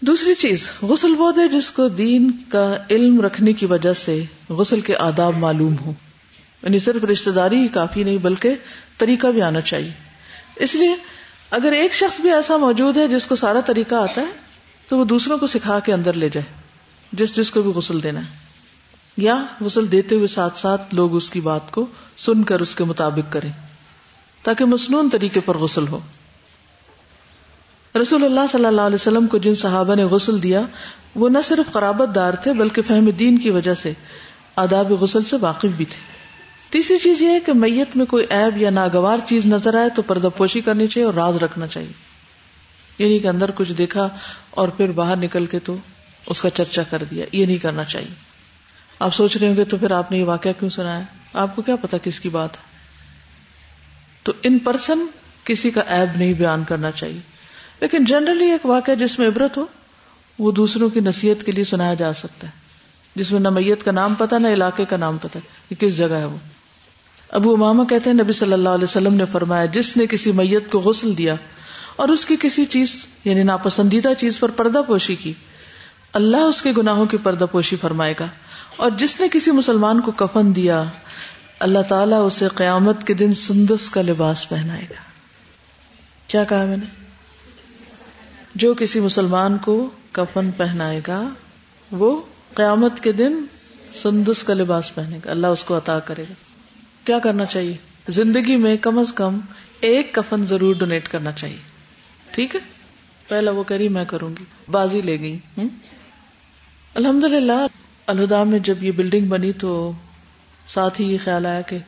دوسری 0.00 0.34
چیز، 0.34 0.70
غسل 0.82 1.14
وہ 1.18 1.32
دے 1.32 1.48
جس 1.48 1.70
کو 1.70 1.88
دین 1.88 2.30
کا 2.48 2.76
علم 2.90 3.20
رکھنے 3.20 3.52
کی 3.52 3.66
وجہ 3.66 3.92
سے 3.92 4.24
غسل 4.48 4.80
کے 4.80 4.96
آداب 4.96 5.36
معلوم 5.36 5.76
ہو 5.86 5.92
یعنی 6.62 6.78
صرف 6.78 7.04
رشتے 7.04 7.30
داری 7.30 7.56
ہی 7.56 7.68
کافی 7.68 8.04
نہیں، 8.04 8.18
بلکہ 8.18 8.54
طریقہ 8.98 9.26
بھی 9.26 9.42
آنا 9.42 9.60
چاہیے۔ 9.60 9.90
اس 10.56 10.74
لیے 10.74 10.94
اگر 11.50 11.72
ایک 11.72 11.94
شخص 11.94 12.20
بھی 12.20 12.32
ایسا 12.32 12.56
موجود 12.56 12.96
ہے 12.96 13.08
جس 13.08 13.26
کو 13.26 13.36
سارا 13.36 13.60
طریقہ 13.60 13.94
آتا 13.94 14.20
ہے، 14.20 14.26
تو 14.88 14.98
وہ 14.98 15.04
دوسروں 15.04 15.38
کو 15.38 15.46
سکھا 15.46 15.78
کے 15.78 15.92
اندر 15.92 16.12
لے 16.12 16.28
جائے، 16.28 16.46
جس 17.12 17.36
جس 17.36 17.50
کو 17.50 17.62
بھی 17.62 17.70
غسل 17.70 18.02
دینا 18.02 18.20
ہے۔ 18.20 18.46
یا 19.16 19.44
غسل 19.60 19.92
دیتے 19.92 20.14
ہوئے 20.14 20.26
ساتھ 20.26 20.58
ساتھ 20.58 20.94
لوگ 20.94 21.14
اس 21.14 21.30
کی 21.30 21.40
بات 21.40 21.70
کو 21.70 21.86
سن 22.16 22.42
کر 22.42 22.60
اس 22.60 22.74
کے 22.74 22.84
مطابق 22.84 23.32
کریں، 23.32 23.52
تاکہ 24.42 24.64
مصنون 24.64 25.08
طریقے 25.12 25.40
پر 25.40 25.58
غسل 25.58 25.88
ہو۔ 25.88 26.00
رسول 28.02 28.24
اللہ 28.24 28.40
صلی 28.52 28.64
اللہ 28.64 28.80
علیہ 28.80 28.94
وسلم 28.94 29.26
کو 29.26 29.38
جن 29.38 29.54
صحابہ 29.54 29.94
نے 29.94 30.04
غسل 30.04 30.42
دیا، 30.42 30.60
وہ 31.14 31.28
نہ 31.28 31.38
صرف 31.44 31.72
قرابت 31.72 32.14
دار 32.14 32.32
تھے، 32.32 32.52
بلکہ 32.52 32.82
فہم 32.82 33.10
دین 33.10 33.38
کی 33.38 33.50
وجہ 33.50 33.74
سے 33.74 33.92
آداب 34.56 34.92
غسل 34.92 35.24
سے 35.24 35.36
واقف 35.40 35.68
بھی 35.76 35.84
تھے۔ 35.84 36.15
تیسری 36.70 36.98
چیز 36.98 37.22
یہ 37.22 37.28
ہے 37.28 37.40
کہ 37.40 37.52
میت 37.52 37.96
میں 37.96 38.06
کوئی 38.06 38.26
ایب 38.30 38.62
یا 38.62 38.70
ناگوار 38.70 39.18
چیز 39.26 39.46
نظر 39.46 39.74
آئے 39.74 39.88
تو 39.96 40.02
پردہ 40.02 40.28
پوشی 40.36 40.60
کرنی 40.60 40.86
چاہیے 40.86 41.06
اور 41.06 41.14
راز 41.14 41.36
رکھنا 41.36 41.66
چاہیے۔ 41.66 41.92
یعنی 42.98 43.18
کہ 43.18 43.26
اندر 43.26 43.50
کچھ 43.54 43.72
دیکھا 43.72 44.08
اور 44.50 44.68
پھر 44.68 44.90
باہر 44.90 45.16
نکل 45.16 45.46
کے 45.46 45.58
تو 45.58 45.76
اس 46.26 46.42
کا 46.42 46.50
چرچا 46.50 46.82
کر 46.82 47.04
دیا، 47.10 47.26
یہ 47.32 47.46
نہیں 47.46 47.58
کرنا 47.58 47.84
چاہیے۔ 47.84 48.14
آپ 48.98 49.14
سوچ 49.14 49.36
رہے 49.36 49.48
ہوں 49.48 49.56
گے 49.56 49.64
تو 49.64 49.76
پھر 49.76 49.90
آپ 49.90 50.10
نے 50.10 50.18
یہ 50.18 50.24
واقعہ 50.24 50.50
کیوں 50.58 50.70
سنا 50.70 50.98
ہے؟ 50.98 51.04
آپ 51.32 51.56
کو 51.56 51.62
کیا 51.62 51.76
پتا 51.76 51.96
کس 51.98 52.20
کی 52.20 52.28
بات 52.28 52.52
ہے؟ 52.52 52.62
تو 54.22 54.32
ان 54.42 54.58
پرسن 54.58 54.98
کسی 55.44 55.70
کا 55.70 55.80
ایب 55.80 56.18
نہیں 56.18 56.32
بیان 56.32 56.64
کرنا 56.64 56.90
چاہیے۔ 56.90 57.20
لیکن 57.80 58.04
جنرلی 58.04 58.50
ایک 58.50 58.66
واقعہ 58.66 58.94
جس 58.94 59.18
میں 59.18 59.28
عبرت 59.28 59.56
ہو، 59.56 59.66
وہ 60.38 60.52
دوسروں 60.52 60.88
کی 60.88 61.00
نصیحت 61.00 61.46
کے 61.46 61.52
لیے 61.52 61.64
سنایا 61.64 61.94
جا 61.94 62.12
سکتا 62.12 62.46
ہے۔ 62.46 62.52
جس 63.14 63.32
میں 63.32 63.40
نہ 63.40 63.50
میت 63.50 63.84
کا 63.84 63.92
نام 63.92 64.14
پتا، 64.14 64.38
نہ 64.38 64.48
علاقے 64.48 64.84
کا 64.84 64.96
نام 64.96 65.18
پتا 65.18 65.38
کہ 65.68 65.74
کس 65.74 65.96
جگہ 65.96 66.14
ہے 66.14 66.24
وہ۔ 66.24 66.36
ابو 67.28 67.52
اماما 67.52 67.84
کہتے 67.84 68.10
ہیں 68.10 68.16
نبی 68.16 68.32
صلی 68.32 68.52
اللہ 68.52 68.68
علیہ 68.68 68.84
وسلم 68.84 69.14
نے 69.14 69.24
فرمایا، 69.32 69.64
جس 69.64 69.96
نے 69.96 70.06
کسی 70.06 70.32
میت 70.32 70.72
کو 70.72 70.80
غسل 70.80 71.18
دیا 71.18 71.34
اور 71.96 72.08
اس 72.08 72.24
کی 72.24 72.36
کسی 72.40 72.64
چیز 72.64 73.06
یعنی 73.24 73.42
ناپسندیدہ 73.42 74.12
چیز 74.18 74.38
پر 74.38 74.48
پردہ 74.48 74.82
پوشی 74.86 75.14
کی، 75.14 75.32
اللہ 76.12 76.36
اس 76.36 76.62
کے 76.62 76.72
گناہوں 76.76 77.06
کی 77.06 77.16
پردہ 77.16 77.44
پوشی 77.52 77.76
فرمائے 77.76 78.14
گا۔ 78.20 78.26
اور 78.76 78.90
جس 78.90 79.20
نے 79.20 79.26
کسی 79.32 79.50
مسلمان 79.50 80.00
کو 80.00 80.12
کفن 80.12 80.56
دیا، 80.56 80.84
اللہ 81.60 81.78
تعالیٰ 81.88 82.26
اسے 82.26 82.48
قیامت 82.54 83.06
کے 83.06 83.14
دن 83.14 83.34
سندس 83.34 83.90
کا 83.90 84.02
لباس 84.02 84.48
پہنائے 84.48 84.82
گا۔ 84.82 85.00
کیا 86.26 86.44
کہا 86.44 86.64
میں 86.64 86.76
نے؟ 86.76 87.04
جو 88.54 88.74
کسی 88.74 89.00
مسلمان 89.00 89.58
کو 89.58 89.90
کفن 90.12 90.50
پہنائے 90.56 91.00
گا، 91.08 91.28
وہ 91.92 92.22
قیامت 92.54 93.00
کے 93.00 93.12
دن 93.12 93.44
سندس 94.02 94.42
کا 94.42 94.54
لباس 94.54 94.94
پہنے 94.94 95.18
گا۔ 95.24 95.30
اللہ 95.30 95.46
اس 95.46 95.64
کو 95.64 95.76
عطا 95.76 95.98
کرے 95.98 96.22
گا۔ 96.22 96.45
کیا 97.06 97.18
کرنا 97.18 97.44
چاہیے؟ 97.44 97.76
زندگی 98.08 98.56
میں 98.56 98.76
کم 98.76 98.98
از 98.98 99.12
کم 99.12 99.40
ایک 99.80 100.14
کفن 100.14 100.46
ضرور 100.46 100.74
ڈونیٹ 100.74 101.08
کرنا 101.08 101.32
چاہیے۔ 101.32 101.56
ٹھیک 102.30 102.54
ہے؟ 102.54 102.60
پہلا 103.28 103.50
وہ 103.50 103.62
کری 103.62 103.88
میں 103.88 104.04
کروں 104.04 104.30
گی۔ 104.40 104.44
بازی 104.70 105.00
لے 105.00 105.20
گئی۔ 105.20 105.38
الحمد 106.94 107.24
للہ 107.24 107.66
الہدا 108.06 108.44
میں 108.44 108.58
جب 108.58 108.84
یہ 108.84 108.90
بلڈنگ 108.90 109.26
بنی 109.26 109.52
تو 109.52 109.92
ساتھ 110.68 111.00
ہی 111.00 111.12
یہ 111.12 111.18
خیال 111.24 111.46
آیا 111.46 111.60
کہ 111.60 111.78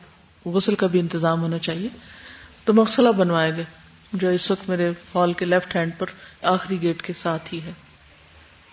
غسل 0.45 0.75
کا 0.75 0.87
بھی 0.87 0.99
انتظام 0.99 1.41
ہونا 1.41 1.57
چاہیے۔ 1.57 1.87
تو 2.63 2.73
مقصلہ 2.73 3.09
بنوائے 3.09 3.55
گئے۔ 3.55 3.65
جو 4.13 4.29
اس 4.29 4.51
وقت 4.51 4.69
میرے 4.69 4.91
ہال 5.15 5.33
کے 5.33 5.45
لیفٹ 5.45 5.75
ہینڈ 5.75 5.91
پر 5.97 6.05
آخری 6.41 6.81
گیٹ 6.81 7.01
کے 7.01 7.13
ساتھ 7.13 7.53
ہی 7.53 7.61
ہے۔ 7.61 7.71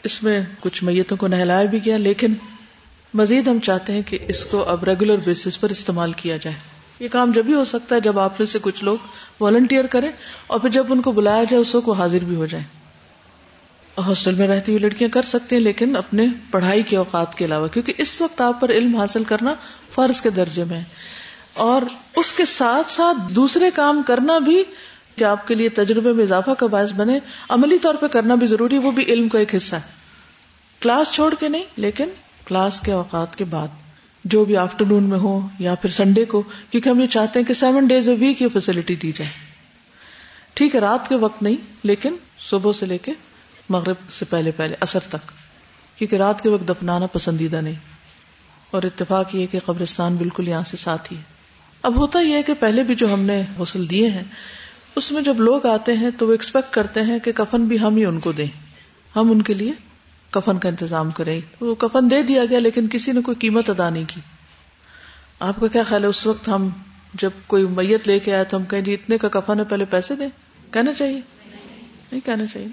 اس 0.04 0.22
میں 0.22 0.40
کچھ 0.60 0.84
میتوں 0.84 1.16
کو 1.16 1.26
نہلایا 1.26 1.64
بھی 1.64 1.78
گیا، 1.84 1.96
لیکن 1.96 2.34
مزید 3.14 3.48
ہم 3.48 3.58
چاہتے 3.58 3.92
ہیں 3.92 4.02
کہ 4.02 4.18
اس 4.28 4.44
کو 4.44 4.62
اب 4.62 4.84
ریگولر 4.84 5.16
بیسس 5.16 5.60
پر 5.60 5.68
استعمال 5.68 6.12
کیا 6.12 6.36
جائے۔ 6.36 6.56
یہ 7.00 7.08
کام 7.12 7.32
جب 7.32 7.44
بھی 7.44 7.54
ہو 7.54 7.64
سکتا 7.64 7.94
ہے 7.94 8.00
جب 8.00 8.18
آپ 8.18 8.32
میں 8.38 8.46
سے 8.46 8.58
کچھ 8.62 8.84
لوگ 8.84 8.96
والنٹیئر 9.40 9.86
کریں 9.86 10.10
اور 10.46 10.60
پھر 10.60 10.68
جب 10.68 10.86
ان 10.88 11.02
کو 11.02 11.12
بلایا 11.12 11.44
جائے 11.44 11.60
اس 11.60 11.76
کو 11.84 11.92
حاضر 11.92 12.24
بھی 12.24 12.36
ہو 12.36 12.46
جائے 12.46 12.64
ہاسٹل 14.06 14.34
میں 14.34 14.48
رہتی 14.48 14.72
ہوئی 14.72 14.82
لڑکیاں 14.82 15.10
کر 15.10 15.22
سکتے 15.22 15.56
ہیں 15.56 15.62
لیکن 15.62 15.96
اپنے 15.96 16.26
پڑھائی 16.50 16.82
کے 16.82 16.96
اوقات 16.96 17.34
کے 17.34 17.44
علاوہ، 17.44 17.68
کیونکہ 17.68 17.92
اس 17.98 18.20
وقت 18.20 18.40
آپ 18.40 18.60
پر 18.60 18.70
علم 18.70 18.96
حاصل 18.96 19.24
کرنا 19.24 19.54
فرض 19.94 20.20
کے 20.20 20.30
درجے 20.30 20.64
میں 20.64 20.78
ہے۔ 20.78 20.84
اور 21.52 21.82
اس 22.16 22.32
کے 22.32 22.44
ساتھ 22.44 22.92
ساتھ 22.92 23.32
دوسرے 23.32 23.70
کام 23.74 24.02
کرنا 24.06 24.38
بھی 24.38 24.62
کہ 25.16 25.24
آپ 25.24 25.46
کے 25.46 25.54
لیے 25.54 25.68
تجربے 25.68 26.12
میں 26.12 26.24
اضافہ 26.24 26.50
کا 26.58 26.66
باعث 26.66 26.92
بنے۔ 26.92 27.18
عملی 27.48 27.78
طور 27.78 27.94
پہ 27.94 28.06
کرنا 28.06 28.34
بھی 28.34 28.46
ضروری، 28.46 28.78
وہ 28.78 28.90
بھی 28.90 29.04
علم 29.04 29.28
کا 29.28 29.38
ایک 29.38 29.54
حصہ 29.54 29.76
ہے۔ 29.76 29.80
کلاس 30.80 31.12
چھوڑ 31.12 31.34
کے 31.40 31.48
نہیں، 31.48 31.64
لیکن 31.76 32.08
کلاس 32.46 32.80
کے 32.80 32.92
اوقات 32.92 33.36
کے 33.36 33.44
بعد، 33.44 33.68
جو 34.24 34.44
بھی 34.44 34.56
آفٹر 34.56 34.84
نون 34.84 35.02
میں 35.02 35.18
ہو 35.18 35.48
یا 35.58 35.74
پھر 35.74 35.90
سنڈے 35.90 36.24
کو، 36.24 36.42
کیونکہ 36.70 36.88
ہم 36.88 37.00
یہ 37.00 37.06
چاہتے 37.06 37.38
ہیں 37.40 37.46
کہ 37.46 37.54
سیون 37.54 37.86
ڈیز 37.86 38.08
اے 38.08 38.14
ویک 38.14 38.42
یہ 38.42 38.48
فیسلٹی 38.52 38.94
دی 38.94 39.12
جائے۔ 39.12 39.30
ٹھیک 40.54 40.74
ہے، 40.74 40.80
رات 40.80 41.08
کے 41.08 41.14
وقت 41.14 41.42
نہیں، 41.42 41.56
لیکن 41.82 42.16
صبح 42.40 42.72
سے 42.72 42.86
لے 42.86 42.98
کے 42.98 43.12
مغرب 43.68 43.96
سے 44.12 44.24
پہلے 44.24 44.50
پہلے 44.50 44.76
اثر 44.80 44.98
تک۔ 44.98 45.32
کیونکہ 45.98 46.16
رات 46.16 46.42
کے 46.42 46.48
وقت 46.48 46.68
دفنانا 46.68 47.06
پسندیدہ 47.06 47.56
نہیں۔ 47.56 47.96
اور 48.70 48.82
اتفاق 48.82 49.34
یہ 49.34 49.46
کہ 49.46 49.58
قبرستان 49.64 50.16
بالکل 50.16 50.48
یہاں 50.48 50.62
سے 50.66 50.76
ساتھ 50.76 51.12
ہی 51.12 51.18
ہے۔ 51.18 51.22
اب 51.82 51.96
ہوتا 51.96 52.20
یہ 52.20 52.34
ہے 52.34 52.42
کہ 52.42 52.54
پہلے 52.54 52.82
بھی 52.82 52.94
جو 52.94 53.12
ہم 53.14 53.20
نے 53.20 53.42
غسل 53.58 53.90
دیے 53.90 54.10
ہیں، 54.10 54.22
اس 54.96 55.12
میں 55.12 55.22
جب 55.22 55.40
لوگ 55.40 55.66
آتے 55.66 55.92
ہیں 55.92 56.10
تو 56.18 56.26
وہ 56.26 56.32
ایکسپیکٹ 56.32 56.74
کرتے 56.74 57.02
ہیں 57.02 57.18
کہ 57.18 57.32
کفن 57.32 57.64
بھی 57.64 57.80
ہم 57.80 57.96
ہی 57.96 58.04
ان 58.04 58.20
کو 58.20 58.32
دیں۔ 58.32 58.46
ہم 59.16 59.30
ان 59.30 59.42
کے 59.42 59.54
لیے 59.54 59.72
کفن 60.40 60.58
کا 60.58 60.68
انتظام 60.68 61.10
کریں 61.10 61.40
وہ 61.60 61.74
کفن 61.74 62.10
دے 62.10 62.22
دیا 62.22 62.44
گیا 62.44 62.58
لیکن 62.58 62.88
کسی 62.88 63.12
نے 63.12 63.20
کوئی 63.20 63.34
قیمت 63.34 63.70
ادا 63.70 63.90
نہیں 63.90 64.04
کی۔ 64.08 64.20
آپ 65.40 65.60
کا 65.60 65.66
کیا 65.66 65.82
خیال 65.82 66.02
ہے 66.02 66.08
اس 66.08 66.26
وقت 66.26 66.48
ہم 66.48 66.68
جب 67.14 67.30
کوئی 67.46 67.66
میت 67.66 68.06
لے 68.06 68.18
کے 68.18 68.34
آئے 68.34 68.44
تو 68.44 68.56
ہم 68.56 68.64
کہیں 68.64 68.80
جی 68.80 68.94
اتنے 68.94 69.18
کا 69.18 69.28
کفن 69.28 69.60
ہے 69.60 69.64
پہلے 69.64 69.84
پیسے 69.84 70.16
دیں۔ 70.16 70.28
کہنا 70.72 70.92
چاہیے۔ 70.92 71.20
نہیں 72.12 72.20
کہنا 72.24 72.46
چاہیے۔ 72.52 72.68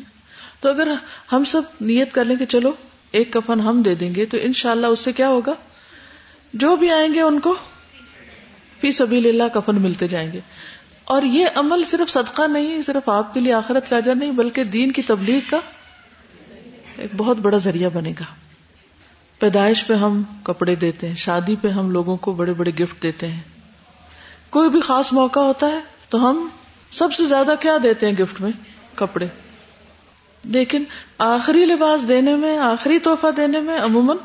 تو 0.59 0.69
اگر 0.69 0.93
ہم 1.31 1.43
سب 1.43 1.61
نیت 1.81 2.13
کر 2.13 2.25
لیں 2.25 2.35
کہ 2.35 2.45
چلو 2.45 2.71
ایک 3.11 3.33
کفن 3.33 3.59
ہم 3.61 3.81
دے 3.81 3.95
دیں 3.95 4.15
گے 4.15 4.25
تو 4.25 4.37
انشاءاللہ 4.41 4.87
اس 4.87 4.99
سے 4.99 5.11
کیا 5.11 5.27
ہوگا؟ 5.27 5.53
جو 6.53 6.75
بھی 6.75 6.89
آئیں 6.89 7.13
گے 7.13 7.21
ان 7.21 7.39
کو 7.39 7.55
فی 8.79 8.91
سبیل 8.91 9.27
اللہ 9.27 9.43
کفن 9.53 9.81
ملتے 9.81 10.07
جائیں 10.07 10.31
گے۔ 10.31 10.39
اور 11.03 11.21
یہ 11.21 11.45
عمل 11.55 11.83
صرف 11.83 12.11
صدقہ 12.11 12.41
نہیں، 12.41 12.81
صرف 12.81 13.09
آپ 13.09 13.33
کے 13.33 13.39
لیے 13.39 13.53
آخرت 13.53 13.89
کا 13.89 13.97
اجر 13.97 14.15
نہیں، 14.15 14.31
بلکہ 14.31 14.63
دین 14.63 14.91
کی 14.91 15.01
تبلیغ 15.01 15.39
کا 15.49 15.59
ایک 16.97 17.11
بہت 17.17 17.37
بڑا 17.37 17.57
ذریعہ 17.57 17.89
بنے 17.93 18.13
گا۔ 18.19 18.25
پیدائش 19.39 19.87
پہ 19.87 19.93
ہم 19.93 20.23
کپڑے 20.43 20.75
دیتے 20.75 21.07
ہیں، 21.07 21.15
شادی 21.15 21.55
پہ 21.55 21.67
ہم 21.67 21.91
لوگوں 21.91 22.17
کو 22.17 22.33
بڑے 22.33 22.53
بڑے 22.53 22.71
گفٹ 22.79 23.03
دیتے 23.03 23.27
ہیں۔ 23.27 23.41
کوئی 24.49 24.69
بھی 24.69 24.81
خاص 24.81 25.13
موقع 25.13 25.39
ہوتا 25.39 25.67
ہے 25.67 25.79
تو 26.09 26.29
ہم 26.29 26.47
سب 26.91 27.13
سے 27.13 27.25
زیادہ 27.25 27.53
کیا 27.59 27.77
دیتے 27.83 28.05
ہیں 28.05 28.13
گفٹ 28.13 28.41
میں؟ 28.41 28.51
کپڑے۔ 28.95 29.27
لیکن 30.43 30.83
آخری 31.17 31.65
لباس 31.65 32.07
دینے 32.07 32.35
میں، 32.35 32.57
آخری 32.57 32.99
تحفہ 32.99 33.31
دینے 33.37 33.59
میں 33.59 33.79
عموماً 33.79 34.17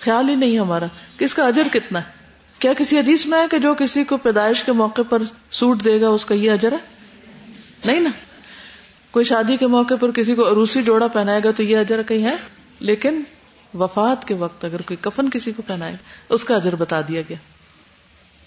خیال 0.00 0.28
ہی 0.28 0.34
نہیں 0.34 0.58
ہمارا 0.58 0.86
کہ 1.16 1.24
اس 1.24 1.34
کا 1.34 1.46
اجر 1.46 1.62
کتنا 1.72 1.98
ہے۔ 1.98 2.10
کیا 2.58 2.72
کسی 2.72 2.98
حدیث 2.98 3.26
میں 3.26 3.38
ہے 3.38 3.46
کہ 3.50 3.58
جو 3.58 3.74
کسی 3.74 4.04
کو 4.04 4.16
پیدائش 4.16 4.62
کے 4.62 4.72
موقع 4.72 5.02
پر 5.08 5.22
سوٹ 5.50 5.84
دے 5.84 6.00
گا، 6.00 6.08
اس 6.08 6.24
کا 6.24 6.34
یہ 6.34 6.50
اجر 6.50 6.72
ہے؟ 6.72 6.78
نہیں 7.84 8.00
نا۔ 8.00 8.10
کوئی 9.16 9.24
شادی 9.24 9.56
کے 9.56 9.66
موقع 9.66 9.94
پر 10.00 10.10
کسی 10.10 10.34
کو 10.34 10.48
عروسی 10.48 10.82
جوڑا 10.82 11.06
پہنائے 11.06 11.40
گا 11.44 11.50
تو 11.50 11.62
یہ 11.62 11.76
اجر 11.76 12.02
کہیں 12.02 12.24
ہے؟ 12.24 12.36
لیکن 12.80 13.22
وفات 13.74 14.28
کے 14.28 14.34
وقت 14.34 14.64
اگر 14.64 14.82
کوئی 14.82 14.96
کفن 15.00 15.30
کسی 15.30 15.52
کو 15.52 15.62
پہنائے 15.66 15.92
گا 15.92 15.96
اس 16.28 16.44
کا 16.44 16.54
اجر 16.54 16.74
بتا 16.74 17.00
دیا 17.00 17.20
گیا۔ 17.28 17.36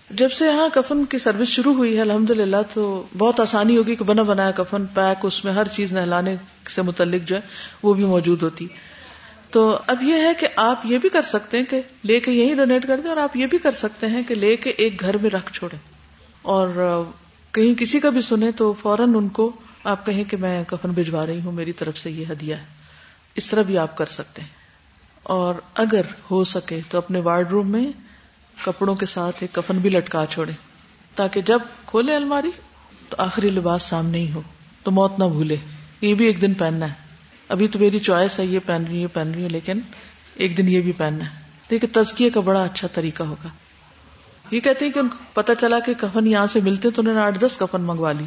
جب 0.09 0.31
سے 0.31 0.45
یہاں 0.45 0.69
کفن 0.73 1.05
کی 1.05 1.17
سروس 1.17 1.47
شروع 1.47 1.73
ہوئی 1.73 1.95
ہے 1.95 2.01
الحمد 2.01 2.29
للہ 2.29 2.57
تو 2.73 3.03
بہت 3.17 3.39
آسانی 3.39 3.77
ہوگی 3.77 3.95
کہ 3.95 4.03
بنا 4.03 4.21
بنایا 4.21 4.51
کفن، 4.51 4.85
پیک، 4.85 5.25
اس 5.25 5.45
میں 5.45 5.53
ہر 5.53 5.67
چیز 5.67 5.93
نہلانے 5.93 6.35
سے 6.69 6.81
متعلق 6.81 7.27
جو 7.27 7.35
ہے، 7.35 7.41
وہ 7.83 7.93
بھی 7.93 8.05
موجود 8.05 8.43
ہوتی۔ 8.43 8.67
تو 9.49 9.79
اب 9.87 10.03
یہ 10.03 10.13
ہے 10.13 10.33
کہ 10.39 10.47
آپ 10.55 10.85
یہ 10.85 10.97
بھی 10.97 11.09
کر 11.09 11.21
سکتے 11.21 11.57
ہیں 11.57 11.65
کہ 11.65 11.81
لے 12.03 12.19
کے 12.19 12.31
یہی 12.31 12.53
ڈونیٹ 12.53 12.87
کر 12.87 12.97
دیں 12.97 13.09
اور 13.09 13.17
آپ 13.17 13.37
یہ 13.37 13.45
بھی 13.45 13.57
کر 13.57 13.71
سکتے 13.71 14.07
ہیں 14.07 14.21
کہ 14.27 14.35
لے 14.35 14.55
کے 14.55 14.69
ایک 14.69 14.99
گھر 14.99 15.17
میں 15.17 15.29
رکھ 15.29 15.53
چھوڑے 15.53 15.77
اور 16.41 16.69
کہیں 17.51 17.79
کسی 17.79 17.99
کا 17.99 18.09
بھی 18.09 18.21
سنے 18.21 18.51
تو 18.51 18.73
فوراً 18.73 19.15
ان 19.15 19.29
کو 19.29 19.51
آپ 19.83 20.05
کہیں 20.05 20.23
کہ 20.23 20.37
میں 20.37 20.63
کفن 20.63 20.89
بھجوا 20.89 21.25
رہی 21.25 21.39
ہوں، 21.45 21.51
میری 21.51 21.73
طرف 21.73 21.97
سے 21.97 22.11
یہ 22.11 22.25
ہدیہ 22.31 22.55
ہے۔ 22.55 22.63
اس 23.35 23.47
طرح 23.47 23.61
بھی 23.61 23.77
آپ 23.77 23.97
کر 23.97 24.05
سکتے 24.05 24.41
ہیں۔ 24.41 24.49
اور 25.23 25.55
اگر 25.75 26.01
ہو 26.31 26.43
سکے 26.43 26.81
تو 26.89 26.97
اپنے 26.97 27.19
وارڈ 27.19 27.49
روم 27.51 27.71
میں 27.71 27.91
کپڑوں 28.65 28.95
کے 28.95 29.05
ساتھ 29.05 29.35
ایک 29.39 29.53
کفن 29.53 29.77
بھی 29.77 29.89
لٹکا 29.89 30.25
چھوڑے 30.29 30.51
تاکہ 31.15 31.41
جب 31.41 31.59
کھولے 31.85 32.15
الماری 32.15 32.51
تو 33.09 33.15
آخری 33.19 33.49
لباس 33.49 33.83
سامنے 33.83 34.17
ہی 34.17 34.31
ہو، 34.31 34.41
تو 34.83 34.91
موت 34.91 35.19
نہ 35.19 35.23
بھولے۔ 35.23 35.55
یہ 36.01 36.13
بھی 36.13 36.25
ایک 36.25 36.41
دن 36.41 36.53
پہننا 36.53 36.85
ہے۔ 36.85 36.93
ابھی 37.49 37.67
تو 37.67 37.79
میری 37.79 37.99
چوائس 37.99 38.39
ہے، 38.39 38.45
یہ 38.45 38.59
پہن 38.65 38.83
رہی 38.89 39.01
ہے 39.01 39.07
پہن 39.07 39.31
رہی 39.35 39.43
ہے 39.43 39.49
لیکن 39.49 39.79
ایک 40.35 40.57
دن 40.57 40.67
یہ 40.67 40.81
بھی 40.81 40.91
پہننا 40.91 41.25
ہے۔ 41.25 41.35
دیکھیے، 41.69 42.03
تزکیے 42.03 42.29
کا 42.29 42.39
بڑا 42.39 42.63
اچھا 42.63 42.87
طریقہ 42.87 43.23
ہوگا۔ 43.23 43.47
یہ 44.51 44.59
کہتے 44.59 44.85
ہیں 44.85 44.91
کہ 44.91 44.99
ان 44.99 45.09
کو 45.09 45.15
پتا 45.33 45.55
چلا 45.55 45.79
کہ 45.79 45.93
کفن 45.93 46.27
یہاں 46.27 46.47
سے 46.47 46.59
ملتے 46.59 46.89
تو 46.89 47.01
انہوں 47.01 47.13
نے 47.13 47.19
آٹھ 47.19 47.39
دس 47.39 47.57
کفن 47.57 47.81
منگوا 47.81 48.11
لی۔ 48.11 48.25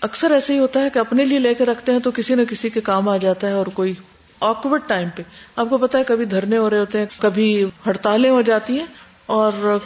اکثر 0.00 0.30
ایسے 0.30 0.52
ہی 0.52 0.58
ہوتا 0.58 0.80
ہے 0.80 0.90
کہ 0.90 0.98
اپنے 0.98 1.24
لیے 1.24 1.38
لے 1.38 1.54
کے 1.54 1.64
رکھتے 1.64 1.92
ہیں 1.92 1.98
تو 1.98 2.10
کسی 2.10 2.34
نہ 2.34 2.42
کسی 2.50 2.70
کے 2.70 2.80
کام 2.80 3.08
آ 3.08 3.16
جاتا 3.16 3.46
ہے 3.46 3.52
اور 3.52 3.66
کوئی 3.66 3.94
آکورڈ 4.40 4.80
ٹائم 4.86 5.08
پہ۔ 5.16 5.22
آپ 5.56 5.66
کو 5.70 5.78
پتا 5.78 5.98
ہے 5.98 6.04
کبھی 6.04 6.24
دھرنے 6.24 6.56
ہو 6.56 6.70
رہے 6.70 6.78
ہوتے 6.78 6.98
ہیں، 6.98 7.06
کبھی 7.18 7.64
ہڑتالیں 7.86 8.30
ہو 8.30 8.42
جاتی 8.42 8.78
ہیں 8.78 8.86
اور 9.26 9.78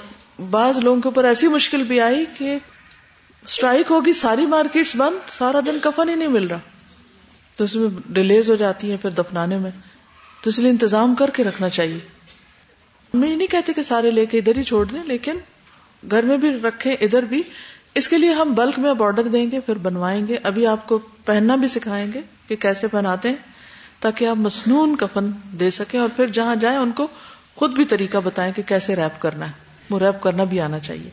بعض 0.51 0.79
لوگوں 0.79 1.01
کے 1.01 1.09
اوپر 1.09 1.25
ایسی 1.25 1.49
مشکل 1.49 1.83
بھی 1.83 2.01
آئی 2.01 2.25
کہ 2.35 2.59
اسٹرائک 3.47 3.91
ہوگی، 3.91 4.13
ساری 4.13 4.47
مارکیٹس 4.47 4.97
بند، 4.97 5.31
سارا 5.31 5.61
دن 5.67 5.79
کفن 5.83 6.09
ہی 6.09 6.15
نہیں 6.15 6.29
مل 6.29 6.47
رہا۔ 6.47 6.59
تو 7.57 7.65
اس 7.65 7.77
میں 7.77 7.89
ڈیلیز 8.07 8.51
ہو 8.51 8.55
جاتی 8.55 8.91
ہے 8.93 8.97
پھر 8.97 9.11
دفنانے 9.11 9.59
میں۔ 9.59 9.71
تو 10.43 10.51
اس 10.51 10.59
لیے 10.59 10.71
انتظام 10.71 11.15
کر 11.15 11.31
کے 11.31 11.45
رکھنا 11.45 11.69
چاہیے۔ 11.69 11.99
میں 13.15 13.31
یہ 13.31 13.37
نہیں 13.37 13.47
کہتے 13.47 13.73
کہ 13.73 13.83
سارے 13.83 14.11
لے 14.11 14.27
کے 14.27 14.39
ادھر 14.39 14.57
ہی 14.57 14.63
چھوڑ 14.63 14.85
دیں، 14.85 15.03
لیکن 15.05 15.37
گھر 16.11 16.23
میں 16.23 16.37
بھی 16.37 16.51
رکھے 16.51 16.93
ادھر 16.93 17.23
بھی۔ 17.23 17.43
اس 17.95 18.09
کے 18.09 18.19
لیے 18.19 18.31
ہم 18.31 18.55
بلک 18.55 18.79
میں 18.79 18.91
اب 18.91 19.03
آرڈر 19.03 19.25
دیں 19.25 19.51
گے، 19.51 19.61
پھر 19.61 19.79
بنوائیں 19.79 20.27
گے۔ 20.27 20.37
ابھی 20.43 20.67
آپ 20.67 20.89
کو 20.89 20.99
پہننا 21.25 21.57
بھی 21.57 21.69
سکھائیں 21.69 22.13
گے 22.15 22.21
کہ 22.49 22.57
کیسے 22.57 22.87
پہناتے 22.87 23.29
ہیں، 23.29 23.37
تاکہ 24.01 24.25
آپ 24.25 24.37
مصنون 24.37 24.97
کفن 24.97 25.31
دے 25.53 25.71
سکیں 25.71 26.01
اور 26.01 26.09
پھر 26.17 26.27
جہاں 26.27 26.57
جائیں 26.57 26.79
ان 26.79 26.93
کو 26.93 27.07
خود 27.55 27.71
بھی 27.71 27.85
طریقہ 27.85 28.19
بتائیں 28.25 28.53
کہ 28.53 28.63
کیسے 28.63 28.97
ریپ 28.97 29.23
کرنا 29.23 29.47
ہے۔ 29.47 29.53
وہ 29.91 29.99
ریپ 29.99 30.23
کرنا 30.23 30.45
بھی 30.45 30.61
آنا 30.61 30.79
چاہیے۔ 30.79 31.11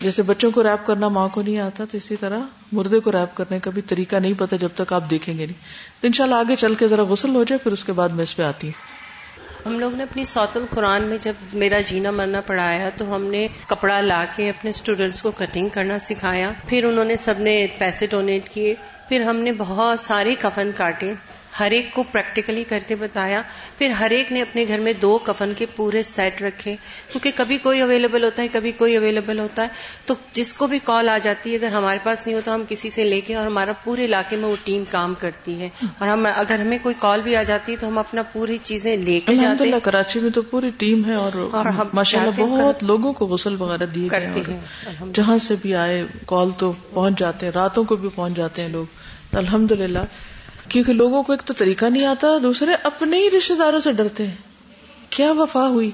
جیسے 0.00 0.22
بچوں 0.22 0.50
کو 0.50 0.62
ریپ 0.62 0.86
کرنا 0.86 1.08
ماں 1.08 1.28
کو 1.28 1.42
نہیں 1.42 1.58
آتا، 1.58 1.84
تو 1.90 1.96
اسی 1.96 2.16
طرح 2.16 2.38
مردے 2.72 3.00
کو 3.00 3.12
ریپ 3.12 3.36
کرنے 3.36 3.58
کا 3.58 3.70
بھی 3.70 3.82
طریقہ 3.82 4.16
نہیں 4.16 4.32
پتا 4.38 4.56
جب 4.56 4.68
تک 4.74 4.92
آپ 4.92 5.10
دیکھیں 5.10 5.38
گے 5.38 5.46
نہیں۔ 5.46 5.64
ان 6.02 6.12
شاء 6.12 6.24
اللہ 6.24 6.34
آگے 6.34 6.56
چل 6.56 6.74
کے 6.74 6.86
ذرا 6.86 7.02
غسل 7.02 7.34
ہو 7.34 7.44
جائے، 7.44 7.58
پھر 7.58 7.72
اس 7.72 7.84
کے 7.84 7.92
بعد 7.92 8.08
میں 8.08 8.22
اس 8.22 8.36
پہ 8.36 8.42
آتی 8.42 8.66
ہوں۔ 8.66 8.93
ہم 9.66 9.78
لوگ 9.78 9.94
نے 9.94 10.02
اپنی 10.02 10.24
سوت 10.24 10.56
القرآن 10.56 11.02
میں 11.02 11.16
جب 11.20 11.32
میرا 11.52 11.80
جینا 11.80 12.10
مرنا 12.10 12.40
پڑھایا 12.40 12.90
تو 12.96 13.14
ہم 13.14 13.24
نے 13.24 13.48
کپڑا 13.66 14.00
لا 14.00 14.24
کے 14.36 14.48
اپنے 14.48 14.70
اسٹوڈینٹس 14.70 15.22
کو 15.22 15.30
کٹنگ 15.30 15.68
کرنا 15.68 15.98
سکھایا، 15.98 16.50
پھر 16.68 16.84
انہوں 16.84 17.04
نے 17.04 17.16
سب 17.16 17.34
نے 17.38 17.66
پیسے 17.78 18.06
ڈونیٹ 18.06 18.48
کیے، 18.48 18.74
پھر 19.08 19.20
ہم 19.20 19.36
نے 19.36 19.52
بہت 19.52 20.00
سارے 20.00 20.34
کفن 20.40 20.70
کاٹے۔ 20.76 21.12
ہر 21.60 21.70
ایک 21.70 21.94
کو 21.94 22.02
پریکٹیکلی 22.02 22.64
کر 22.64 22.78
کے 22.88 22.94
بتایا۔ 22.94 23.42
پھر 23.78 23.90
ہر 23.90 24.10
ایک 24.10 24.32
نے 24.32 24.42
اپنے 24.42 24.64
گھر 24.68 24.78
میں 24.78 24.92
دو 24.92 25.18
کفن 25.18 25.52
کے 25.56 25.66
پورے 25.66 26.02
سیٹ 26.02 26.42
رکھے۔ 26.42 26.76
کیونکہ 27.12 27.30
کبھی 27.34 27.58
کوئی 27.58 27.80
اویلیبل 27.80 28.24
ہوتا 28.24 28.42
ہے 28.42 28.48
کبھی 28.52 28.72
کوئی 28.72 28.96
اویلیبل 28.96 29.38
ہوتا 29.38 29.62
ہے۔ 29.62 29.68
تو 30.06 30.14
جس 30.32 30.54
کو 30.54 30.66
بھی 30.66 30.78
کال 30.84 31.08
آ 31.08 31.18
جاتی 31.18 31.50
ہے 31.50 31.56
اگر 31.56 31.66
ہمارے 31.66 31.98
پاس 32.02 32.26
نہیں 32.26 32.36
ہوتا 32.36 32.54
ہم 32.54 32.62
کسی 32.68 32.90
سے 32.90 33.04
لے 33.04 33.20
کے 33.20 33.34
اور 33.34 33.46
ہمارا 33.46 33.72
پورے 33.84 34.04
علاقے 34.04 34.36
میں 34.36 34.48
وہ 34.48 34.56
ٹیم 34.64 34.84
کام 34.90 35.14
کرتی 35.18 35.60
ہے۔ 35.60 35.68
اور 35.98 36.08
ہم 36.08 36.26
اگر 36.36 36.58
ہمیں 36.58 36.78
کوئی 36.82 36.94
کال 36.98 37.20
بھی 37.20 37.36
آ 37.36 37.42
جاتی 37.42 37.72
ہے 37.72 37.76
تو 37.76 37.88
ہم 37.88 37.98
اپنا 37.98 38.22
پوری 38.22 38.58
چیزیں 38.62 38.96
لے 38.96 39.20
کے 39.20 39.34
جاتے 39.34 39.64
ہیں۔ 39.64 39.80
کراچی 39.82 40.20
میں 40.20 40.30
تو 40.30 40.42
پوری 40.42 40.70
ٹیم 40.78 41.04
ہے 41.04 41.14
اور 41.14 41.32
ماشاء 41.94 42.20
اللہ 42.20 42.42
بہت 42.42 42.82
لوگوں 42.84 43.12
کو 43.12 43.26
غسل 43.26 43.56
وغیرہ 43.58 43.86
دیے 43.86 44.08
کرتے 44.08 44.40
ہیں 44.48 44.60
جہاں 45.12 45.38
سے 45.38 45.54
بھی 45.62 45.74
آئے 45.74 46.04
کال 46.26 46.50
تو 46.58 46.72
پہنچ 46.94 47.18
جاتے 47.18 47.46
ہیں 47.46 47.52
راتوں 47.52 47.84
کو 47.84 47.96
بھی 47.96 48.08
پہنچ 48.14 48.36
جاتے 48.36 48.62
ہیں 48.62 48.68
لوگ۔ 48.68 48.86
الحمد 49.32 49.72
للہ 49.72 49.98
کیونکہ 50.68 50.92
لوگوں 50.92 51.22
کو 51.22 51.32
ایک 51.32 51.42
تو 51.42 51.54
طریقہ 51.54 51.84
نہیں 51.84 52.06
آتا، 52.06 52.28
دوسرے 52.42 52.72
اپنے 52.82 53.18
ہی 53.18 53.30
رشتے 53.30 53.54
داروں 53.54 53.80
سے 53.80 53.92
ڈرتے 53.92 54.26
ہیں۔ 54.26 54.36
کیا 55.10 55.32
وفا 55.32 55.66
ہوئی؟ 55.68 55.90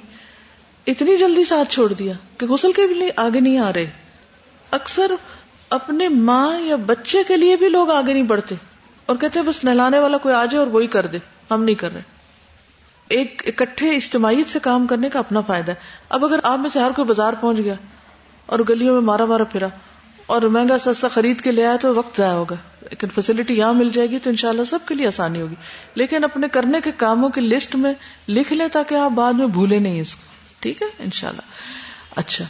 اتنی 0.87 1.17
جلدی 1.17 1.45
ساتھ 1.45 1.73
چھوڑ 1.73 1.93
دیا 1.93 2.13
کہ 2.39 2.47
غسل 2.47 2.73
کے 2.73 2.87
بھی 2.87 3.09
آگے 3.17 3.41
نہیں 3.41 3.59
آ 3.59 3.73
رہے۔ 3.73 3.91
اکثر 4.71 5.15
اپنے 5.71 6.09
ماں 6.09 6.61
یا 6.61 6.77
بچے 6.77 7.19
کے 7.29 7.37
لیے 7.37 7.57
بھی 7.57 7.69
لوگ 7.69 7.91
آگے 7.91 8.13
نہیں 8.13 8.23
بڑھتے 8.23 8.55
اور 9.07 9.17
کہتے 9.17 9.43
بس 9.43 9.65
نہلانے 9.65 9.99
والا 9.99 10.19
کوئی 10.19 10.35
آ 10.35 10.45
جائے 10.45 10.59
اور 10.59 10.67
وہی 10.67 10.87
کر 10.87 11.07
دے، 11.07 11.19
ہم 11.51 11.65
نہیں 11.65 11.75
کر 11.75 11.93
رہے۔ 11.93 12.03
ایک 13.09 13.43
اکٹھے 13.47 13.97
اجتماعیت 13.97 14.49
سے 14.49 14.59
کام 14.59 14.87
کرنے 14.87 15.09
کا 15.09 15.19
اپنا 15.19 15.41
فائدہ 15.41 15.71
ہے۔ 15.73 15.77
اب 16.09 16.25
اگر 16.25 16.41
آپ 16.43 16.59
میں 16.59 16.71
سے 16.71 16.81
ہر 16.81 16.91
کوئی 16.97 17.07
بازار 17.07 17.33
پہنچ 17.41 17.59
گیا 17.59 17.75
اور 18.47 18.59
گلیوں 18.69 18.95
میں 18.95 19.03
مارا 19.03 19.25
مارا 19.25 19.45
پھرا 19.45 19.67
اور 20.31 20.43
مہنگا 20.43 20.79
سستا 20.79 21.09
خرید 21.09 21.41
کے 21.41 21.53
لے 21.53 21.67
آئے 21.67 21.79
تو 21.79 21.95
وقت 21.95 22.17
ضائع 22.17 22.33
ہوگا۔ 22.33 22.57
لیکن 22.83 23.07
فیسلٹی 23.15 23.59
یہاں 23.59 23.73
مل 23.73 23.89
جائے 23.91 24.11
گی 24.11 24.19
تو 24.19 24.31
انشاءاللہ 24.31 24.65
سب 24.65 24.79
کے 24.89 24.95
لیے 24.95 25.07
آسانی 25.07 25.41
ہوگی۔ 25.41 25.55
لیکن 25.95 26.25
اپنے 26.25 26.49
کرنے 26.49 26.81
کے 26.81 26.93
کاموں 26.93 27.29
کی 27.29 27.41
لسٹ 27.41 27.77
میں 27.77 27.93
لکھ 28.29 28.53
لیں 28.53 28.69
تاکہ 28.69 28.95
آپ 28.95 29.11
بعد 29.11 29.33
میں 29.33 29.47
بھولے 29.47 29.79
نہیں 29.79 30.01
اس 30.01 30.15
کو۔ 30.15 30.23
ٹھیک 30.61 30.83
ہے؟ 30.83 30.87
انشاءاللہ۔ 30.99 31.41
اچھا۔ 32.17 32.45